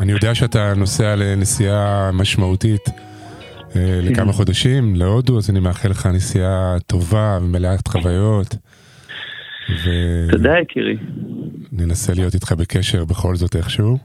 אני 0.00 0.12
יודע 0.12 0.34
שאתה 0.34 0.74
נוסע 0.76 1.16
לנסיעה 1.16 2.10
משמעותית 2.12 2.88
אה, 3.76 4.00
לכמה 4.02 4.32
חודשים 4.32 4.94
להודו, 4.96 5.38
אז 5.38 5.50
אני 5.50 5.60
מאחל 5.60 5.88
לך 5.88 6.06
נסיעה 6.06 6.76
טובה 6.86 7.38
ומלאת 7.42 7.88
חוויות. 7.88 8.56
תודה 10.30 10.58
יקירי. 10.62 10.96
וננסה 11.72 12.12
להיות 12.14 12.34
איתך 12.34 12.52
בקשר 12.52 13.04
בכל 13.04 13.36
זאת 13.36 13.56
איכשהו. 13.56 13.98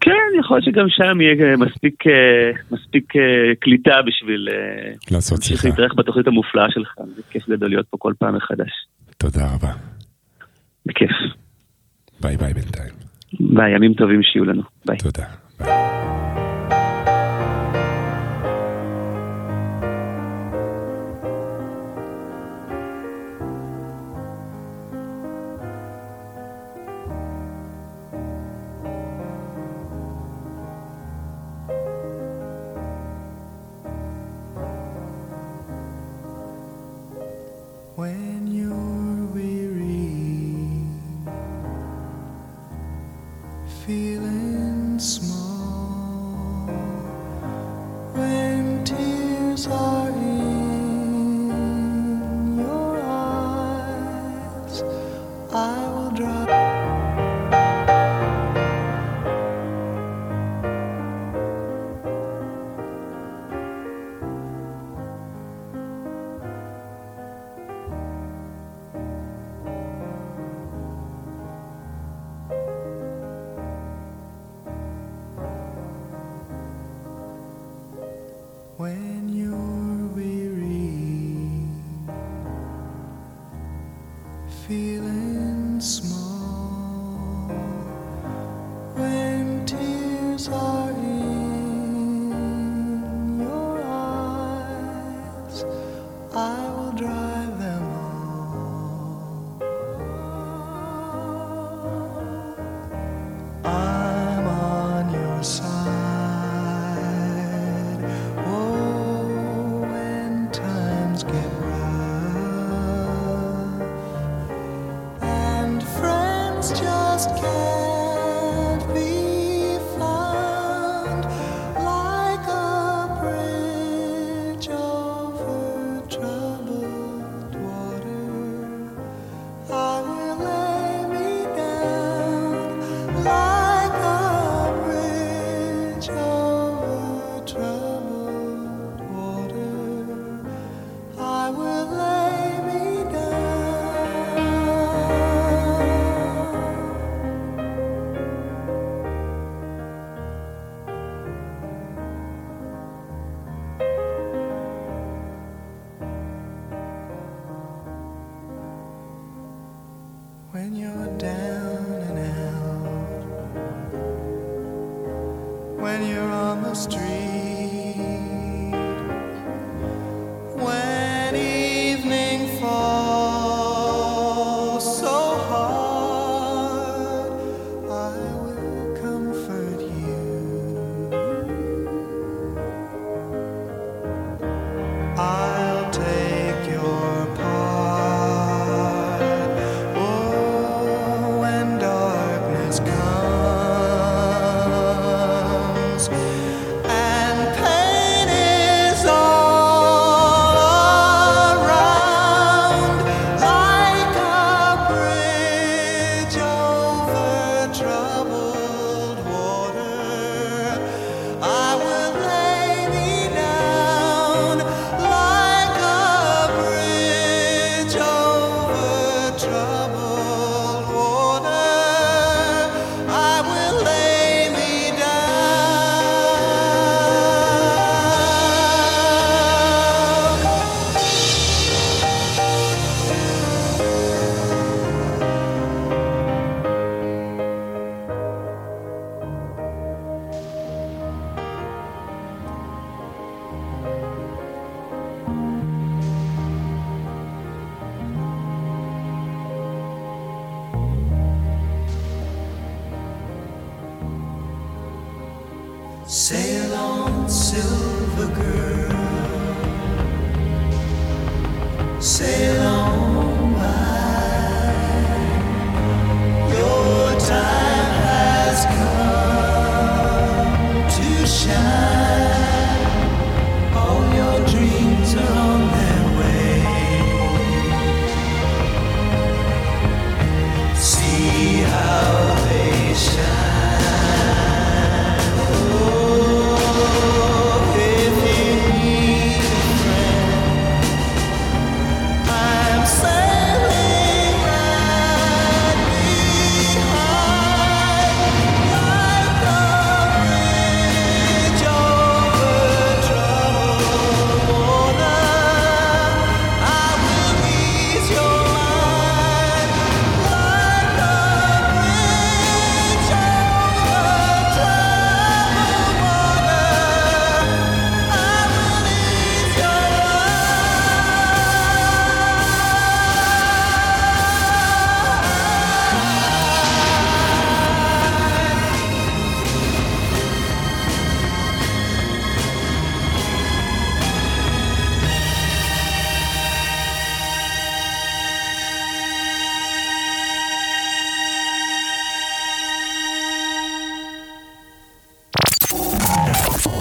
כן, 0.00 0.10
יכול 0.40 0.56
להיות 0.56 0.64
שגם 0.64 0.86
שם 0.88 1.20
יהיה 1.20 1.56
מספיק, 1.56 2.06
אה, 2.06 2.50
מספיק 2.70 3.16
אה, 3.16 3.54
קליטה 3.60 4.02
בשביל 4.06 4.48
לעשות 5.10 5.42
שיחה. 5.42 5.68
להתארח 5.68 5.92
בתוכנית 5.96 6.26
המופלאה 6.26 6.66
שלך. 6.70 6.94
זה 7.16 7.22
כיף 7.30 7.48
גדול 7.48 7.68
להיות 7.68 7.86
פה 7.90 7.96
כל 8.00 8.12
פעם 8.18 8.36
מחדש. 8.36 8.70
תודה 9.18 9.54
רבה. 9.54 9.72
בכיף. 10.86 11.10
ביי 12.20 12.36
ביי 12.36 12.54
בינתיים. 12.54 13.13
ביי, 13.54 13.74
ימים 13.76 13.94
טובים 13.94 14.22
שיהיו 14.22 14.44
לנו. 14.44 14.62
ביי. 14.86 14.98
תודה. 14.98 15.43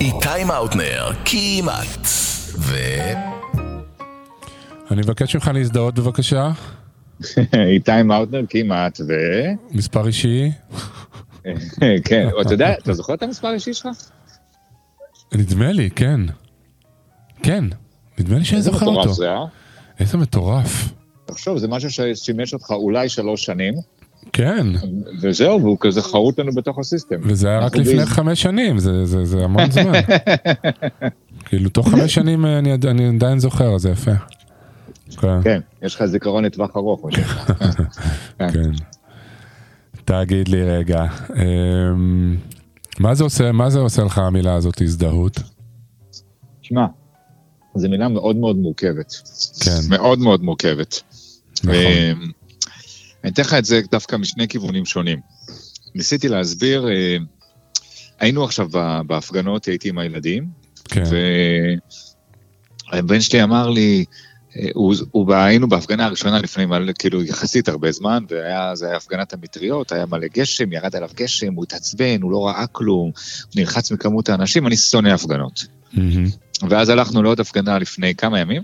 איתי 0.04 0.44
מאוטנר, 0.48 1.12
כמעט, 1.26 2.08
ו... 2.58 2.76
אני 4.92 5.02
מבקש 5.02 5.36
ממך 5.36 5.52
להזדהות 5.54 6.00
בבקשה. 6.00 6.52
איתי 7.74 8.04
מאוטנר 8.04 8.42
כמעט, 8.50 9.00
ו... 9.08 9.14
מספר 9.72 10.08
אישי. 10.08 10.52
כן, 12.06 12.28
אתה 12.42 12.54
יודע, 12.54 12.74
אתה 12.74 12.94
זוכר 12.94 13.14
את 13.14 13.24
המספר 13.24 13.48
האישי 13.48 13.74
שלך? 13.74 13.88
נדמה 15.34 15.72
לי, 15.72 15.90
כן. 15.90 16.22
כן, 17.44 17.66
נדמה 18.20 18.38
לי 18.38 18.46
שאני 18.46 18.62
זוכר 18.62 18.86
אותו. 18.86 19.00
איזה 19.00 19.02
מטורף 19.02 19.18
זה, 19.18 19.32
אה? 19.32 19.46
איזה 20.00 20.18
מטורף. 20.18 20.94
תחשוב, 21.26 21.58
זה 21.58 21.68
משהו 21.68 21.90
ששימש 21.92 22.54
אותך 22.54 22.72
אולי 22.72 23.10
שלוש 23.10 23.46
שנים. 23.46 23.74
כן. 24.34 24.68
וזהו, 25.22 25.62
והוא 25.62 25.78
כזה 25.80 26.02
חרוט 26.02 26.40
לנו 26.40 26.52
בתוך 26.52 26.80
הסיסטם. 26.80 27.16
וזה 27.24 27.48
היה 27.50 27.60
רק 27.60 27.76
לפני 27.76 28.00
זה... 28.00 28.06
חמש 28.06 28.42
שנים, 28.42 28.80
זה, 28.80 29.06
זה, 29.06 29.26
זה 29.26 29.44
המון 29.44 29.72
זמן. 29.72 29.92
כאילו, 31.46 31.70
תוך 31.70 31.90
חמש 31.90 32.14
שנים 32.14 32.46
אה, 32.46 32.60
אני, 32.60 32.74
אני 32.74 33.08
עדיין 33.16 33.40
זוכר, 33.40 33.78
זה 33.78 33.90
יפה. 33.90 34.12
כן. 35.18 35.42
כן, 35.44 35.60
יש 35.82 35.96
לך 35.96 36.06
זיכרון 36.06 36.46
לטווח 36.46 36.78
ארוך. 36.78 37.06
כן. 38.40 38.50
כן. 38.54 38.72
תגיד 40.06 40.48
לי 40.48 40.64
רגע, 40.64 41.06
אמ, 41.36 42.38
מה 43.00 43.16
זה 43.16 43.24
עושה, 43.24 43.52
מה 43.52 43.70
זה 43.70 43.80
עושה 43.80 44.04
לך 44.04 44.18
המילה 44.18 44.56
הזאת 44.56 44.82
הזדהות? 44.82 45.40
שמע, 46.62 46.86
זו 47.76 47.90
מילה 47.90 48.08
מאוד 48.08 48.36
מאוד 48.36 48.56
מורכבת. 48.56 49.14
כן. 49.66 49.80
מאוד 49.90 50.20
מאוד 50.20 50.44
מורכבת. 50.44 51.02
נכון. 51.64 51.76
אמ, 51.76 52.32
אני 53.24 53.32
אתן 53.32 53.42
לך 53.42 53.54
את 53.54 53.66
זה 53.66 53.82
דווקא 53.92 54.16
משני 54.16 54.48
כיוונים 54.48 54.86
שונים. 54.86 55.20
ניסיתי 55.96 56.28
להסביר, 56.28 56.88
אה, 56.90 57.18
היינו 58.20 58.44
עכשיו 58.44 58.70
בהפגנות, 59.08 59.66
הייתי 59.66 59.90
עם 59.90 59.98
הילדים, 59.98 60.48
כן. 60.86 61.04
והבן 62.92 63.22
שלי 63.22 63.44
אמר 63.44 63.70
לי, 63.70 64.06
אה, 64.58 64.68
הוא, 64.74 64.96
הוא, 65.12 65.34
היינו 65.34 65.70
בהפגנה 65.70 66.06
הראשונה 66.06 66.40
לפני 66.40 66.66
כאילו 67.00 67.24
יחסית 67.24 67.70
הרבה 67.70 67.92
זמן, 67.92 68.24
והיה, 68.30 68.76
זה 68.76 68.88
היה 68.88 68.98
הפגנת 68.98 69.34
המטריות, 69.34 69.92
היה 69.92 70.06
מלא 70.06 70.28
גשם, 70.34 70.72
ירד 70.72 70.96
עליו 70.96 71.10
גשם, 71.16 71.54
הוא 71.54 71.64
התעצבן, 71.64 72.22
הוא 72.22 72.32
לא 72.32 72.48
ראה 72.48 72.68
כלום, 72.68 73.12
הוא 73.44 73.56
נלחץ 73.56 73.92
מכמות 73.92 74.30
האנשים, 74.30 74.68
אני 74.68 74.78
שונא 74.78 75.10
הפגנות. 75.10 75.66
מהמם. 75.94 76.28
ואז 76.70 76.90
הלכנו 76.90 77.24
לעוד 77.24 77.40
הפגנה 77.40 77.80
לפני 77.80 78.16
כמה 78.16 78.40
ימים, 78.40 78.62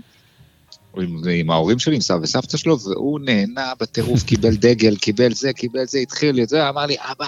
עם, 0.96 1.20
עם 1.34 1.50
ההורים 1.50 1.78
שלי, 1.78 1.94
עם 1.94 2.00
סבא 2.00 2.18
וסבתא 2.22 2.56
שלו, 2.56 2.78
והוא 2.80 3.20
נהנה 3.20 3.72
בטירוף, 3.80 4.22
קיבל 4.22 4.56
דגל, 4.56 4.96
קיבל 4.96 5.34
זה, 5.34 5.52
קיבל 5.52 5.84
זה, 5.86 5.98
התחיל 5.98 6.42
את 6.42 6.48
זה, 6.48 6.68
אמר 6.68 6.86
לי, 6.86 6.96
אבא, 7.00 7.26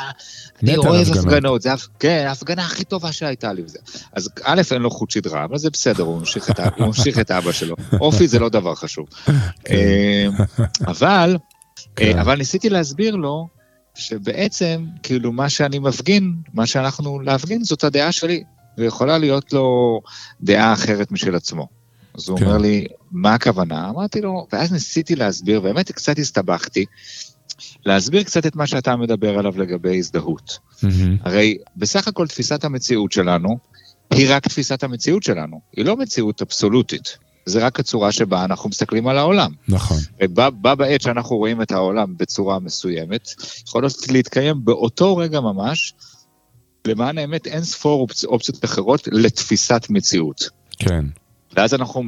אני 0.62 0.76
אוהב 0.76 1.06
הפגנות." 1.26 1.62
זה, 1.62 1.70
כן, 1.98 2.24
ההפגנה 2.28 2.64
הכי 2.64 2.84
טובה 2.84 3.12
שהייתה 3.12 3.52
לי 3.52 3.62
וזה. 3.62 3.78
אז 4.12 4.28
א', 4.44 4.62
אין 4.72 4.82
לו 4.82 4.90
חוט 4.90 5.10
שדרה, 5.10 5.44
אבל 5.44 5.58
זה 5.58 5.70
בסדר, 5.70 6.02
הוא 6.04 6.18
ממשיך 6.18 6.50
את, 6.50 6.60
ה- 6.60 6.68
הוא 6.76 6.86
ממשיך 6.86 7.18
את 7.18 7.30
אבא 7.30 7.52
שלו. 7.52 7.76
אופי 8.00 8.28
זה 8.28 8.38
לא 8.38 8.48
דבר 8.48 8.74
חשוב. 8.74 9.06
אה, 9.70 10.26
אבל, 10.86 11.36
כן. 11.96 12.16
אה, 12.16 12.20
אבל 12.20 12.38
ניסיתי 12.38 12.70
להסביר 12.70 13.16
לו, 13.16 13.48
שבעצם, 13.94 14.84
כאילו, 15.02 15.32
מה 15.32 15.48
שאני 15.48 15.78
מפגין, 15.78 16.34
מה 16.54 16.66
שאנחנו 16.66 17.20
להפגין, 17.20 17.64
זאת 17.64 17.84
הדעה 17.84 18.12
שלי, 18.12 18.42
ויכולה 18.78 19.18
להיות 19.18 19.52
לו 19.52 20.00
דעה 20.40 20.72
אחרת 20.72 21.12
משל 21.12 21.34
עצמו. 21.34 21.81
אז 22.14 22.28
הוא 22.28 22.38
כן. 22.38 22.44
אומר 22.44 22.58
לי, 22.58 22.86
מה 23.10 23.34
הכוונה? 23.34 23.90
אמרתי 23.90 24.20
לו, 24.20 24.46
ואז 24.52 24.72
ניסיתי 24.72 25.16
להסביר, 25.16 25.60
באמת 25.60 25.92
קצת 25.92 26.18
הסתבכתי, 26.18 26.84
להסביר 27.86 28.22
קצת 28.22 28.46
את 28.46 28.56
מה 28.56 28.66
שאתה 28.66 28.96
מדבר 28.96 29.38
עליו 29.38 29.58
לגבי 29.58 29.98
הזדהות. 29.98 30.58
מהמם. 30.82 31.16
הרי 31.24 31.58
בסך 31.76 32.08
הכל 32.08 32.26
תפיסת 32.26 32.64
המציאות 32.64 33.12
שלנו, 33.12 33.58
היא 34.10 34.26
רק 34.30 34.48
תפיסת 34.48 34.82
המציאות 34.82 35.22
שלנו, 35.22 35.60
היא 35.76 35.84
לא 35.84 35.96
מציאות 35.96 36.42
אבסולוטית. 36.42 37.18
זה 37.46 37.66
רק 37.66 37.80
הצורה 37.80 38.12
שבה 38.12 38.44
אנחנו 38.44 38.68
מסתכלים 38.70 39.08
על 39.08 39.18
העולם. 39.18 39.52
נכון. 39.68 39.96
ובה 40.22 40.50
בה 40.50 40.74
בעת 40.74 41.00
שאנחנו 41.00 41.36
רואים 41.36 41.62
את 41.62 41.72
העולם 41.72 42.16
בצורה 42.16 42.58
מסוימת, 42.58 43.28
יכול 43.66 43.82
להיות 43.82 44.08
להתקיים 44.10 44.64
באותו 44.64 45.16
רגע 45.16 45.40
ממש, 45.40 45.94
למען 46.86 47.18
האמת 47.18 47.46
אין 47.46 47.64
ספור 47.64 48.00
אופצ- 48.08 48.24
אופציות 48.24 48.64
אחרות 48.64 49.08
לתפיסת 49.12 49.86
מציאות. 49.90 50.48
כן. 50.78 51.04
ואז 51.56 51.74
אנחנו 51.74 52.02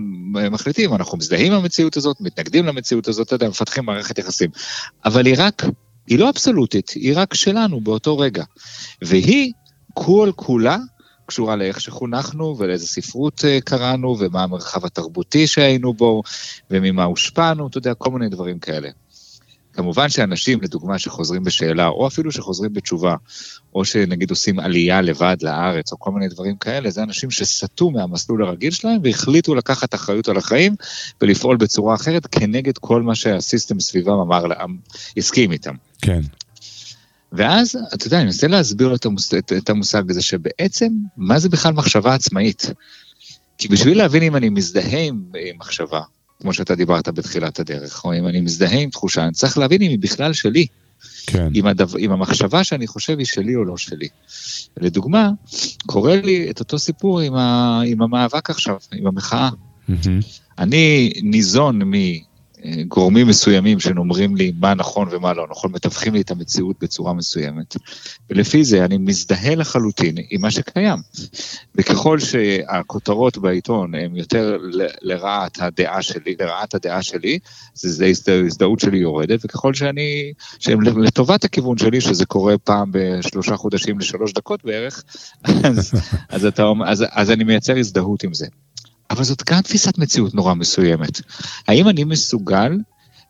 מחליטים, 0.50 0.94
אנחנו 0.94 1.18
מזדהים 1.18 1.52
עם 1.52 1.58
המציאות 1.58 1.96
הזאת, 1.96 2.20
מתנגדים 2.20 2.66
למציאות 2.66 3.08
הזאת, 3.08 3.26
אתה 3.26 3.34
יודע, 3.34 3.48
מפתחים 3.48 3.84
מערכת 3.84 4.18
יחסים. 4.18 4.50
אבל 5.04 5.26
היא 5.26 5.34
רק, 5.38 5.62
היא 6.06 6.18
לא 6.18 6.30
אבסולוטית, 6.30 6.90
היא 6.90 7.12
רק 7.16 7.34
שלנו 7.34 7.80
באותו 7.80 8.18
רגע. 8.18 8.44
והיא 9.02 9.52
כל 9.94 10.30
כולה 10.36 10.76
קשורה 11.26 11.56
לאיך 11.56 11.80
שחונכנו 11.80 12.56
ולאיזה 12.58 12.86
ספרות 12.86 13.44
אה, 13.44 13.58
קראנו 13.60 14.16
ומה 14.18 14.42
המרחב 14.42 14.84
התרבותי 14.84 15.46
שהיינו 15.46 15.94
בו 15.94 16.22
וממה 16.70 17.04
הושפענו, 17.04 17.66
אתה 17.66 17.78
יודע, 17.78 17.94
כל 17.94 18.10
מיני 18.10 18.28
דברים 18.28 18.58
כאלה. 18.58 18.88
כמובן 19.76 20.08
שאנשים, 20.08 20.60
לדוגמה, 20.62 20.98
שחוזרים 20.98 21.44
בשאלה, 21.44 21.86
או 21.86 22.06
אפילו 22.06 22.32
שחוזרים 22.32 22.72
בתשובה, 22.72 23.16
או 23.74 23.84
שנגיד 23.84 24.30
עושים 24.30 24.60
עלייה 24.60 25.00
לבד 25.00 25.36
לארץ, 25.42 25.92
או 25.92 25.98
כל 25.98 26.10
מיני 26.10 26.28
דברים 26.28 26.56
כאלה, 26.56 26.90
זה 26.90 27.02
אנשים 27.02 27.30
שסטו 27.30 27.90
מהמסלול 27.90 28.44
הרגיל 28.44 28.70
שלהם 28.70 29.00
והחליטו 29.04 29.54
לקחת 29.54 29.94
אחריות 29.94 30.28
על 30.28 30.36
החיים 30.36 30.74
ולפעול 31.20 31.56
בצורה 31.56 31.94
אחרת 31.94 32.26
כנגד 32.26 32.78
כל 32.78 33.02
מה 33.02 33.14
שהסיסטם 33.14 33.80
סביבם 33.80 34.18
אמר 34.18 34.44
הסכים 35.16 35.52
איתם. 35.52 35.74
כן. 36.02 36.20
ואז, 37.32 37.78
אתה 37.94 38.06
יודע, 38.06 38.16
אני 38.16 38.24
מנסה 38.24 38.48
להסביר 38.48 38.88
לו 38.88 38.94
את, 38.94 39.06
המוס, 39.06 39.34
את, 39.34 39.52
את 39.52 39.70
המושג 39.70 40.10
הזה, 40.10 40.22
שבעצם, 40.22 40.88
מה 41.16 41.38
זה 41.38 41.48
בכלל 41.48 41.72
מחשבה 41.72 42.14
עצמאית? 42.14 42.70
כי 43.58 43.68
בשביל 43.68 43.98
להבין 43.98 44.22
אם 44.22 44.36
אני 44.36 44.48
מזדהה 44.48 45.00
עם 45.00 45.22
מחשבה, 45.58 46.00
כמו 46.40 46.54
שאתה 46.54 46.74
דיברת 46.74 47.08
בתחילת 47.08 47.60
הדרך, 47.60 48.04
או 48.04 48.14
אם 48.14 48.26
אני 48.26 48.40
מזדהה 48.40 48.78
עם 48.78 48.90
תחושה, 48.90 49.24
אני 49.24 49.32
צריך 49.32 49.58
להבין 49.58 49.82
אם 49.82 49.90
היא 49.90 49.98
בכלל 49.98 50.32
שלי. 50.32 50.66
כן. 51.26 51.48
אם, 51.54 51.66
הדבר, 51.66 51.98
אם 51.98 52.12
המחשבה 52.12 52.64
שאני 52.64 52.86
חושב 52.86 53.18
היא 53.18 53.26
שלי 53.26 53.54
או 53.54 53.64
לא 53.64 53.76
שלי. 53.76 54.08
לדוגמה, 54.76 55.30
קורה 55.86 56.16
לי 56.16 56.50
את 56.50 56.60
אותו 56.60 56.78
סיפור 56.78 57.20
עם, 57.20 57.34
ה, 57.34 57.80
עם 57.86 58.02
המאבק 58.02 58.50
עכשיו, 58.50 58.76
עם 58.92 59.06
המחאה. 59.06 59.50
מהמם. 59.88 60.20
אני 60.58 61.12
ניזון 61.22 61.78
מגורמים 62.64 63.26
מסוימים 63.26 63.80
שאומרים 63.80 64.36
לי 64.36 64.52
מה 64.60 64.74
נכון 64.74 65.08
ומה 65.10 65.32
לא 65.32 65.46
נכון, 65.50 65.72
מתווכים 65.72 66.14
לי 66.14 66.20
את 66.20 66.30
המציאות 66.30 66.76
בצורה 66.80 67.12
מסוימת. 67.12 67.76
ולפי 68.30 68.64
זה 68.64 68.84
אני 68.84 68.98
מזדהה 68.98 69.54
לחלוטין 69.54 70.14
עם 70.30 70.40
מה 70.40 70.50
שקיים. 70.50 70.98
וככל 71.74 72.18
שהכותרות 72.18 73.38
בעיתון 73.38 73.94
הן 73.94 74.16
יותר 74.16 74.58
לרעת 75.02 75.58
הדעה 75.60 76.02
שלי, 76.02 76.36
לרעת 76.40 76.74
הדעה 76.74 77.02
שלי, 77.02 77.38
זה, 77.74 77.92
זה 77.92 78.06
הזדה- 78.06 78.46
הזדהות 78.46 78.80
שלי 78.80 78.98
יורדת, 78.98 79.40
וככל 79.44 79.74
שאני, 79.74 80.32
שהן 80.58 80.80
לטובת 80.82 81.44
הכיוון 81.44 81.78
שלי, 81.78 82.00
שזה 82.00 82.26
קורה 82.26 82.58
פעם 82.58 82.90
בשלושה 82.92 83.56
חודשים 83.56 83.98
לשלוש 83.98 84.32
דקות 84.32 84.64
בערך, 84.64 85.04
אז, 85.64 85.92
אז, 86.28 86.44
אתה, 86.46 86.72
אז, 86.86 87.04
אז 87.10 87.30
אני 87.30 87.44
מייצר 87.44 87.78
הזדהות 87.78 88.22
עם 88.22 88.34
זה. 88.34 88.46
אבל 89.14 89.24
זאת 89.24 89.42
גם 89.50 89.60
תפיסת 89.60 89.98
מציאות 89.98 90.34
נורא 90.34 90.54
מסוימת. 90.54 91.20
האם 91.68 91.88
אני 91.88 92.04
מסוגל 92.04 92.72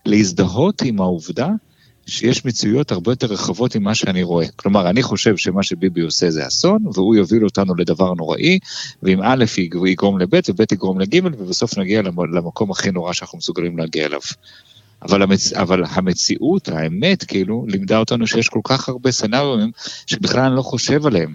להזדהות 0.07 0.83
עם 0.83 1.01
העובדה 1.01 1.49
שיש 2.07 2.45
מציאויות 2.45 2.93
הרבה 2.93 3.13
יותר 3.13 3.27
רחבות 3.27 3.77
ממה 3.77 3.95
שאני 3.95 4.23
רואה? 4.23 4.47
כלומר, 4.57 4.91
אני 4.91 5.03
חושב 5.03 5.37
שמה 5.37 5.63
שביבי 5.63 6.01
עושה 6.01 6.31
זה 6.31 6.47
אסון, 6.47 6.79
והוא 6.95 7.15
יוביל 7.15 7.45
אותנו 7.45 7.75
לדבר 7.75 8.15
נוראי, 8.15 8.59
ואם 9.03 9.21
א' 9.23 9.45
יג- 9.59 9.77
יגרום 9.87 10.19
לב' 10.19 10.35
וב' 10.49 10.73
יגרום 10.73 11.01
לג', 11.01 11.21
ובסוף 11.39 11.79
נגיע 11.79 12.03
למ- 12.03 12.35
למקום 12.35 12.71
הכי 12.71 12.91
נורא 12.91 13.13
שאנחנו 13.13 13.39
מסוגלים 13.39 13.79
להגיע 13.79 14.07
אליו. 14.07 14.21
אבל, 15.03 15.23
המצ... 15.23 15.53
אבל 15.53 15.83
המציאות, 15.89 16.69
האמת, 16.69 17.25
כאילו, 17.25 17.65
לימדה 17.69 17.99
אותנו 17.99 18.27
שיש 18.27 18.49
כל 18.49 18.61
כך 18.65 18.89
הרבה 18.89 19.11
סצנריונים 19.11 19.71
שבכלל 20.07 20.41
אני 20.45 20.57
לא 20.57 20.63
חושב 20.63 21.07
עליהם. 21.07 21.35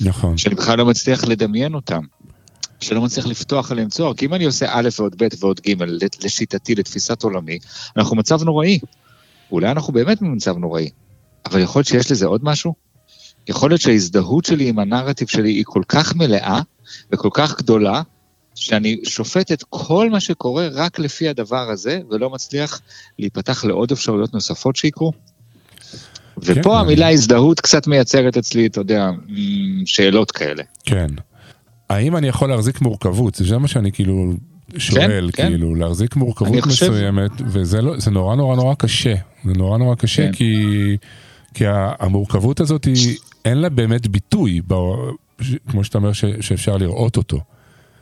נכון. 0.00 0.36
שאני 0.38 0.54
בכלל 0.54 0.78
לא 0.78 0.86
מצליח 0.86 1.24
לדמיין 1.24 1.74
אותם. 1.74 2.00
שלא 2.80 3.00
מצליח 3.00 3.26
לפתוח 3.26 3.72
עליהם 3.72 3.88
צוהר, 3.88 4.14
כי 4.14 4.26
אם 4.26 4.34
אני 4.34 4.44
עושה 4.44 4.66
א' 4.68 4.88
ועוד 4.98 5.22
ב' 5.22 5.26
ועוד 5.40 5.60
ג', 5.68 5.74
לשיטתי, 6.24 6.74
לתפיסת 6.74 7.22
עולמי, 7.22 7.58
אנחנו 7.96 8.16
במצב 8.16 8.42
נוראי. 8.42 8.78
אולי 9.52 9.70
אנחנו 9.70 9.92
באמת 9.92 10.22
במצב 10.22 10.56
נוראי, 10.56 10.90
אבל 11.46 11.60
יכול 11.60 11.80
להיות 11.80 11.88
שיש 11.88 12.10
לזה 12.10 12.26
עוד 12.26 12.40
משהו? 12.44 12.74
יכול 13.48 13.70
להיות 13.70 13.80
שההזדהות 13.80 14.44
שלי 14.44 14.68
עם 14.68 14.78
הנרטיב 14.78 15.28
שלי 15.28 15.50
היא 15.50 15.64
כל 15.66 15.82
כך 15.88 16.16
מלאה 16.16 16.60
וכל 17.12 17.28
כך 17.32 17.58
גדולה, 17.58 18.02
שאני 18.54 19.00
שופט 19.04 19.52
את 19.52 19.64
כל 19.70 20.10
מה 20.10 20.20
שקורה 20.20 20.68
רק 20.72 20.98
לפי 20.98 21.28
הדבר 21.28 21.70
הזה, 21.70 22.00
ולא 22.10 22.30
מצליח 22.30 22.80
להיפתח 23.18 23.64
לעוד 23.64 23.92
אפשרויות 23.92 24.34
נוספות 24.34 24.76
שיקרו. 24.76 25.12
ופה 26.38 26.70
כן. 26.70 26.76
המילה 26.76 27.10
הזדהות 27.10 27.60
קצת 27.60 27.86
מייצרת 27.86 28.36
אצלי, 28.36 28.66
אתה 28.66 28.80
יודע, 28.80 29.10
שאלות 29.84 30.30
כאלה. 30.30 30.62
כן. 30.84 31.06
האם 31.90 32.16
אני 32.16 32.28
יכול 32.28 32.48
להחזיק 32.48 32.80
מורכבות? 32.80 33.34
זה 33.34 33.58
מה 33.58 33.68
שאני 33.68 33.92
כאילו 33.92 34.32
שואל, 34.78 35.30
כן. 35.32 35.48
כאילו, 35.48 35.74
להחזיק 35.74 36.16
מורכבות 36.16 36.60
חושב- 36.60 36.90
מסוימת, 36.90 37.30
וזה 37.46 37.82
לא, 37.82 38.00
זה 38.00 38.10
נורא 38.10 38.36
נורא 38.36 38.56
נורא 38.56 38.74
קשה. 38.74 39.14
זה 39.44 39.52
נורא 39.52 39.78
נורא 39.78 39.94
קשה, 39.94 40.26
כן. 40.26 40.32
כי, 40.32 40.66
כי 41.54 41.64
המורכבות 41.68 42.60
הזאת, 42.60 42.84
היא, 42.84 43.16
אין 43.44 43.58
לה 43.58 43.68
באמת 43.68 44.08
ביטוי, 44.08 44.60
ב, 44.68 44.74
ש, 45.40 45.54
כמו 45.70 45.84
שאתה 45.84 45.98
אומר, 45.98 46.12
ש, 46.12 46.24
שאפשר 46.40 46.76
לראות 46.76 47.16
אותו. 47.16 47.40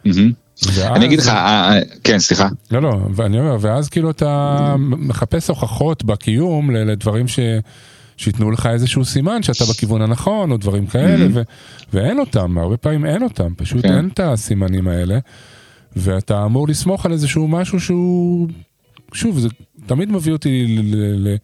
ואז, 0.06 0.96
אני 0.96 1.06
אגיד 1.06 1.18
לך, 1.18 1.28
אה, 1.28 1.72
אה, 1.72 1.80
כן, 2.04 2.18
סליחה. 2.18 2.48
לא, 2.70 2.82
לא, 2.82 2.96
ואני 3.14 3.40
אומר, 3.40 3.56
ואז 3.60 3.88
כאילו 3.88 4.10
אתה 4.10 4.74
מחפש 4.78 5.48
הוכחות 5.48 6.04
בקיום 6.04 6.70
לדברים 6.70 7.28
ש... 7.28 7.38
שייתנו 8.18 8.50
לך 8.50 8.66
איזשהו 8.66 9.04
סימן 9.04 9.42
שאתה 9.42 9.64
בכיוון 9.70 10.02
הנכון, 10.02 10.50
או 10.50 10.56
דברים 10.56 10.86
כאלה, 10.86 11.26
ו... 11.34 11.42
ואין 11.92 12.18
אותם, 12.18 12.58
הרבה 12.58 12.76
פעמים 12.76 13.06
אין 13.06 13.22
אותם, 13.22 13.54
פשוט 13.56 13.82
כן. 13.82 13.96
אין 13.96 14.08
את 14.08 14.20
הסימנים 14.20 14.88
האלה, 14.88 15.18
ואתה 15.96 16.44
אמור 16.44 16.68
לסמוך 16.68 17.06
על 17.06 17.12
איזשהו 17.12 17.48
משהו 17.48 17.80
שהוא, 17.80 18.48
שוב, 19.12 19.38
זה 19.38 19.48
תמיד 19.86 20.12
מביא 20.12 20.32
אותי 20.32 20.66
ל... 20.68 20.96
ל... 20.96 21.28
ל... 21.28 21.36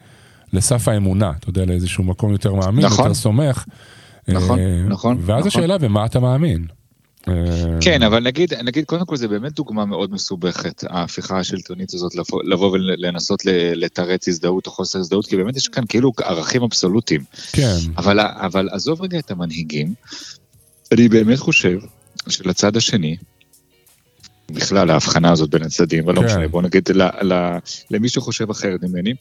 לסף 0.52 0.88
האמונה, 0.88 1.32
אתה 1.38 1.48
יודע, 1.48 1.64
לאיזשהו 1.64 2.04
מקום 2.04 2.32
יותר 2.32 2.54
מאמין, 2.54 2.84
נכון. 2.84 3.04
יותר 3.04 3.14
סומך. 3.14 3.64
נכון, 4.28 4.58
אה, 4.58 4.82
נכון, 4.88 5.16
ואז 5.20 5.46
נכון. 5.46 5.62
השאלה, 5.62 5.78
במה 5.78 6.06
אתה 6.06 6.20
מאמין? 6.20 6.66
אה, 7.28 7.34
כן, 7.80 8.02
אבל 8.02 8.22
נגיד, 8.22 8.54
נגיד, 8.54 8.84
קודם 8.84 9.06
כל 9.06 9.16
זה 9.16 9.28
באמת 9.28 9.52
דוגמה 9.52 9.84
מאוד 9.84 10.12
מסובכת, 10.12 10.84
ההפיכה 10.88 11.38
השלטונית 11.38 11.94
הזאת, 11.94 12.14
לבוא, 12.14 12.42
לבוא 12.44 12.70
ולנסות 12.70 13.42
לתרץ 13.74 14.28
הזדהות 14.28 14.66
או 14.66 14.72
חוסר 14.72 14.98
הזדהות, 14.98 15.26
כי 15.26 15.36
באמת 15.36 15.56
יש 15.56 15.68
כאן 15.68 15.84
כאילו 15.88 16.12
ערכים 16.24 16.62
אבסולוטיים. 16.62 17.20
כן. 17.52 17.76
אבל, 17.96 18.20
אבל 18.20 18.68
עזוב 18.72 19.02
רגע 19.02 19.18
את 19.18 19.30
המנהיגים, 19.30 19.94
אני 20.92 21.08
באמת 21.08 21.38
חושב 21.38 21.78
שלצד 22.28 22.76
השני, 22.76 23.16
בכלל 24.50 24.90
ההבחנה 24.90 25.32
הזאת 25.32 25.50
בין 25.50 25.62
הצדדים, 25.62 26.04
אבל 26.04 26.14
לא 26.14 26.20
כן. 26.20 26.26
משנה, 26.26 26.48
בוא 26.48 26.62
נגיד 26.62 26.88
ל, 26.94 27.02
ל, 27.02 27.58
למי 27.90 28.08
שחושב 28.08 28.50
אחרת 28.50 28.82
ממני, 28.82 29.14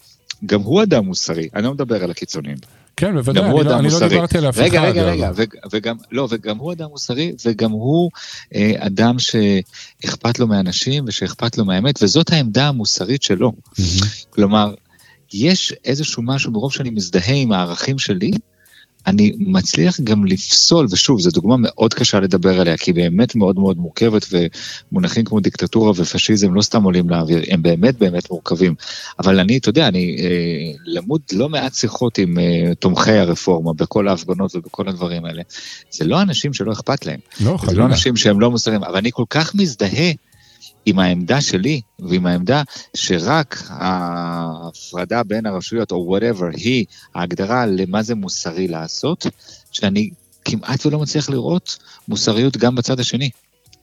גם 0.46 0.62
הוא 0.62 0.84
אדם 0.84 1.06
מוסרי, 1.06 1.50
אני 1.56 1.64
לא 1.64 1.74
מדבר 1.74 2.04
על 2.04 2.12
הקיצונים. 2.12 2.58
כן, 2.98 3.14
בוודאי, 3.14 3.44
אני 3.44 3.64
לא- 3.66 3.80
אני 3.80 3.88
לא. 3.90 4.08
דיברתי 4.08 4.38
על 4.38 4.50
אף 4.50 4.56
אחד. 4.56 4.64
רגע, 4.64 4.82
רגע, 4.82 5.04
רגע, 5.04 5.30
וגם, 5.72 5.96
לא, 6.12 6.28
וגם 6.32 6.58
הוא 6.58 6.74
אדם 6.74 6.90
מוסרי, 6.90 7.34
וגם 7.46 7.72
הוא 7.72 8.12
אה, 8.56 8.72
אדם 8.80 9.16
שאכפת 9.20 10.40
לו 10.40 10.48
מאנשים 10.48 11.04
ושאכפת 11.08 11.58
לו 11.58 11.66
מהאמת, 11.66 12.04
וזאת 12.04 12.32
העמדה 12.32 12.68
המוסרית 12.68 13.24
שלו. 13.24 13.52
כלומר, 14.30 14.74
יש 15.34 15.74
איזשהו 15.86 16.24
משהו, 16.24 16.52
ברוב 16.52 16.74
שאני 16.74 16.90
מזדהה 16.90 17.36
עם 17.36 17.52
הערכים 17.52 18.00
שלי, 18.00 18.32
אני 19.08 19.34
מצליח 19.38 20.00
גם 20.00 20.26
לפסול, 20.26 20.88
ושוב, 20.92 21.20
זו 21.20 21.30
דוגמה 21.32 21.56
מאוד 21.60 21.94
קשה 21.94 22.20
לדבר 22.20 22.62
עליה, 22.62 22.78
כי 22.78 22.92
היא 22.92 22.96
באמת 22.96 23.36
מאוד 23.36 23.60
מאוד 23.60 23.78
מורכבת, 23.78 24.26
ומונחים 24.92 25.26
כמו 25.26 25.40
דיקטטורה 25.40 25.92
ופשיזם 25.96 26.54
לא 26.54 26.62
סתם 26.62 26.84
עולים 26.84 27.10
לאוויר, 27.10 27.44
הם 27.50 27.62
באמת 27.62 27.98
באמת 27.98 28.32
מורכבים. 28.32 28.76
אבל 29.20 29.40
אני, 29.40 29.58
אתה 29.58 29.70
יודע, 29.70 29.88
אני 29.88 30.18
אה, 30.20 30.72
למוד 30.86 31.22
לא 31.34 31.50
מעט 31.50 31.74
שיחות 31.74 32.18
עם 32.18 32.40
אה, 32.40 32.76
תומכי 32.80 33.12
הרפורמה 33.12 33.74
בכל 33.74 34.08
ההפגנות 34.08 34.56
ובכל 34.56 34.90
הדברים 34.90 35.26
האלה. 35.26 35.42
זה 35.92 36.06
לא 36.06 36.22
אנשים 36.22 36.54
שלא 36.54 36.72
אכפת 36.72 37.06
להם. 37.06 37.20
לא, 37.40 37.46
זה 37.46 37.50
לא 37.52 37.58
חלילה. 37.58 37.86
אנשים 37.86 38.16
שהם 38.16 38.40
לא 38.40 38.52
מוסריים, 38.52 38.84
אבל 38.84 38.98
אני 38.98 39.12
כל 39.14 39.26
כך 39.30 39.56
מזדהה 39.56 40.12
עם 40.86 41.00
העמדה 41.00 41.42
שלי 41.42 41.82
ועם 42.00 42.26
העמדה 42.26 42.64
שרק 42.94 43.64
ההפרדה 43.70 45.24
בין 45.24 45.46
הרשויות 45.46 45.92
או 45.92 46.06
וואטאבר 46.08 46.48
היא 46.54 46.86
ההגדרה 47.16 47.66
למה 47.66 48.04
זה 48.04 48.16
מוסרי 48.16 48.68
לעשות, 48.68 49.26
שאני 49.72 50.10
כמעט 50.46 50.86
ולא 50.86 51.00
מצליח 51.00 51.30
לראות 51.30 51.78
מוסריות 52.08 52.58
גם 52.58 52.76
בצד 52.76 53.00
השני. 53.00 53.30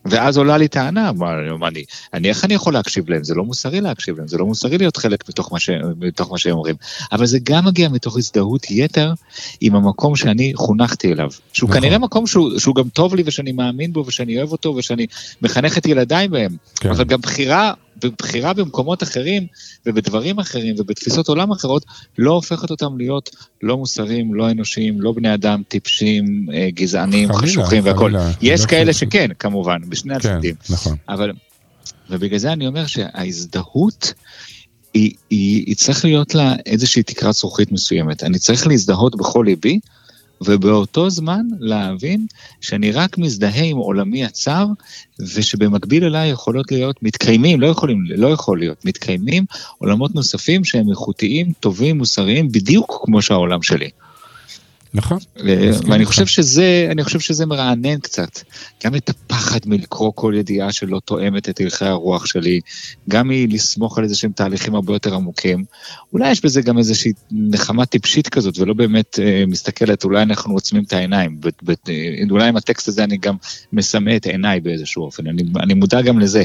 ואז 0.04 0.36
עולה 0.36 0.58
לי 0.58 0.68
טענה, 0.68 1.12
מה, 1.12 1.34
אני, 1.68 1.84
אני, 2.14 2.28
איך 2.28 2.44
אני 2.44 2.54
יכול 2.54 2.72
להקשיב 2.72 3.10
להם? 3.10 3.24
זה 3.24 3.34
לא 3.34 3.44
מוסרי 3.44 3.80
להקשיב 3.80 4.18
להם, 4.18 4.28
זה 4.28 4.38
לא 4.38 4.46
מוסרי 4.46 4.78
להיות 4.78 4.96
חלק 4.96 5.28
מתוך 5.28 5.52
מה, 5.52 5.60
ש, 5.60 5.70
מתוך 6.00 6.32
מה 6.32 6.38
שהם 6.38 6.52
אומרים. 6.52 6.74
אבל 7.12 7.26
זה 7.26 7.38
גם 7.42 7.64
מגיע 7.64 7.88
מתוך 7.88 8.16
הזדהות 8.16 8.70
יתר 8.70 9.12
עם 9.60 9.74
המקום 9.74 10.16
שאני 10.16 10.52
חונכתי 10.56 11.12
אליו. 11.12 11.30
שהוא 11.52 11.70
נכון. 11.70 11.80
כנראה 11.80 11.98
מקום 11.98 12.26
שהוא, 12.26 12.58
שהוא 12.58 12.74
גם 12.74 12.88
טוב 12.88 13.14
לי 13.14 13.22
ושאני 13.26 13.52
מאמין 13.52 13.92
בו 13.92 14.04
ושאני 14.06 14.38
אוהב 14.38 14.52
אותו 14.52 14.74
ושאני 14.76 15.06
מחנך 15.42 15.78
את 15.78 15.86
ילדיי 15.86 16.28
בהם. 16.28 16.56
כן. 16.80 16.90
אבל 16.90 17.04
גם 17.04 17.20
בחירה, 17.20 17.72
בחירה 18.18 18.52
במקומות 18.52 19.02
אחרים 19.02 19.46
ובדברים 19.86 20.38
אחרים 20.38 20.74
ובתפיסות 20.78 21.28
עולם 21.28 21.52
אחרות 21.52 21.84
לא 22.18 22.32
הופכת 22.32 22.70
אותם 22.70 22.98
להיות 22.98 23.30
לא 23.62 23.76
מוסריים, 23.76 24.34
לא 24.34 24.50
אנושיים, 24.50 25.00
לא 25.00 25.12
בני 25.12 25.34
אדם 25.34 25.62
טיפשים, 25.68 26.46
אה, 26.54 26.68
גזענים, 26.74 27.32
חלילה, 27.32 27.52
חשוכים. 27.52 27.84
חלילה. 27.96 28.30
יש 28.42 28.60
לא 28.60 28.66
כאלה 28.66 28.92
שכן, 28.92 29.28
כמובן, 29.38 29.78
בשני 29.88 30.20
כן, 30.20 30.30
הצדדים. 30.30 30.54
נכון. 30.70 30.96
אבל, 31.08 31.32
ובגלל 32.10 32.38
זה 32.38 32.52
אני 32.52 32.66
אומר 32.66 32.86
שההזדהות, 32.86 34.12
היא, 34.94 35.12
היא, 35.30 35.64
היא 35.66 35.76
צריך 35.76 36.04
להיות 36.04 36.34
לה 36.34 36.54
איזושהי 36.66 37.02
תקרת 37.02 37.34
זכוכית 37.34 37.72
מסוימת. 37.72 38.22
אני 38.22 38.38
צריך 38.38 38.66
להזדהות 38.66 39.16
בכל 39.16 39.44
ליבי, 39.46 39.80
ובאותו 40.40 41.10
זמן 41.10 41.42
להבין 41.58 42.26
שאני 42.60 42.92
רק 42.92 43.18
מזדהה 43.18 43.64
עם 43.64 43.76
עולמי 43.76 44.24
הצר, 44.24 44.66
ושבמקביל 45.34 46.04
אליי 46.04 46.30
יכולות 46.30 46.72
להיות, 46.72 47.02
מתקיימים, 47.02 47.60
לא 47.60 47.66
יכולים, 47.66 48.04
לא 48.08 48.28
יכול 48.28 48.58
להיות, 48.58 48.84
מתקיימים 48.84 49.44
עולמות 49.78 50.14
נוספים 50.14 50.64
שהם 50.64 50.90
איכותיים, 50.90 51.52
טובים, 51.60 51.98
מוסריים, 51.98 52.52
בדיוק 52.52 53.00
כמו 53.04 53.22
שהעולם 53.22 53.62
שלי. 53.62 53.90
נכון. 54.94 55.18
מסכים 55.70 55.90
ואני. 55.90 56.04
חושב 56.04 56.26
שזה, 56.26 56.88
אני 56.90 57.04
חושב 57.04 57.20
שזה 57.20 57.46
מרענן 57.46 57.98
קצת. 57.98 58.38
גם 58.84 58.96
את 58.96 59.08
הפחד 59.08 59.60
מלקרוא 59.66 60.12
כל 60.14 60.34
ידיעה 60.36 60.72
שלא 60.72 61.00
תואמת 61.04 61.48
את 61.48 61.60
הלכי 61.60 61.84
הרוח 61.84 62.26
שלי, 62.26 62.60
גם 63.08 63.28
מלסמוך 63.28 63.98
על 63.98 64.04
איזה 64.04 64.16
שהם 64.16 64.32
תהליכים 64.32 64.74
הרבה 64.74 64.92
יותר 64.92 65.14
עמוקים. 65.14 65.64
אולי 66.12 66.30
יש 66.30 66.44
בזה 66.44 66.62
גם 66.62 66.78
איזושהי 66.78 67.12
נחמה 67.30 67.86
טיפשית 67.86 68.28
כזאת, 68.28 68.58
ולא 68.58 68.74
באמת 68.74 69.18
אה, 69.22 69.44
מסתכלת, 69.46 70.04
אולי 70.04 70.22
אנחנו 70.22 70.54
עוצמים 70.54 70.84
את 70.84 70.92
העיניים. 70.92 71.40
ב- 71.40 71.48
ב- 71.62 71.70
אה, 71.88 72.22
אולי 72.30 72.48
עם 72.48 72.56
הטקסט 72.56 72.88
הזה 72.88 73.04
אני 73.04 73.16
גם 73.16 73.36
מסמא 73.72 74.16
את 74.16 74.26
עיניי 74.26 74.60
באיזשהו 74.60 75.02
אופן, 75.02 75.26
אני, 75.26 75.42
אני 75.60 75.74
מודע 75.74 76.02
גם 76.02 76.18
לזה. 76.18 76.44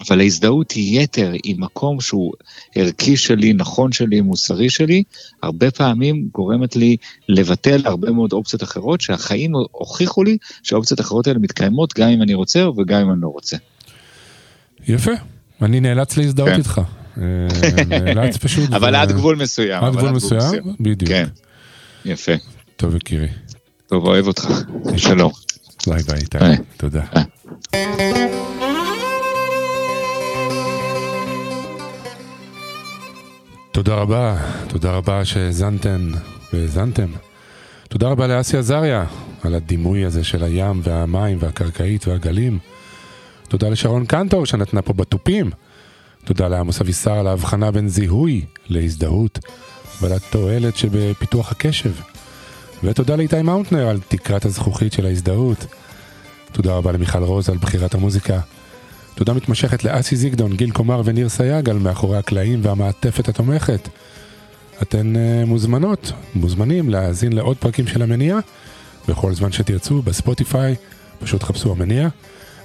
אבל 0.00 0.20
ההזדהות 0.20 0.70
היא 0.70 1.00
יתר, 1.00 1.32
היא 1.44 1.54
מקום 1.58 2.00
שהוא 2.00 2.32
ערכי 2.74 3.16
שלי, 3.16 3.52
נכון 3.52 3.92
שלי, 3.92 4.20
מוסרי 4.20 4.70
שלי, 4.70 5.02
הרבה 5.42 5.70
פעמים 5.70 6.28
גורמת 6.32 6.76
לי 6.76 6.96
לבטל 7.28 7.82
הרבה 7.84 8.10
מאוד 8.10 8.32
אופציות 8.32 8.62
אחרות, 8.62 9.00
שהחיים 9.00 9.52
הוכיחו 9.70 10.24
לי 10.24 10.36
שהאופציות 10.62 11.00
האחרות 11.00 11.26
האלה 11.26 11.38
מתקיימות 11.38 11.94
גם 11.98 12.08
אם 12.08 12.22
אני 12.22 12.34
רוצה 12.34 12.68
וגם 12.68 13.00
אם 13.00 13.10
אני 13.12 13.20
לא 13.20 13.28
רוצה. 13.28 13.56
יפה. 14.88 15.12
אני 15.62 15.80
נאלץ 15.80 16.16
להזדהות 16.16 16.48
כן. 16.48 16.58
איתך. 16.58 16.80
אה, 17.18 17.22
נאלץ 18.14 18.36
פשוט. 18.36 18.72
אבל 18.72 18.94
ו- 18.94 18.98
עד 18.98 19.12
גבול 19.12 19.36
מסוים. 19.36 19.84
עד 19.84 19.96
גבול 19.96 20.10
מסוים? 20.10 20.62
בדיוק. 20.80 21.10
כן, 21.10 21.26
יפה. 22.04 22.32
טוב, 22.76 22.96
יקירי. 22.96 23.28
טוב, 23.86 24.06
אוהב 24.06 24.26
אותך. 24.26 24.48
שלום. 24.96 25.32
ביי 25.86 26.02
ביי, 26.02 26.18
איתי. 26.18 26.62
תודה. 26.76 27.02
תודה 33.76 33.94
רבה, 33.94 34.36
תודה 34.68 34.92
רבה 34.92 35.24
שהאזנתן 35.24 36.10
והאזנתם. 36.52 37.06
תודה 37.88 38.08
רבה 38.08 38.26
לאסי 38.26 38.56
עזריה 38.56 39.04
על 39.42 39.54
הדימוי 39.54 40.04
הזה 40.04 40.24
של 40.24 40.42
הים 40.42 40.80
והמים 40.84 41.38
והקרקעית 41.40 42.08
והגלים. 42.08 42.58
תודה 43.48 43.68
לשרון 43.68 44.06
קנטור 44.06 44.46
שנתנה 44.46 44.82
פה 44.82 44.92
בתופים. 44.92 45.50
תודה 46.24 46.48
לעמוס 46.48 46.80
אבישר 46.80 47.12
על 47.12 47.26
ההבחנה 47.26 47.70
בין 47.70 47.88
זיהוי 47.88 48.44
להזדהות 48.68 49.38
ועל 50.02 50.12
התועלת 50.12 50.76
שבפיתוח 50.76 51.52
הקשב. 51.52 51.92
ותודה 52.84 53.16
לאיתי 53.16 53.42
מאונטנר 53.42 53.88
על 53.88 54.00
תקרת 54.08 54.44
הזכוכית 54.44 54.92
של 54.92 55.06
ההזדהות. 55.06 55.66
תודה 56.52 56.72
רבה 56.72 56.92
למיכל 56.92 57.22
רוז 57.22 57.50
על 57.50 57.56
בחירת 57.56 57.94
המוזיקה. 57.94 58.40
תודה 59.16 59.32
מתמשכת 59.32 59.84
לאסי 59.84 60.16
זיגדון, 60.16 60.56
גיל 60.56 60.70
קומר 60.70 61.02
וניר 61.04 61.28
סייג 61.28 61.70
על 61.70 61.78
מאחורי 61.78 62.18
הקלעים 62.18 62.60
והמעטפת 62.62 63.28
התומכת. 63.28 63.88
אתן 64.82 65.12
uh, 65.16 65.46
מוזמנות, 65.46 66.12
מוזמנים 66.34 66.90
להאזין 66.90 67.32
לעוד 67.32 67.56
פרקים 67.56 67.86
של 67.86 68.02
המניע 68.02 68.38
בכל 69.08 69.34
זמן 69.34 69.52
שתרצו 69.52 70.02
בספוטיפיי, 70.02 70.74
פשוט 71.18 71.42
חפשו 71.42 71.72
המניע, 71.72 72.08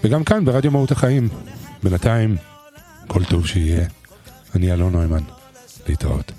וגם 0.03 0.23
כאן 0.23 0.45
ברדיו 0.45 0.71
מהות 0.71 0.91
החיים. 0.91 1.29
בינתיים, 1.83 2.35
כל 3.07 3.23
טוב 3.23 3.47
שיהיה. 3.47 3.85
אני 4.55 4.73
אלון 4.73 4.91
נוימן. 4.91 5.23
להתראות. 5.87 6.31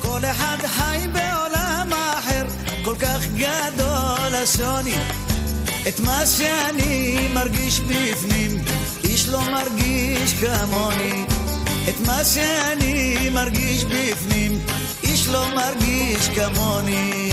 כל 0.00 0.20
אחד 0.24 0.56
חי 0.66 1.06
בעולם 1.12 1.90
אחר, 2.18 2.44
כל 2.84 2.94
כך 2.98 3.26
גדול 3.32 4.34
השוני. 4.42 4.94
את 5.88 6.00
מה 6.00 6.26
שאני 6.26 7.28
מרגיש 7.34 7.80
בפנים, 7.80 8.50
לא 9.28 9.40
מרגיש 9.50 10.34
כמוני. 10.34 11.24
את 11.88 12.06
מה 12.06 12.24
שאני 12.24 13.30
מרגיש 13.30 13.84
בפנים, 13.84 14.58
איש 15.02 15.28
לא 15.28 15.44
מרגיש 15.54 16.28
כמוני. 16.28 17.30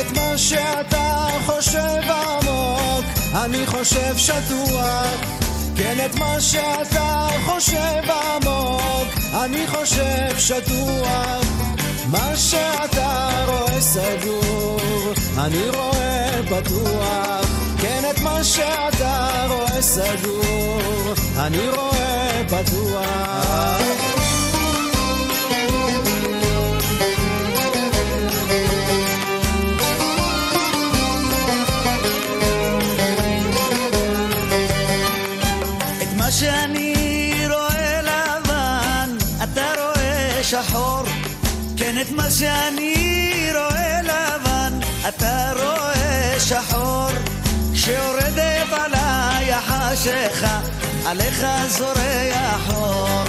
את 0.00 0.16
מה 0.16 0.38
שאתה 0.38 1.26
חושב 1.46 2.02
עמוק, 2.10 3.04
אני 3.34 3.66
חושב 3.66 4.16
שטוח. 4.16 5.38
כן, 5.76 5.96
את 6.06 6.14
מה 6.14 6.40
שאתה 6.40 7.28
חושב 7.46 8.10
עמוק, 8.10 9.08
אני 9.34 9.66
חושב 9.66 10.38
שטוח. 10.38 11.44
מה 12.10 12.36
שאתה 12.36 13.28
רואה 13.46 13.80
סגור, 13.80 15.12
אני 15.38 15.70
רואה 15.70 16.40
פתוח. 16.48 17.57
כן, 17.80 18.02
את 18.10 18.20
מה 18.20 18.44
שאתה 18.44 19.46
רואה 19.48 19.82
סגור, 19.82 21.14
אני 21.36 21.68
רואה 21.68 22.42
פתוח. 22.48 23.78
את 42.38 42.97
חשיכה, 49.98 50.60
עליך 51.06 51.46
זורח 51.68 52.70
אור. 52.74 53.24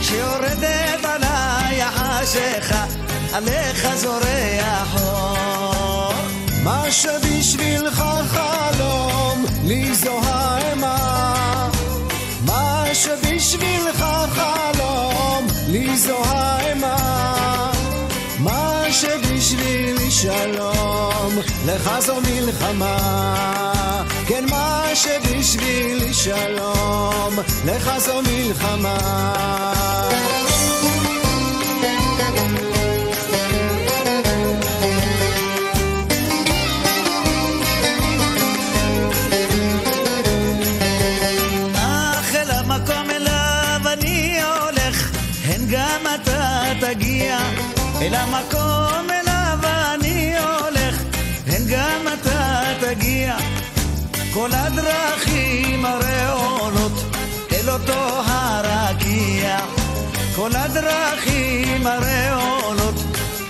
כשיורדת 0.00 1.04
עליי 1.04 1.82
החשיכה, 1.82 2.84
עליך 3.32 3.88
זורח 3.94 5.02
אור. 5.02 6.12
מה 6.62 6.90
שבשבילך 6.90 8.04
חלום, 8.28 9.44
לי 9.64 9.94
זו 9.94 10.20
האימה. 10.24 11.68
מה 12.46 12.84
שבשבילך 12.92 14.04
חלום, 14.34 15.46
לי 15.68 15.96
זו 15.96 16.24
האימה. 16.24 17.72
מה 18.38 18.84
שבשבילי 18.90 20.10
שלום, 20.10 21.38
לך 21.66 21.90
זו 22.00 22.14
מלחמה. 22.20 23.73
כן, 24.26 24.44
מה 24.50 24.84
שבשבילי 24.94 26.14
שלום, 26.14 27.38
לך 27.64 27.98
זו 27.98 28.22
מלחמה. 28.22 30.13
כל 60.44 60.56
הדרכים 60.56 61.86
הרי 61.86 62.28
עולות 62.28 62.94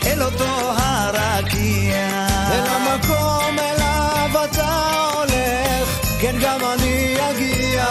אל 0.07 0.23
אותו 0.23 0.45
הרקיע. 0.77 2.27
אל 2.53 2.67
המקום 2.67 3.59
אליו 3.59 4.45
אתה 4.45 5.09
הולך, 5.15 6.01
כן 6.21 6.37
גם 6.43 6.61
אני 6.73 7.17
אגיע. 7.31 7.85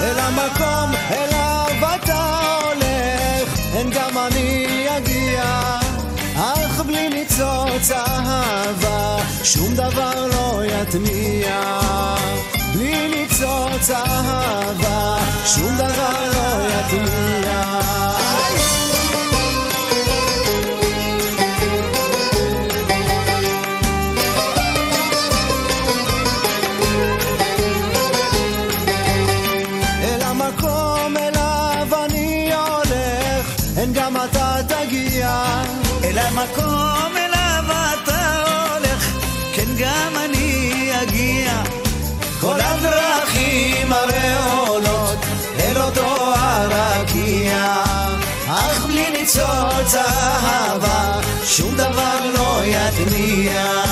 אל 0.00 0.18
המקום 0.18 0.94
אליו 1.10 1.94
אתה 1.96 2.40
הולך, 2.62 3.56
כן 3.72 3.90
גם 3.90 4.18
אני 4.26 4.86
אגיע. 4.96 5.44
אך 6.36 6.80
בלי 6.80 7.08
ניצוץ 7.08 7.90
אהבה, 7.90 9.16
שום 9.42 9.74
דבר 9.74 10.26
לא 10.26 10.62
יתניע. 10.64 11.80
בלי 12.74 13.08
ניצוץ 13.08 13.90
אהבה, 13.90 15.18
שום 15.44 15.76
דבר 15.76 16.30
לא 16.34 16.68
יתניע. 16.68 17.65
המקום 36.46 37.16
אליו 37.16 37.64
אתה 37.68 38.42
הולך, 38.72 39.12
כן 39.52 39.66
גם 39.78 40.12
אני 40.24 40.90
אגיע. 41.02 41.62
כל 42.40 42.60
הדרכים 42.60 43.92
הרי 43.92 44.34
עולות 44.50 45.18
אל 45.60 45.76
אותו 45.80 46.34
הרקיע. 46.34 47.82
אך 48.48 48.86
בלי 48.86 49.10
ניצוץ 49.10 49.94
אהבה, 49.94 51.20
שום 51.44 51.74
דבר 51.74 52.30
לא 52.34 52.60
יתניע. 52.64 53.85